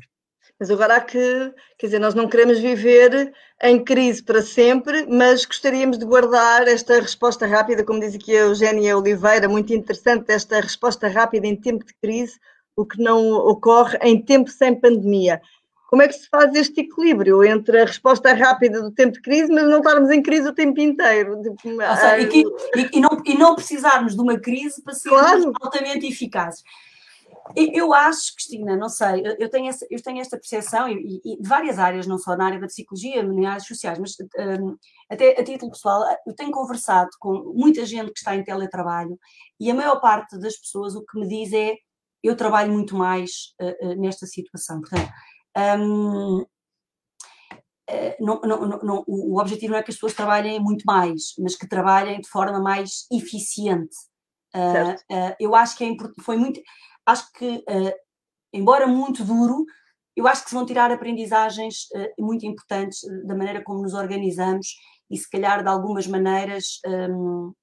Mas 0.60 0.72
agora 0.72 0.96
há 0.96 1.02
que, 1.02 1.54
quer 1.78 1.88
dizer, 1.88 2.00
nós 2.00 2.16
não 2.16 2.28
queremos 2.28 2.58
viver 2.58 3.32
em 3.62 3.84
crise 3.84 4.24
para 4.24 4.42
sempre, 4.42 5.06
mas 5.06 5.46
gostaríamos 5.46 6.00
de 6.00 6.06
guardar 6.06 6.68
esta 6.68 7.00
resposta 7.00 7.46
rápida, 7.46 7.86
como 7.86 8.00
diz 8.00 8.16
aqui 8.16 8.36
a 8.36 8.42
Eugénia 8.42 8.98
Oliveira, 8.98 9.48
muito 9.48 9.72
interessante, 9.72 10.32
esta 10.32 10.60
resposta 10.60 11.08
rápida 11.08 11.46
em 11.46 11.56
tempo 11.56 11.86
de 11.86 11.94
crise, 12.02 12.40
o 12.76 12.86
que 12.86 13.02
não 13.02 13.34
ocorre 13.34 13.98
em 14.02 14.20
tempo 14.20 14.50
sem 14.50 14.80
pandemia. 14.80 15.42
Como 15.88 16.02
é 16.02 16.08
que 16.08 16.14
se 16.14 16.28
faz 16.30 16.54
este 16.54 16.82
equilíbrio 16.82 17.44
entre 17.46 17.82
a 17.82 17.86
resposta 17.86 18.34
rápida 18.34 18.82
do 18.82 18.92
tempo 18.92 19.14
de 19.14 19.22
crise, 19.22 19.52
mas 19.52 19.64
não 19.64 19.78
estarmos 19.78 20.10
em 20.12 20.22
crise 20.22 20.50
o 20.50 20.54
tempo 20.54 20.80
inteiro? 20.82 21.42
Tipo, 21.42 21.70
seja, 21.70 22.20
e, 22.20 22.28
que, 22.28 22.40
e, 22.76 22.98
e, 22.98 23.00
não, 23.00 23.22
e 23.26 23.38
não 23.38 23.56
precisarmos 23.56 24.14
de 24.14 24.22
uma 24.22 24.38
crise 24.38 24.84
para 24.84 24.94
ser 24.94 25.10
claro. 25.10 25.54
altamente 25.62 26.06
eficazes. 26.06 26.62
Eu 27.56 27.94
acho, 27.94 28.36
Cristina, 28.36 28.76
não 28.76 28.90
sei, 28.90 29.24
eu 29.40 29.50
tenho, 29.50 29.70
essa, 29.70 29.88
eu 29.90 30.02
tenho 30.02 30.20
esta 30.20 30.38
percepção, 30.38 30.90
e, 30.90 31.22
e, 31.24 31.42
de 31.42 31.48
várias 31.48 31.80
áreas, 31.80 32.06
não 32.06 32.18
só 32.18 32.36
na 32.36 32.46
área 32.46 32.60
da 32.60 32.68
psicologia, 32.68 33.24
nem 33.24 33.46
áreas 33.46 33.66
sociais, 33.66 33.98
mas 33.98 34.18
um, 34.60 34.76
até 35.10 35.40
a 35.40 35.44
título 35.44 35.72
pessoal, 35.72 36.04
eu 36.26 36.36
tenho 36.36 36.52
conversado 36.52 37.10
com 37.20 37.54
muita 37.56 37.86
gente 37.86 38.12
que 38.12 38.20
está 38.20 38.36
em 38.36 38.44
teletrabalho 38.44 39.18
e 39.58 39.72
a 39.72 39.74
maior 39.74 40.02
parte 40.02 40.38
das 40.38 40.58
pessoas 40.58 40.96
o 40.96 41.06
que 41.06 41.18
me 41.18 41.28
diz 41.28 41.54
é 41.54 41.76
eu 42.22 42.36
trabalho 42.36 42.74
muito 42.74 42.96
mais 42.96 43.54
uh, 43.62 43.88
uh, 43.88 43.96
nesta 44.02 44.26
situação. 44.26 44.82
Portanto, 44.82 45.10
um, 45.58 46.46
eh, 47.90 48.18
não, 48.20 48.42
não, 48.42 48.68
não, 48.84 49.04
o 49.08 49.40
objetivo 49.40 49.72
não 49.72 49.80
é 49.80 49.84
que 49.84 49.92
as 49.92 49.96
pessoas 49.96 50.14
trabalhem 50.14 50.60
muito 50.60 50.84
mais, 50.86 51.34
mas 51.40 51.56
que 51.56 51.68
trabalhem 51.68 52.20
de 52.20 52.28
forma 52.28 52.60
mais 52.60 53.08
eficiente. 53.12 53.96
Uh, 54.54 54.94
uh, 55.14 55.36
eu 55.40 55.56
acho 55.56 55.78
que 55.78 55.86
é 55.86 56.22
foi 56.22 56.36
muito, 56.36 56.62
acho 57.06 57.32
que, 57.32 57.58
uh, 57.58 57.94
embora 58.52 58.88
muito 58.88 59.24
duro, 59.24 59.66
eu 60.16 60.28
acho 60.28 60.44
que 60.44 60.50
se 60.50 60.56
vão 60.56 60.66
tirar 60.66 60.92
aprendizagens 60.92 61.88
muito 62.18 62.44
importantes 62.44 63.02
da 63.26 63.36
maneira 63.36 63.64
como 63.64 63.84
nos 63.84 63.94
organizamos 63.94 64.68
e 65.12 65.16
se 65.16 65.30
calhar 65.30 65.62
de 65.62 65.70
algumas 65.70 66.08
maneiras 66.08 66.80
um, 66.88 67.54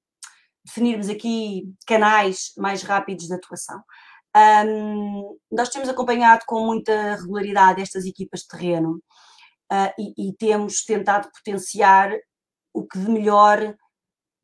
definirmos 0.65 1.09
aqui 1.09 1.65
canais 1.85 2.53
mais 2.57 2.85
rápidos 2.85 3.27
de 3.27 3.35
atuação. 3.35 3.83
Um, 4.37 5.39
nós 5.51 5.69
temos 5.69 5.89
acompanhado 5.89 6.45
com 6.47 6.67
muita 6.67 7.15
regularidade 7.17 7.81
estas 7.81 8.05
equipas 8.05 8.41
de 8.41 8.49
terreno 8.49 9.01
uh, 9.73 9.93
e, 9.97 10.29
e, 10.29 10.33
temos 10.37 10.85
tentado 10.85 11.31
potenciar 11.31 12.13
o 12.73 12.85
que 12.85 12.99
de 12.99 13.09
melhor 13.09 13.77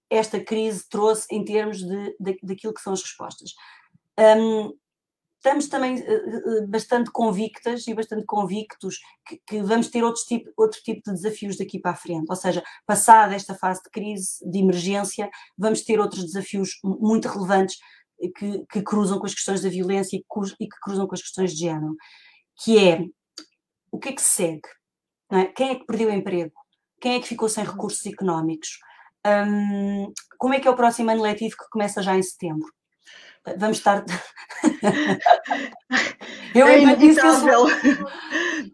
esta 0.09 0.39
crise 0.39 0.89
trouxe 0.89 1.27
em 1.31 1.45
termos 1.45 1.79
de, 1.79 2.17
de 2.21 2.39
daquilo 2.43 2.73
que 2.73 2.81
são 2.81 2.93
as 2.93 3.03
respostas. 3.03 3.51
Um, 4.17 4.73
estamos 5.37 5.69
também 5.69 5.97
uh, 5.97 6.69
bastante 6.69 7.11
convictas 7.11 7.87
e 7.89 7.95
bastante 7.95 8.25
convictos 8.27 8.99
que, 9.27 9.41
que, 9.47 9.63
vamos 9.63 9.89
ter 9.89 10.05
outro 10.05 10.23
tipo, 10.23 10.53
outro 10.57 10.81
tipo 10.83 11.01
de 11.05 11.15
desafios 11.15 11.57
daqui 11.57 11.81
para 11.81 11.93
a 11.93 11.97
frente. 11.97 12.27
Ou 12.29 12.37
seja, 12.37 12.63
passada 12.87 13.35
esta 13.35 13.55
fase 13.55 13.83
de 13.83 13.91
crise, 13.91 14.39
de 14.49 14.59
emergência, 14.59 15.31
vamos 15.57 15.83
ter 15.83 15.99
outros 15.99 16.25
desafios 16.25 16.79
muito 16.85 17.27
relevantes 17.27 17.77
que, 18.29 18.65
que, 18.71 18.83
cruzam 18.83 19.19
com 19.19 19.27
as 19.27 19.35
questões 19.35 19.63
da 19.63 19.69
violência 19.69 20.17
e 20.17 20.21
que, 20.21 20.55
e 20.61 20.69
que, 20.69 20.81
cruzam 20.83 21.07
com 21.07 21.15
as 21.15 21.23
questões 21.23 21.53
de 21.53 21.61
género, 21.61 21.97
que 22.63 22.79
é 22.79 23.05
o 23.91 23.99
que 23.99 24.11
é 24.11 24.13
que 24.13 24.23
se 24.23 24.29
segue? 24.29 24.69
É? 25.33 25.47
Quem 25.47 25.71
é 25.71 25.75
que 25.77 25.87
perdeu 25.87 26.09
o 26.09 26.13
emprego? 26.13 26.53
Quem 27.01 27.15
é 27.15 27.21
que 27.21 27.29
ficou 27.29 27.49
sem 27.49 27.65
recursos 27.65 28.05
económicos? 28.07 28.79
Um, 29.27 30.13
como 30.39 30.55
é 30.55 30.61
que 30.61 30.69
é 30.69 30.71
o 30.71 30.77
próximo 30.77 31.11
ano 31.11 31.23
letivo 31.23 31.57
que 31.57 31.69
começa 31.71 32.03
já 32.03 32.17
em 32.17 32.23
setembro? 32.23 32.69
Vamos 33.59 33.79
estar. 33.79 34.05
eu 36.55 36.67
é 36.67 36.81
inevitável. 36.81 37.67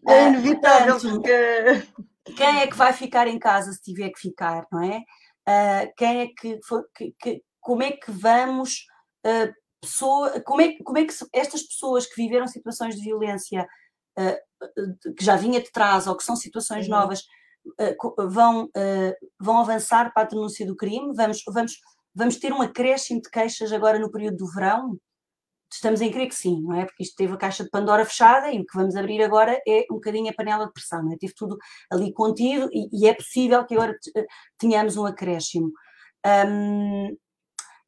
É 0.09 0.25
ah, 0.25 0.29
inevitável. 0.29 1.01
porque... 1.01 1.87
Quem 2.37 2.61
é 2.61 2.67
que 2.67 2.77
vai 2.77 2.93
ficar 2.93 3.29
em 3.29 3.39
casa 3.39 3.73
se 3.73 3.81
tiver 3.81 4.11
que 4.11 4.19
ficar, 4.19 4.67
não 4.73 4.83
é? 4.83 4.99
Uh, 5.49 5.93
quem 5.97 6.23
é 6.23 6.27
que, 6.27 6.59
que, 6.97 7.15
que, 7.21 7.41
como 7.61 7.85
é 7.85 7.93
que 7.93 8.11
vamos 8.11 8.85
uh, 9.27 9.55
pessoa, 9.81 10.41
como 10.41 10.61
é, 10.61 10.77
como 10.83 10.99
é 10.99 11.05
que 11.05 11.15
estas 11.33 11.63
pessoas 11.63 12.07
que 12.07 12.17
viveram 12.17 12.47
situações 12.47 12.97
de 12.97 13.03
violência 13.03 13.67
uh, 14.19 15.15
que 15.15 15.25
já 15.25 15.37
vinha 15.37 15.61
de 15.61 15.71
trás 15.71 16.07
ou 16.07 16.17
que 16.17 16.25
são 16.25 16.37
situações 16.37 16.87
uhum. 16.87 16.93
novas 16.93 17.21
uh, 17.21 18.29
vão, 18.29 18.71
vão 19.39 19.59
avançar 19.59 20.13
para 20.13 20.23
a 20.23 20.27
denúncia 20.27 20.67
do 20.67 20.77
crime? 20.77 21.13
Vamos, 21.15 21.43
vamos, 21.47 21.73
vamos 22.15 22.37
ter 22.37 22.53
um 22.53 22.63
acréscimo 22.63 23.21
de 23.21 23.31
queixas 23.31 23.73
agora 23.73 23.99
no 23.99 24.11
período 24.11 24.39
do 24.39 24.51
verão? 24.51 24.99
Estamos 25.73 26.01
em 26.01 26.13
crer 26.13 26.29
que 26.29 26.35
sim, 26.35 26.63
não 26.63 26.77
é? 26.77 26.85
Porque 26.85 27.03
isto 27.03 27.17
teve 27.17 27.35
a 27.35 27.37
caixa 27.37 27.65
de 27.65 27.71
Pandora 27.71 28.05
fechada 28.05 28.53
e 28.53 28.61
o 28.61 28.65
que 28.65 28.77
vamos 28.77 28.95
abrir 28.95 29.21
agora 29.23 29.61
é 29.67 29.85
um 29.91 29.97
bocadinho 29.97 30.31
a 30.31 30.33
panela 30.33 30.67
de 30.67 30.73
pressão, 30.73 31.03
não 31.03 31.13
é? 31.13 31.17
Teve 31.19 31.35
tudo 31.35 31.59
ali 31.91 32.13
contido 32.13 32.71
e, 32.73 32.89
e 32.93 33.09
é 33.09 33.13
possível 33.13 33.67
que 33.67 33.75
agora 33.75 33.95
tenhamos 34.59 34.97
um 34.97 35.05
acréscimo. 35.05 35.73
Um, 36.25 37.17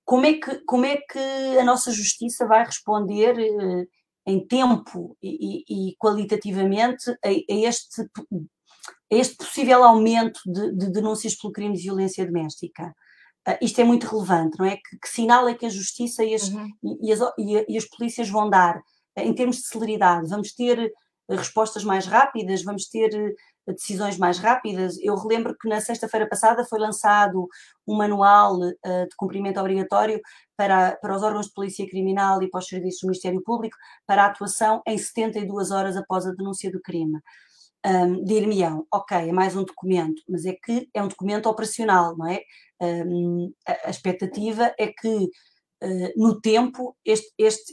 como 0.08 0.24
é 0.24 0.32
que, 0.32 0.54
como 0.60 0.86
é 0.86 0.96
que 0.96 1.58
a 1.60 1.62
nossa 1.62 1.92
justiça 1.92 2.46
vai 2.46 2.64
responder 2.64 3.38
eh, 3.38 3.86
em 4.26 4.46
tempo 4.46 5.14
e, 5.22 5.64
e, 5.68 5.90
e 5.90 5.96
qualitativamente 5.98 7.10
a, 7.10 7.28
a, 7.28 7.54
este, 7.54 8.08
este 9.10 9.36
possível 9.36 9.84
aumento 9.84 10.40
de, 10.46 10.74
de, 10.74 10.90
denúncias 10.90 11.34
pelo 11.34 11.52
crime 11.52 11.76
de 11.76 11.82
violência 11.82 12.24
doméstica. 12.24 12.94
Uh, 13.46 13.58
isto 13.60 13.82
é 13.82 13.84
muito 13.84 14.06
relevante, 14.06 14.58
não 14.58 14.64
é? 14.64 14.76
Que, 14.76 14.98
que, 14.98 15.08
sinal 15.10 15.46
é 15.46 15.54
que 15.54 15.66
a 15.66 15.70
justiça 15.70 16.24
e 16.24 16.34
as, 16.34 16.48
uhum. 16.48 16.70
e, 17.02 17.12
as, 17.12 17.20
e, 17.36 17.74
e 17.74 17.76
as 17.76 17.84
polícias 17.84 18.30
vão 18.30 18.48
dar 18.48 18.78
uh, 18.78 19.20
em 19.20 19.34
termos 19.34 19.56
de 19.56 19.66
celeridade? 19.66 20.30
Vamos 20.30 20.54
ter 20.54 20.90
respostas 21.28 21.84
mais 21.84 22.06
rápidas? 22.06 22.62
Vamos 22.62 22.88
ter 22.88 23.10
decisões 23.72 24.16
mais 24.18 24.38
rápidas. 24.38 24.98
Eu 25.00 25.16
relembro 25.16 25.56
que 25.56 25.68
na 25.68 25.80
sexta-feira 25.80 26.28
passada 26.28 26.64
foi 26.64 26.78
lançado 26.78 27.48
um 27.86 27.96
manual 27.96 28.56
uh, 28.58 29.08
de 29.08 29.16
cumprimento 29.16 29.60
obrigatório 29.60 30.20
para, 30.56 30.96
para 30.96 31.16
os 31.16 31.22
órgãos 31.22 31.46
de 31.46 31.52
polícia 31.52 31.88
criminal 31.88 32.42
e 32.42 32.50
para 32.50 32.58
os 32.58 32.66
serviços 32.66 33.00
do 33.00 33.06
Ministério 33.06 33.42
Público 33.42 33.76
para 34.06 34.24
a 34.24 34.26
atuação 34.26 34.82
em 34.86 34.98
72 34.98 35.70
horas 35.70 35.96
após 35.96 36.26
a 36.26 36.32
denúncia 36.32 36.70
do 36.70 36.80
crime. 36.80 37.18
Um, 37.86 38.24
dir-me-ão, 38.24 38.84
ok, 38.92 39.16
é 39.16 39.32
mais 39.32 39.56
um 39.56 39.64
documento, 39.64 40.20
mas 40.28 40.44
é 40.44 40.52
que 40.52 40.88
é 40.92 41.00
um 41.00 41.08
documento 41.08 41.48
operacional, 41.48 42.16
não 42.16 42.26
é? 42.26 42.42
Um, 42.80 43.52
a, 43.66 43.88
expectativa 43.88 44.74
é 44.78 44.88
que 44.88 45.30
uh, 45.82 46.12
no 46.16 46.40
tempo 46.40 46.96
este, 47.04 47.32
este, 47.38 47.72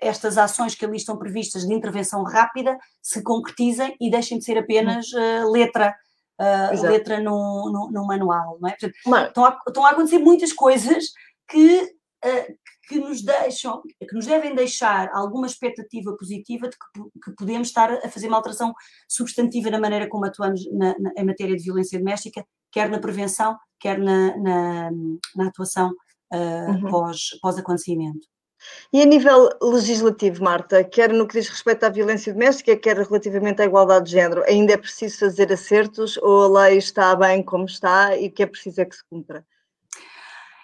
estas 0.00 0.38
ações 0.38 0.74
que 0.74 0.84
ali 0.84 0.96
estão 0.96 1.16
previstas 1.16 1.66
de 1.66 1.72
intervenção 1.72 2.22
rápida 2.22 2.76
se 3.02 3.22
concretizem 3.22 3.96
e 4.00 4.10
deixem 4.10 4.38
de 4.38 4.44
ser 4.44 4.58
apenas 4.58 5.06
uh, 5.12 5.50
letra, 5.50 5.94
uh, 6.40 6.82
letra 6.82 7.20
no, 7.20 7.70
no, 7.70 7.90
no, 7.90 8.06
manual. 8.06 8.58
Não 8.60 8.68
é? 8.68 8.72
Portanto, 8.72 8.94
estão, 9.26 9.44
a, 9.44 9.60
estão, 9.66 9.86
a, 9.86 9.90
acontecer 9.90 10.18
muitas 10.18 10.52
coisas 10.52 11.06
que, 11.48 11.82
uh, 11.82 12.56
que 12.88 12.98
nos 12.98 13.22
deixam, 13.22 13.82
que 13.82 14.14
nos 14.14 14.26
devem 14.26 14.54
deixar 14.54 15.10
alguma 15.12 15.46
expectativa 15.46 16.16
positiva 16.16 16.68
de 16.68 16.76
que, 16.76 17.20
que, 17.24 17.36
podemos 17.36 17.68
estar 17.68 17.92
a 17.92 18.08
fazer 18.08 18.28
uma 18.28 18.36
alteração 18.36 18.72
substantiva 19.08 19.70
na 19.70 19.80
maneira 19.80 20.08
como 20.08 20.24
atuamos 20.24 20.60
na, 20.72 20.94
na, 20.98 21.12
em 21.16 21.24
matéria 21.24 21.56
de 21.56 21.64
violência 21.64 21.98
doméstica, 21.98 22.44
quer 22.70 22.88
na 22.88 22.98
prevenção, 22.98 23.56
quer 23.80 23.98
na, 23.98 24.36
na, 24.36 24.90
na 25.34 25.48
atuação 25.48 25.92
uhum. 26.32 26.90
pós, 26.90 27.30
pós-acontecimento. 27.40 28.26
E 28.92 29.02
a 29.02 29.04
nível 29.04 29.48
legislativo, 29.60 30.42
Marta, 30.42 30.82
quer 30.84 31.12
no 31.12 31.26
que 31.26 31.38
diz 31.38 31.48
respeito 31.48 31.84
à 31.84 31.88
violência 31.88 32.32
doméstica, 32.32 32.76
quer 32.76 32.96
relativamente 32.96 33.62
à 33.62 33.64
igualdade 33.64 34.06
de 34.06 34.12
género, 34.12 34.42
ainda 34.44 34.72
é 34.72 34.76
preciso 34.76 35.18
fazer 35.18 35.52
acertos 35.52 36.16
ou 36.18 36.44
a 36.44 36.64
lei 36.64 36.78
está 36.78 37.14
bem 37.16 37.42
como 37.42 37.64
está 37.64 38.16
e 38.16 38.30
que 38.30 38.42
é 38.42 38.46
preciso 38.46 38.80
é 38.80 38.84
que 38.84 38.96
se 38.96 39.04
cumpra? 39.08 39.44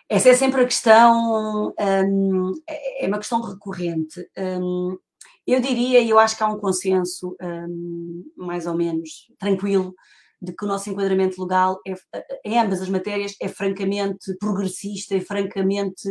Essa 0.09 0.29
é 0.29 0.35
sempre 0.35 0.61
a 0.61 0.67
questão, 0.67 1.75
hum, 1.79 2.53
é 2.69 3.07
uma 3.07 3.19
questão 3.19 3.41
recorrente. 3.41 4.29
Hum, 4.37 4.99
eu 5.47 5.61
diria, 5.61 6.01
e 6.01 6.11
eu 6.11 6.19
acho 6.19 6.37
que 6.37 6.43
há 6.43 6.49
um 6.49 6.59
consenso 6.59 7.35
hum, 7.43 8.25
mais 8.37 8.67
ou 8.67 8.75
menos 8.75 9.33
tranquilo, 9.39 9.95
de 10.43 10.53
que 10.53 10.65
o 10.65 10.69
nosso 10.69 10.91
enquadramento 10.91 11.41
legal 11.41 11.81
é, 11.87 11.95
em 12.45 12.59
ambas 12.59 12.83
as 12.83 12.89
matérias 12.89 13.35
é 13.41 13.49
francamente 13.49 14.37
progressista 14.39 15.15
e 15.15 15.21
francamente 15.21 16.09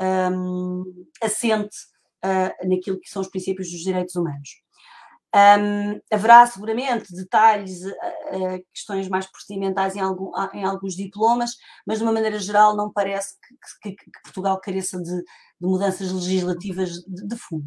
um, 0.00 1.06
assente 1.22 1.76
uh, 2.24 2.68
naquilo 2.68 3.00
que 3.00 3.08
são 3.08 3.22
os 3.22 3.28
princípios 3.28 3.70
dos 3.70 3.80
direitos 3.80 4.14
humanos. 4.14 4.62
Um, 5.34 6.00
haverá 6.12 6.46
seguramente 6.46 7.12
detalhes, 7.12 7.84
uh, 7.84 8.64
questões 8.72 9.08
mais 9.08 9.26
procedimentais 9.26 9.96
em, 9.96 10.00
algum, 10.00 10.30
em, 10.52 10.64
alguns 10.64 10.94
diplomas, 10.94 11.56
mas 11.84 11.98
de 11.98 12.04
uma 12.04 12.12
maneira 12.12 12.38
geral 12.38 12.76
não 12.76 12.92
parece 12.92 13.34
que, 13.82 13.90
que, 13.90 13.96
que 13.96 14.22
Portugal 14.22 14.60
careça 14.60 14.96
de, 14.96 15.10
de, 15.10 15.24
mudanças 15.60 16.12
legislativas 16.12 16.90
de, 16.90 17.26
de 17.26 17.36
fundo. 17.36 17.66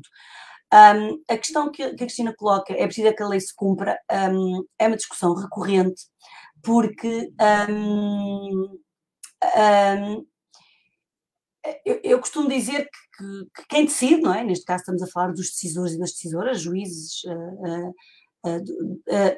Um, 0.73 1.21
a 1.29 1.37
questão 1.37 1.69
que, 1.69 1.83
que, 1.89 2.03
a 2.03 2.07
Cristina 2.07 2.33
coloca 2.33 2.73
é 2.73 2.85
preciso 2.85 3.13
que 3.13 3.23
a 3.23 3.27
lei 3.27 3.39
se 3.39 3.53
cumpra, 3.53 3.99
um, 4.31 4.63
é 4.79 4.87
uma 4.87 4.97
discussão 4.97 5.33
recorrente, 5.33 6.03
porque 6.63 7.31
um, 7.69 8.77
eu, 11.85 11.99
eu, 12.03 12.19
costumo 12.19 12.49
dizer 12.49 12.89
que, 12.89 13.17
que, 13.17 13.45
que, 13.55 13.67
quem 13.67 13.85
decide, 13.85 14.21
não 14.21 14.33
é? 14.33 14.43
Neste 14.43 14.65
caso 14.65 14.81
estamos 14.81 15.01
a 15.01 15.07
falar 15.07 15.33
dos 15.33 15.49
decisores 15.49 15.93
e 15.93 15.99
das 15.99 16.11
decisoras, 16.11 16.61
juízes, 16.61 17.23
uh, 17.25 17.89
uh, 18.45 19.35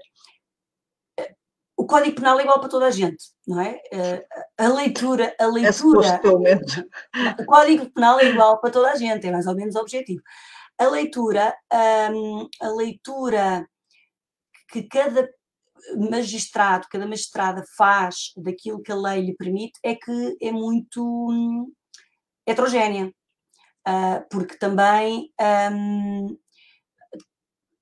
o 1.78 1.86
Código 1.86 2.16
Penal 2.18 2.38
é 2.40 2.44
igual 2.44 2.60
para 2.60 2.70
toda 2.70 2.88
a 2.88 2.92
gente, 2.92 3.24
não 3.48 3.62
é? 3.62 3.82
a 4.58 4.68
leitura, 4.68 5.34
a 5.40 5.46
é 5.46 5.48
leitura, 5.48 6.22
o 7.40 7.46
Código 7.46 7.90
Penal 7.92 8.20
é 8.20 8.26
igual 8.26 8.60
para 8.60 8.70
toda 8.70 8.92
a 8.92 8.96
gente, 8.96 9.26
é 9.26 9.32
mais 9.32 9.48
ou 9.48 9.56
menos 9.56 9.78
objetivo. 9.78 10.22
A 10.78 10.88
leitura, 10.88 11.56
um, 12.12 12.50
a 12.62 12.68
leitura 12.68 13.66
que 14.70 14.84
cada 14.84 15.30
magistrado, 15.96 16.88
cada 16.90 17.08
magistrada 17.08 17.64
faz 17.78 18.34
daquilo 18.38 18.82
que 18.82 18.92
a 18.92 18.96
lei 18.96 19.22
lhe 19.22 19.36
permite 19.36 19.80
é 19.84 19.96
que 19.96 20.38
é 20.42 20.52
muito 20.52 21.02
hum, 21.02 21.72
heterogénea, 22.46 23.14
uh, 23.88 24.26
porque 24.30 24.58
também 24.58 25.32
um, 25.72 26.38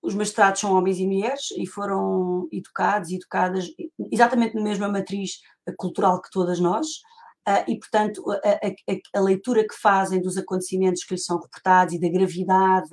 os 0.01 0.13
magistrados 0.13 0.61
são 0.61 0.73
homens 0.73 0.99
e 0.99 1.05
mulheres 1.05 1.51
e 1.57 1.67
foram 1.67 2.47
educados 2.51 3.09
e 3.09 3.15
educadas 3.15 3.67
exatamente 4.11 4.55
na 4.55 4.61
mesma 4.61 4.87
matriz 4.87 5.41
cultural 5.77 6.21
que 6.21 6.31
todas 6.31 6.59
nós. 6.59 6.87
Uh, 7.47 7.63
e, 7.69 7.79
portanto, 7.79 8.23
a, 8.29 8.35
a, 8.35 9.19
a, 9.19 9.21
leitura 9.21 9.65
que 9.65 9.75
fazem 9.75 10.21
dos 10.21 10.37
acontecimentos 10.37 11.05
que 11.05 11.13
lhes 11.13 11.23
são 11.23 11.39
reportados 11.39 11.93
e 11.93 11.99
da 11.99 12.09
gravidade, 12.09 12.89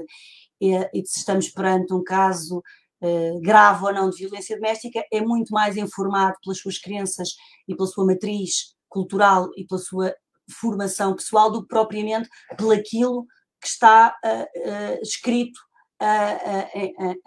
e 0.61 1.03
de 1.03 1.09
se 1.09 1.19
estamos 1.19 1.49
perante 1.49 1.93
um 1.93 2.03
caso 2.03 2.63
uh, 3.03 3.41
grave 3.41 3.85
ou 3.85 3.93
não 3.93 4.09
de 4.09 4.19
violência 4.19 4.57
doméstica, 4.57 5.05
é 5.13 5.21
muito 5.21 5.53
mais 5.53 5.77
informado 5.77 6.37
pelas 6.43 6.59
suas 6.59 6.79
crenças 6.79 7.31
e 7.67 7.75
pela 7.75 7.89
sua 7.89 8.07
matriz 8.07 8.75
cultural 8.89 9.51
e 9.57 9.67
pela 9.67 9.81
sua 9.81 10.15
formação 10.51 11.15
pessoal 11.15 11.51
do 11.51 11.63
que 11.63 11.69
propriamente 11.69 12.29
pelaquilo 12.57 13.27
que 13.61 13.69
está 13.69 14.15
uh, 14.23 14.43
uh, 14.43 14.99
escrito 15.03 15.59
uh, 16.03 16.79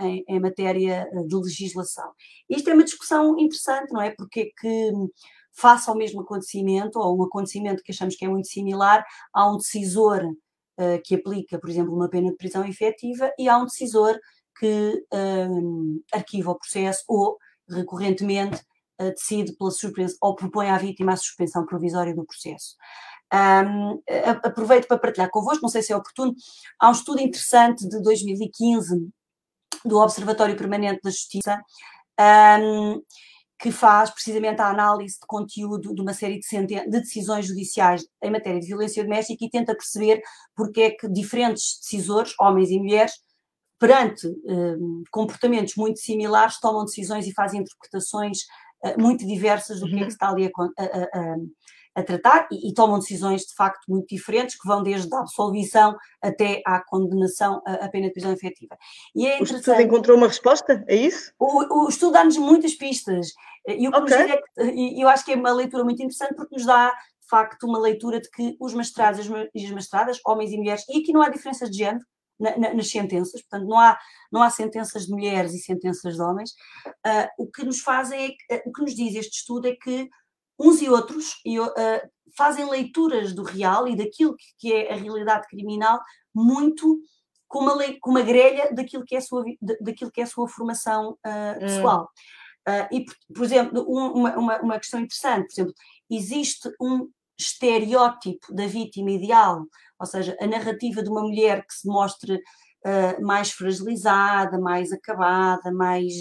em, 0.06 0.24
em, 0.28 0.40
matéria 0.40 1.10
de 1.28 1.36
legislação. 1.36 2.12
Isto 2.48 2.70
é 2.70 2.74
uma 2.76 2.84
discussão 2.84 3.38
interessante, 3.40 3.92
não 3.92 4.02
é? 4.02 4.12
Porque 4.12 4.42
é 4.42 4.46
que 4.62 4.92
face 5.52 5.90
ao 5.90 5.98
mesmo 5.98 6.22
acontecimento, 6.22 7.00
ou 7.00 7.18
um 7.18 7.24
acontecimento 7.24 7.82
que 7.82 7.92
achamos 7.92 8.16
que 8.16 8.24
é 8.24 8.30
muito 8.30 8.48
similar, 8.48 9.04
há 9.34 9.50
um 9.52 9.58
decisor 9.58 10.22
que 11.04 11.16
aplica, 11.16 11.58
por 11.58 11.68
exemplo, 11.68 11.92
uma 11.92 12.08
pena 12.08 12.30
de 12.30 12.38
prisão 12.38 12.64
efetiva 12.64 13.34
e 13.40 13.50
há 13.50 13.58
um 13.58 13.66
decisor 13.66 14.16
que 14.60 15.04
arquiva 16.14 16.52
o 16.52 16.60
processo 16.60 17.04
ou, 17.08 17.36
recorrentemente, 17.68 18.62
decide 18.98 19.56
pela 19.58 19.72
suspensão 19.72 20.18
ou 20.22 20.36
propõe 20.36 20.70
à 20.70 20.78
vítima 20.78 21.14
a 21.14 21.18
suspensão 21.18 21.66
provisória 21.66 22.16
do 22.16 22.26
processo. 22.26 22.76
Um, 23.34 24.02
aproveito 24.44 24.88
para 24.88 24.98
partilhar 24.98 25.30
convosco, 25.30 25.62
não 25.62 25.70
sei 25.70 25.82
se 25.82 25.92
é 25.92 25.98
oportuno, 25.98 26.34
há 26.80 26.90
um 26.90 26.94
estudo 26.94 27.22
interessante 27.22 27.88
de 27.88 28.02
2015 28.02 29.10
do 29.84 29.98
Observatório 29.98 30.56
Permanente 30.56 31.02
da 31.04 31.10
Justiça, 31.10 31.62
um, 32.62 33.02
que 33.60 33.72
faz 33.72 34.12
precisamente 34.12 34.62
a 34.62 34.70
análise 34.70 35.16
de 35.16 35.26
conteúdo 35.28 35.94
de 35.94 36.02
uma 36.02 36.14
série 36.14 36.40
de, 36.40 36.66
de, 36.66 36.90
decisões 36.90 37.48
judiciais 37.48 38.06
em 38.22 38.32
matéria 38.32 38.60
de 38.60 38.68
violência 38.68 39.04
doméstica 39.04 39.44
e 39.44 39.50
tenta 39.50 39.76
perceber 39.76 40.22
porque 40.56 40.82
é 40.82 40.92
que 40.92 41.10
diferentes 41.10 41.80
decisores, 41.82 42.34
homens 42.40 42.70
e 42.70 42.78
mulheres, 42.78 43.14
perante 43.80 44.28
um, 44.46 45.04
comportamentos 45.12 45.76
muito 45.76 46.00
similares, 46.00 46.60
tomam 46.60 46.86
decisões 46.86 47.28
e 47.28 47.34
fazem 47.34 47.62
interpretações 47.62 48.40
muito 48.98 49.26
diversas 49.26 49.80
do 49.80 49.88
que 49.88 49.96
é 49.96 49.98
que 49.98 50.04
uhum. 50.04 50.08
está 50.08 50.30
ali 50.30 50.46
a, 50.46 50.50
a, 50.84 50.86
a, 50.86 51.36
a 51.96 52.04
tratar 52.04 52.48
e, 52.52 52.70
e, 52.70 52.74
tomam 52.74 53.00
decisões 53.00 53.42
de 53.42 53.56
facto 53.56 53.84
muito 53.90 54.08
diferentes, 54.08 54.56
que 54.56 54.68
vão 54.68 54.84
desde 54.84 55.14
a 55.16 55.20
absolvição 55.20 55.96
até 56.22 56.62
à 56.66 56.80
condenação 56.80 57.62
à, 57.66 57.90
pena 57.90 58.08
de 58.08 58.14
prisão 58.14 58.32
efetiva. 58.32 58.78
E 59.16 59.28
é 59.28 59.40
o 59.40 59.44
estudo 59.44 59.82
encontrou 59.82 60.16
uma 60.16 60.28
resposta? 60.28 60.84
É 60.88 60.96
isso? 60.96 61.34
O, 61.40 61.86
o 61.86 61.90
estudo 61.90 62.14
dá-nos 62.14 62.38
muitas 62.38 62.76
pistas. 62.76 63.30
E 63.68 63.88
o 63.88 63.92
que 63.92 63.98
okay. 63.98 64.18
é 64.18 64.38
que, 64.38 65.02
eu 65.02 65.10
acho 65.10 65.26
que 65.26 65.34
é 65.34 65.36
uma 65.36 65.52
leitura 65.52 65.84
muito 65.84 66.02
interessante 66.02 66.36
porque 66.36 66.56
nos 66.56 66.66
dá 66.66 66.90
de 66.90 67.30
facto 67.30 67.64
uma 67.64 67.80
leitura 67.80 68.22
de 68.22 68.30
que 68.30 68.56
os 68.60 68.74
mestrados 68.74 69.28
e 69.54 69.66
as 69.66 69.72
mestradas, 69.72 70.20
homens 70.26 70.52
e 70.52 70.58
mulheres, 70.58 70.86
e 70.88 71.00
aqui 71.00 71.12
não 71.12 71.22
há 71.22 71.30
diferenças 71.30 71.70
de 71.70 71.78
género, 71.78 72.06
na, 72.40 72.58
na, 72.58 72.74
nas 72.74 72.90
sentenças, 72.90 73.42
portanto, 73.42 73.68
não 73.68 73.80
há, 73.80 73.98
não 74.32 74.42
há 74.44 74.50
sentenças 74.50 75.06
de 75.06 75.12
mulheres 75.12 75.54
e 75.54 75.60
sentenças 75.60 76.16
de 76.16 76.22
homens. 76.22 76.52
Uh, 77.06 77.44
o 77.44 77.48
que 77.48 77.64
nos 77.64 77.80
fazem 77.80 78.36
é, 78.50 78.64
o 78.66 78.72
que 78.72 78.82
nos 78.82 78.96
diz 78.96 79.16
este 79.16 79.38
estudo 79.38 79.68
é 79.68 79.76
que 79.76 80.10
uns 80.60 80.82
e 80.82 80.90
outros 80.90 81.40
e, 81.46 81.60
uh, 81.60 81.70
fazem 82.36 82.70
leituras 82.70 83.34
do 83.34 83.44
real 83.44 83.88
e 83.88 83.96
daquilo 83.96 84.36
que, 84.36 84.46
que, 84.58 84.74
é 84.74 84.94
a 84.94 84.96
realidade 84.96 85.48
criminal 85.48 86.00
muito 86.34 87.00
com 87.48 87.60
uma, 87.60 87.78
com 88.02 88.12
uma 88.12 88.22
grelha 88.22 88.74
daquilo 88.74 89.06
que 89.06 89.16
é 89.16 89.20
a 89.20 89.22
sua, 89.22 89.44
daquilo 89.82 90.12
que 90.12 90.22
é 90.22 90.24
a 90.24 90.28
sua 90.28 90.48
formação 90.48 91.12
uh, 91.12 91.60
pessoal. 91.60 92.10
Uh, 92.68 92.88
e, 92.92 93.06
por, 93.06 93.16
por 93.34 93.44
exemplo, 93.46 93.86
um, 93.88 94.28
uma, 94.38 94.60
uma 94.60 94.78
questão 94.78 95.00
interessante, 95.00 95.48
por 95.48 95.54
exemplo, 95.54 95.74
existe 96.10 96.70
um 96.82 97.10
estereótipo 97.38 98.54
da 98.54 98.68
vítima 98.68 99.12
ideal, 99.12 99.64
ou 100.00 100.06
seja, 100.06 100.36
a 100.40 100.48
narrativa 100.48 101.04
de 101.04 101.10
uma 101.10 101.22
mulher 101.22 101.66
que 101.66 101.74
se 101.74 101.88
mostre 101.88 102.36
uh, 102.36 103.22
mais 103.26 103.52
fragilizada, 103.52 104.60
mais 104.60 104.92
acabada, 104.92 105.72
mais 105.72 106.14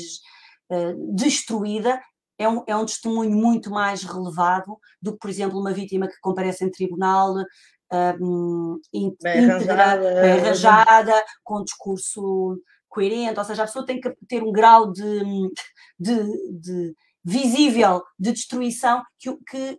destruída, 1.15 2.03
é 2.37 2.49
um, 2.49 2.65
é 2.67 2.77
um 2.77 2.85
testemunho 2.85 3.31
muito 3.31 3.71
mais 3.71 4.03
relevado 4.03 4.77
do 5.01 5.13
que, 5.13 5.19
por 5.19 5.31
exemplo, 5.31 5.61
uma 5.61 5.73
vítima 5.73 6.09
que 6.09 6.19
comparece 6.21 6.65
em 6.65 6.71
tribunal 6.71 7.37
um, 8.21 8.81
bem, 9.23 9.51
arranjada, 9.51 10.21
bem 10.21 10.33
arranjada, 10.33 11.25
com 11.45 11.63
discurso 11.63 12.61
coerente, 12.89 13.39
ou 13.39 13.45
seja, 13.45 13.63
a 13.63 13.67
pessoa 13.67 13.87
tem 13.87 14.01
que 14.01 14.11
ter 14.29 14.43
um 14.43 14.53
grau 14.53 14.91
de, 14.91 15.23
de, 15.99 16.25
de 16.59 16.95
visível 17.25 18.03
de 18.19 18.33
destruição 18.33 19.03
que, 19.19 19.37
que, 19.49 19.79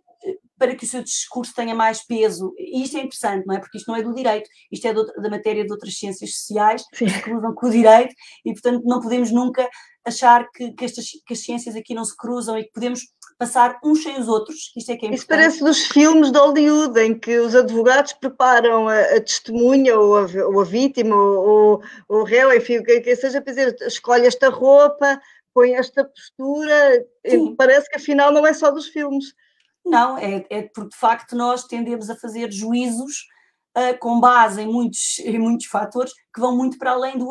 para 0.58 0.74
que 0.74 0.84
o 0.84 0.88
seu 0.88 1.02
discurso 1.02 1.54
tenha 1.54 1.74
mais 1.74 2.04
peso. 2.04 2.54
E 2.58 2.82
isto 2.82 2.96
é 2.96 3.00
interessante, 3.00 3.46
não 3.46 3.54
é? 3.54 3.60
Porque 3.60 3.78
isto 3.78 3.88
não 3.88 3.96
é 3.96 4.02
do 4.02 4.14
direito, 4.14 4.50
isto 4.70 4.86
é 4.86 4.92
do, 4.92 5.04
da 5.04 5.30
matéria 5.30 5.64
de 5.64 5.72
outras 5.72 5.96
ciências 5.96 6.34
sociais 6.34 6.84
Sim. 6.92 7.06
que 7.06 7.20
cruzam 7.20 7.54
com 7.54 7.66
o 7.66 7.70
direito 7.70 8.14
e, 8.44 8.52
portanto, 8.52 8.82
não 8.84 9.00
podemos 9.00 9.30
nunca 9.30 9.68
achar 10.04 10.48
que, 10.50 10.72
que, 10.72 10.84
estas, 10.84 11.06
que 11.26 11.32
as 11.34 11.40
ciências 11.40 11.76
aqui 11.76 11.94
não 11.94 12.04
se 12.04 12.16
cruzam 12.16 12.58
e 12.58 12.64
que 12.64 12.72
podemos 12.72 13.00
passar 13.38 13.78
uns 13.84 14.02
sem 14.02 14.18
os 14.18 14.26
outros, 14.26 14.72
isto 14.76 14.90
é 14.90 14.96
que 14.96 15.06
é 15.06 15.14
Isso 15.14 15.26
parece 15.26 15.62
dos 15.62 15.86
filmes 15.86 16.32
de 16.32 16.38
Hollywood, 16.38 16.98
em 16.98 17.16
que 17.16 17.38
os 17.38 17.54
advogados 17.54 18.12
preparam 18.14 18.88
a, 18.88 18.98
a 18.98 19.20
testemunha 19.20 19.96
ou 19.96 20.16
a, 20.16 20.26
ou 20.48 20.60
a 20.60 20.64
vítima 20.64 21.14
ou, 21.14 21.80
ou 22.08 22.20
o 22.20 22.24
réu, 22.24 22.52
enfim, 22.52 22.78
o 22.78 22.82
que, 22.82 23.00
que 23.00 23.14
seja, 23.14 23.40
para 23.40 23.52
dizer, 23.52 23.76
escolhe 23.82 24.26
esta 24.26 24.48
roupa, 24.48 25.20
põe 25.54 25.74
esta 25.74 26.04
postura, 26.04 27.06
parece 27.56 27.88
que 27.88 27.96
afinal 27.96 28.32
não 28.32 28.46
é 28.46 28.52
só 28.52 28.70
dos 28.72 28.88
filmes. 28.88 29.26
Não, 29.84 30.18
é, 30.18 30.46
é 30.50 30.62
porque 30.62 30.90
de 30.90 30.96
facto 30.96 31.34
nós 31.36 31.64
tendemos 31.64 32.10
a 32.10 32.16
fazer 32.16 32.52
juízos 32.52 33.26
uh, 33.76 33.98
com 33.98 34.20
base 34.20 34.60
em 34.60 34.66
muitos, 34.66 35.18
em 35.20 35.38
muitos 35.38 35.66
fatores 35.66 36.12
que 36.34 36.40
vão 36.40 36.56
muito 36.56 36.78
para 36.78 36.92
além 36.92 37.16
do, 37.16 37.28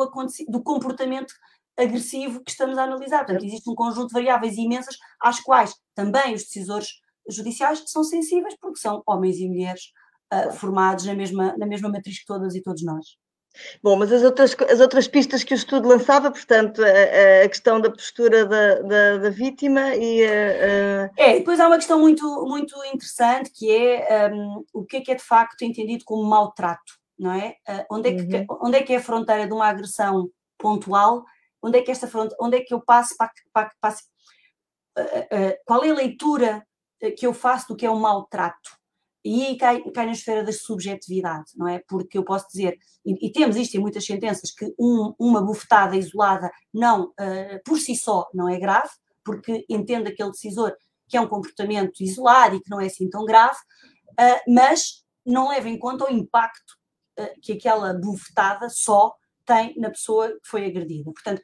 do 0.47 0.63
comportamento 0.63 1.33
agressivo 1.77 2.43
que 2.43 2.51
estamos 2.51 2.77
a 2.77 2.83
analisar. 2.83 3.25
Portanto, 3.25 3.45
existe 3.45 3.69
um 3.69 3.75
conjunto 3.75 4.07
de 4.07 4.13
variáveis 4.13 4.57
imensas 4.57 4.97
às 5.21 5.39
quais 5.39 5.75
também 5.93 6.33
os 6.33 6.43
decisores 6.43 6.89
judiciais 7.29 7.83
são 7.85 8.03
sensíveis, 8.03 8.55
porque 8.59 8.79
são 8.79 9.03
homens 9.05 9.37
e 9.37 9.47
mulheres 9.47 9.91
uh, 10.33 10.51
formados 10.53 11.05
na 11.05 11.13
mesma, 11.13 11.55
na 11.57 11.67
mesma 11.67 11.89
matriz 11.89 12.19
que 12.19 12.25
todas 12.25 12.55
e 12.55 12.61
todos 12.61 12.83
nós. 12.83 13.05
Bom, 13.81 13.95
mas 13.95 14.11
as 14.11 14.23
outras, 14.23 14.55
as 14.69 14.79
outras 14.79 15.07
pistas 15.07 15.43
que 15.43 15.53
o 15.53 15.55
estudo 15.55 15.87
lançava, 15.87 16.31
portanto, 16.31 16.81
a, 16.83 17.45
a 17.45 17.49
questão 17.49 17.79
da 17.79 17.89
postura 17.89 18.45
da, 18.45 18.81
da, 18.81 19.17
da 19.17 19.29
vítima 19.29 19.95
e. 19.95 20.25
A, 20.25 21.11
É, 21.17 21.33
depois 21.39 21.59
há 21.59 21.67
uma 21.67 21.77
questão 21.77 21.99
muito, 21.99 22.25
muito 22.45 22.75
interessante 22.85 23.51
que 23.51 23.71
é 23.71 24.29
um, 24.31 24.63
o 24.73 24.85
que 24.85 24.97
é 24.97 25.01
que 25.01 25.11
é 25.11 25.15
de 25.15 25.23
facto 25.23 25.61
entendido 25.63 26.03
como 26.05 26.23
maltrato, 26.23 26.93
não 27.17 27.31
é? 27.31 27.55
Uh, 27.67 27.85
onde, 27.91 28.09
é 28.09 28.15
que, 28.15 28.35
uhum. 28.35 28.45
onde 28.61 28.77
é 28.77 28.83
que 28.83 28.93
é 28.93 28.97
a 28.97 29.03
fronteira 29.03 29.47
de 29.47 29.53
uma 29.53 29.67
agressão 29.67 30.29
pontual? 30.57 31.23
Onde 31.61 31.79
é 31.79 31.81
que 31.81 31.91
esta 31.91 32.07
fronteira, 32.07 32.37
onde 32.39 32.57
é 32.57 32.61
que 32.61 32.73
eu 32.73 32.81
passo 32.81 33.15
para, 33.17 33.31
para, 33.51 33.71
para 33.81 33.93
uh, 33.93 35.03
uh, 35.03 35.57
qual 35.65 35.83
é 35.83 35.89
a 35.89 35.95
leitura 35.95 36.63
que 37.17 37.27
eu 37.27 37.33
faço 37.33 37.67
do 37.67 37.75
que 37.75 37.85
é 37.85 37.91
um 37.91 37.99
maltrato? 37.99 38.76
E 39.27 39.45
aí 39.45 39.57
cai, 39.57 39.81
cai 39.91 40.05
na 40.05 40.13
esfera 40.13 40.41
da 40.41 40.53
subjetividade, 40.53 41.51
não 41.57 41.67
é? 41.67 41.83
Porque 41.85 42.17
eu 42.17 42.23
posso 42.23 42.47
dizer, 42.47 42.77
e, 43.05 43.27
e 43.27 43.31
temos 43.31 43.57
isto 43.57 43.75
em 43.75 43.79
muitas 43.81 44.05
sentenças, 44.05 44.51
que 44.51 44.73
um, 44.79 45.13
uma 45.19 45.41
bufetada 45.41 45.97
isolada 45.97 46.49
não, 46.73 47.07
uh, 47.07 47.61
por 47.65 47.77
si 47.77 47.93
só, 47.93 48.25
não 48.33 48.47
é 48.47 48.57
grave, 48.57 48.89
porque 49.25 49.65
entende 49.69 50.09
aquele 50.09 50.31
decisor 50.31 50.73
que 51.09 51.17
é 51.17 51.21
um 51.21 51.27
comportamento 51.27 52.01
isolado 52.01 52.55
e 52.55 52.61
que 52.61 52.69
não 52.69 52.79
é 52.79 52.85
assim 52.85 53.09
tão 53.09 53.25
grave, 53.25 53.57
uh, 54.11 54.53
mas 54.53 55.03
não 55.25 55.49
leva 55.49 55.67
em 55.67 55.77
conta 55.77 56.05
o 56.05 56.09
impacto 56.09 56.77
uh, 57.19 57.41
que 57.41 57.51
aquela 57.51 57.93
bufetada 57.93 58.69
só 58.69 59.13
tem 59.45 59.77
na 59.77 59.89
pessoa 59.89 60.29
que 60.29 60.47
foi 60.47 60.65
agredida. 60.65 61.11
Portanto, 61.11 61.41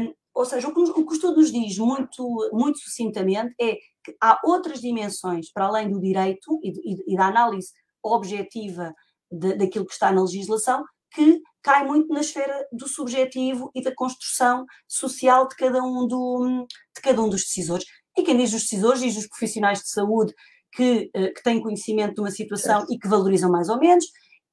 um, 0.00 0.14
ou 0.36 0.44
seja, 0.44 0.68
o 0.68 0.74
que, 0.74 0.80
o 0.80 1.06
que 1.06 1.12
o 1.12 1.14
estudo 1.14 1.36
nos 1.36 1.50
diz 1.50 1.78
muito, 1.78 2.50
muito 2.52 2.78
sucintamente 2.78 3.54
é 3.58 3.76
que 4.04 4.14
há 4.22 4.38
outras 4.44 4.82
dimensões 4.82 5.50
para 5.50 5.64
além 5.64 5.90
do 5.90 5.98
direito 5.98 6.60
e, 6.62 6.92
e, 6.92 7.14
e 7.14 7.16
da 7.16 7.28
análise 7.28 7.72
objetiva 8.04 8.94
de, 9.32 9.54
daquilo 9.54 9.86
que 9.86 9.94
está 9.94 10.12
na 10.12 10.20
legislação 10.20 10.84
que 11.14 11.40
cai 11.62 11.86
muito 11.86 12.12
na 12.12 12.20
esfera 12.20 12.68
do 12.70 12.86
subjetivo 12.86 13.70
e 13.74 13.82
da 13.82 13.94
construção 13.94 14.66
social 14.86 15.48
de 15.48 15.56
cada 15.56 15.82
um, 15.82 16.06
do, 16.06 16.66
de 16.94 17.00
cada 17.00 17.22
um 17.22 17.30
dos 17.30 17.40
decisores. 17.40 17.86
E 18.14 18.22
quem 18.22 18.36
diz 18.36 18.52
os 18.52 18.62
decisores, 18.62 19.00
diz 19.00 19.16
os 19.16 19.26
profissionais 19.26 19.80
de 19.80 19.88
saúde 19.88 20.34
que, 20.70 21.10
eh, 21.14 21.30
que 21.30 21.42
têm 21.42 21.62
conhecimento 21.62 22.14
de 22.14 22.20
uma 22.20 22.30
situação 22.30 22.84
e 22.90 22.98
que 22.98 23.08
valorizam 23.08 23.50
mais 23.50 23.70
ou 23.70 23.78
menos, 23.78 24.04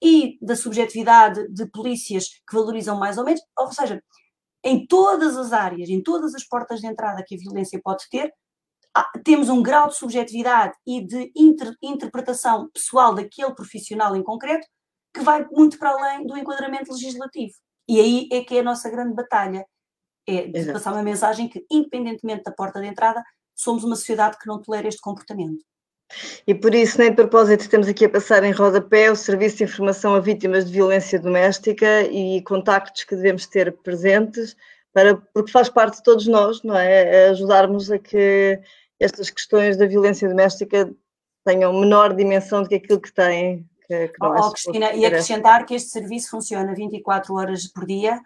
e 0.01 0.37
da 0.41 0.55
subjetividade 0.55 1.45
de 1.49 1.69
polícias 1.69 2.29
que 2.49 2.55
valorizam 2.55 2.97
mais 2.97 3.17
ou 3.17 3.25
menos, 3.25 3.41
ou 3.59 3.71
seja, 3.73 4.01
em 4.63 4.85
todas 4.85 5.37
as 5.37 5.51
áreas, 5.51 5.89
em 5.89 6.01
todas 6.01 6.33
as 6.33 6.43
portas 6.43 6.79
de 6.79 6.87
entrada 6.87 7.23
que 7.25 7.35
a 7.35 7.37
violência 7.37 7.79
pode 7.83 8.07
ter, 8.09 8.33
temos 9.23 9.49
um 9.49 9.61
grau 9.61 9.89
de 9.89 9.97
subjetividade 9.97 10.75
e 10.85 11.05
de 11.05 11.31
inter, 11.35 11.75
interpretação 11.81 12.69
pessoal 12.69 13.13
daquele 13.13 13.53
profissional 13.55 14.15
em 14.15 14.23
concreto 14.23 14.67
que 15.13 15.21
vai 15.21 15.45
muito 15.51 15.77
para 15.77 15.91
além 15.91 16.25
do 16.25 16.37
enquadramento 16.37 16.91
legislativo. 16.91 17.53
E 17.87 17.99
aí 17.99 18.29
é 18.31 18.43
que 18.43 18.55
é 18.55 18.59
a 18.59 18.63
nossa 18.63 18.89
grande 18.89 19.13
batalha, 19.13 19.65
é 20.27 20.47
de 20.47 20.57
Exato. 20.57 20.73
passar 20.73 20.93
uma 20.93 21.03
mensagem 21.03 21.49
que, 21.49 21.65
independentemente 21.69 22.43
da 22.43 22.51
porta 22.51 22.79
de 22.79 22.87
entrada, 22.87 23.23
somos 23.55 23.83
uma 23.83 23.95
sociedade 23.95 24.37
que 24.39 24.47
não 24.47 24.61
tolera 24.61 24.87
este 24.87 25.01
comportamento. 25.01 25.63
E 26.45 26.53
por 26.53 26.73
isso, 26.75 26.97
nem 26.99 27.09
de 27.09 27.15
propósito, 27.15 27.69
temos 27.69 27.87
aqui 27.87 28.05
a 28.05 28.09
passar 28.09 28.43
em 28.43 28.51
rodapé 28.51 29.11
o 29.11 29.15
Serviço 29.15 29.57
de 29.57 29.63
Informação 29.63 30.15
a 30.15 30.19
Vítimas 30.19 30.65
de 30.65 30.73
Violência 30.73 31.19
Doméstica 31.19 32.03
e 32.03 32.41
contactos 32.43 33.03
que 33.03 33.15
devemos 33.15 33.45
ter 33.47 33.71
presentes, 33.71 34.55
para, 34.93 35.15
porque 35.33 35.51
faz 35.51 35.69
parte 35.69 35.97
de 35.97 36.03
todos 36.03 36.27
nós, 36.27 36.61
não 36.63 36.77
é? 36.77 37.29
Ajudarmos 37.29 37.91
a 37.91 37.97
que 37.97 38.59
estas 38.99 39.29
questões 39.29 39.77
da 39.77 39.85
violência 39.85 40.29
doméstica 40.29 40.91
tenham 41.43 41.73
menor 41.73 42.13
dimensão 42.13 42.63
do 42.63 42.69
que 42.69 42.75
aquilo 42.75 43.01
que 43.01 43.11
têm. 43.11 43.67
Que, 43.87 44.07
que 44.07 44.19
não 44.19 44.35
é 44.35 44.39
oh, 44.39 44.51
Cristina, 44.51 44.93
e 44.93 45.05
acrescentar 45.05 45.65
que 45.65 45.75
este 45.75 45.89
serviço 45.89 46.29
funciona 46.29 46.73
24 46.73 47.33
horas 47.35 47.67
por 47.67 47.85
dia, 47.85 48.21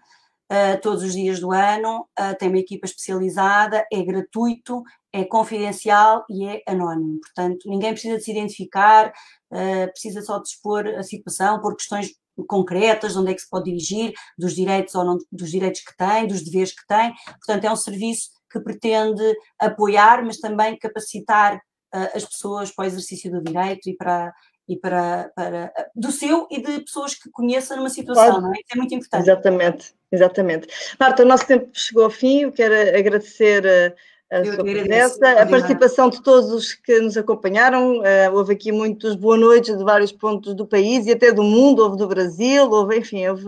uh, 0.52 0.80
todos 0.82 1.04
os 1.04 1.14
dias 1.14 1.40
do 1.40 1.52
ano, 1.52 2.08
uh, 2.20 2.36
tem 2.38 2.50
uma 2.50 2.60
equipa 2.60 2.86
especializada, 2.86 3.86
é 3.92 4.02
gratuito, 4.04 4.84
é 5.22 5.26
confidencial 5.26 6.26
e 6.30 6.46
é 6.46 6.62
anónimo. 6.68 7.20
Portanto, 7.22 7.70
ninguém 7.70 7.92
precisa 7.92 8.18
de 8.18 8.24
se 8.24 8.32
identificar, 8.32 9.12
uh, 9.52 9.92
precisa 9.92 10.22
só 10.22 10.40
de 10.40 10.50
expor 10.50 10.88
a 10.88 11.04
situação 11.04 11.60
por 11.60 11.76
questões 11.76 12.12
concretas, 12.48 13.14
de 13.14 13.20
onde 13.20 13.32
é 13.32 13.34
que 13.34 13.42
se 13.42 13.50
pode 13.50 13.66
dirigir, 13.66 14.14
dos 14.38 14.54
direitos 14.54 14.94
ou 14.94 15.04
não, 15.04 15.18
dos 15.32 15.50
direitos 15.50 15.82
que 15.82 15.96
tem, 15.98 16.28
dos 16.28 16.44
deveres 16.44 16.72
que 16.72 16.86
tem. 16.88 17.14
Portanto, 17.26 17.66
é 17.66 17.72
um 17.72 17.76
serviço 17.76 18.30
que 18.52 18.60
pretende 18.60 19.24
apoiar, 19.60 20.24
mas 20.24 20.38
também 20.38 20.78
capacitar 20.78 21.56
uh, 21.56 22.10
as 22.16 22.24
pessoas 22.26 22.72
para 22.72 22.84
o 22.84 22.88
exercício 22.88 23.32
do 23.32 23.42
direito 23.42 23.90
e 23.90 23.96
para 23.96 24.34
e 24.70 24.76
para, 24.76 25.32
para 25.34 25.72
do 25.96 26.12
seu 26.12 26.46
e 26.52 26.62
de 26.62 26.82
pessoas 26.82 27.16
que 27.16 27.30
conheçam 27.32 27.78
numa 27.78 27.90
situação, 27.90 28.26
claro. 28.26 28.42
não 28.42 28.54
é? 28.54 28.58
Isso 28.58 28.74
é 28.74 28.76
muito 28.76 28.94
importante. 28.94 29.24
Exatamente, 29.24 29.96
exatamente. 30.12 30.68
Marta, 31.00 31.24
o 31.24 31.26
nosso 31.26 31.48
tempo 31.48 31.70
chegou 31.74 32.04
ao 32.04 32.10
fim, 32.10 32.42
eu 32.42 32.52
quero 32.52 32.74
agradecer 32.98 33.66
a, 33.66 33.94
a 34.30 34.40
eu 34.40 34.54
sua 34.54 34.64
presença, 34.64 35.42
a 35.42 35.46
participação 35.46 36.10
de 36.10 36.22
todos 36.22 36.52
os 36.52 36.74
que 36.74 37.00
nos 37.00 37.16
acompanharam. 37.16 38.00
Uh, 38.00 38.34
houve 38.34 38.54
aqui 38.54 38.72
muitos 38.72 39.16
boa 39.16 39.38
noites 39.38 39.78
de 39.78 39.84
vários 39.84 40.12
pontos 40.12 40.54
do 40.54 40.68
país 40.68 41.06
e 41.06 41.12
até 41.12 41.32
do 41.32 41.44
mundo, 41.44 41.84
houve 41.84 41.98
do 41.98 42.08
Brasil, 42.08 42.70
houve, 42.70 42.98
enfim, 42.98 43.26
houve, 43.28 43.46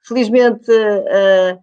felizmente 0.00 0.70
uh, 0.70 1.58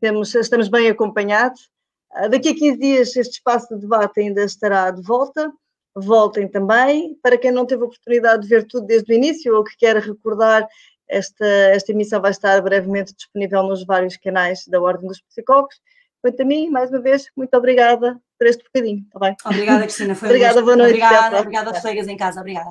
temos, 0.00 0.34
estamos 0.34 0.68
bem 0.68 0.88
acompanhados. 0.88 1.68
Uh, 2.12 2.28
daqui 2.28 2.50
a 2.50 2.54
15 2.54 2.78
dias 2.78 3.16
este 3.16 3.34
espaço 3.34 3.74
de 3.74 3.80
debate 3.80 4.20
ainda 4.20 4.44
estará 4.44 4.90
de 4.90 5.02
volta. 5.02 5.52
Voltem 5.96 6.48
também. 6.48 7.16
Para 7.22 7.38
quem 7.38 7.50
não 7.50 7.66
teve 7.66 7.82
a 7.82 7.86
oportunidade 7.86 8.42
de 8.42 8.48
ver 8.48 8.64
tudo 8.66 8.86
desde 8.86 9.12
o 9.12 9.16
início 9.16 9.56
ou 9.56 9.64
que 9.64 9.76
quer 9.76 9.96
recordar, 9.96 10.66
esta, 11.08 11.46
esta 11.46 11.92
emissão 11.92 12.20
vai 12.20 12.30
estar 12.30 12.60
brevemente 12.62 13.14
disponível 13.14 13.62
nos 13.62 13.84
vários 13.84 14.16
canais 14.16 14.64
da 14.66 14.80
Ordem 14.80 15.08
dos 15.08 15.20
Psicólogos. 15.20 15.76
Quanto 16.24 16.40
a 16.40 16.44
mim, 16.46 16.70
mais 16.70 16.88
uma 16.88 17.00
vez, 17.00 17.26
muito 17.36 17.54
obrigada 17.54 18.18
por 18.38 18.46
este 18.46 18.64
bocadinho, 18.64 19.04
está 19.04 19.18
bem? 19.18 19.36
Obrigada, 19.44 19.82
Cristina. 19.82 20.14
Foi 20.14 20.28
obrigada, 20.30 20.60
um 20.62 20.64
boa 20.64 20.74
noite. 20.74 20.92
Obrigada, 20.92 21.38
obrigada 21.38 21.68
aos 21.68 21.80
colegas 21.80 22.08
em 22.08 22.16
casa. 22.16 22.40
Obrigada. 22.40 22.70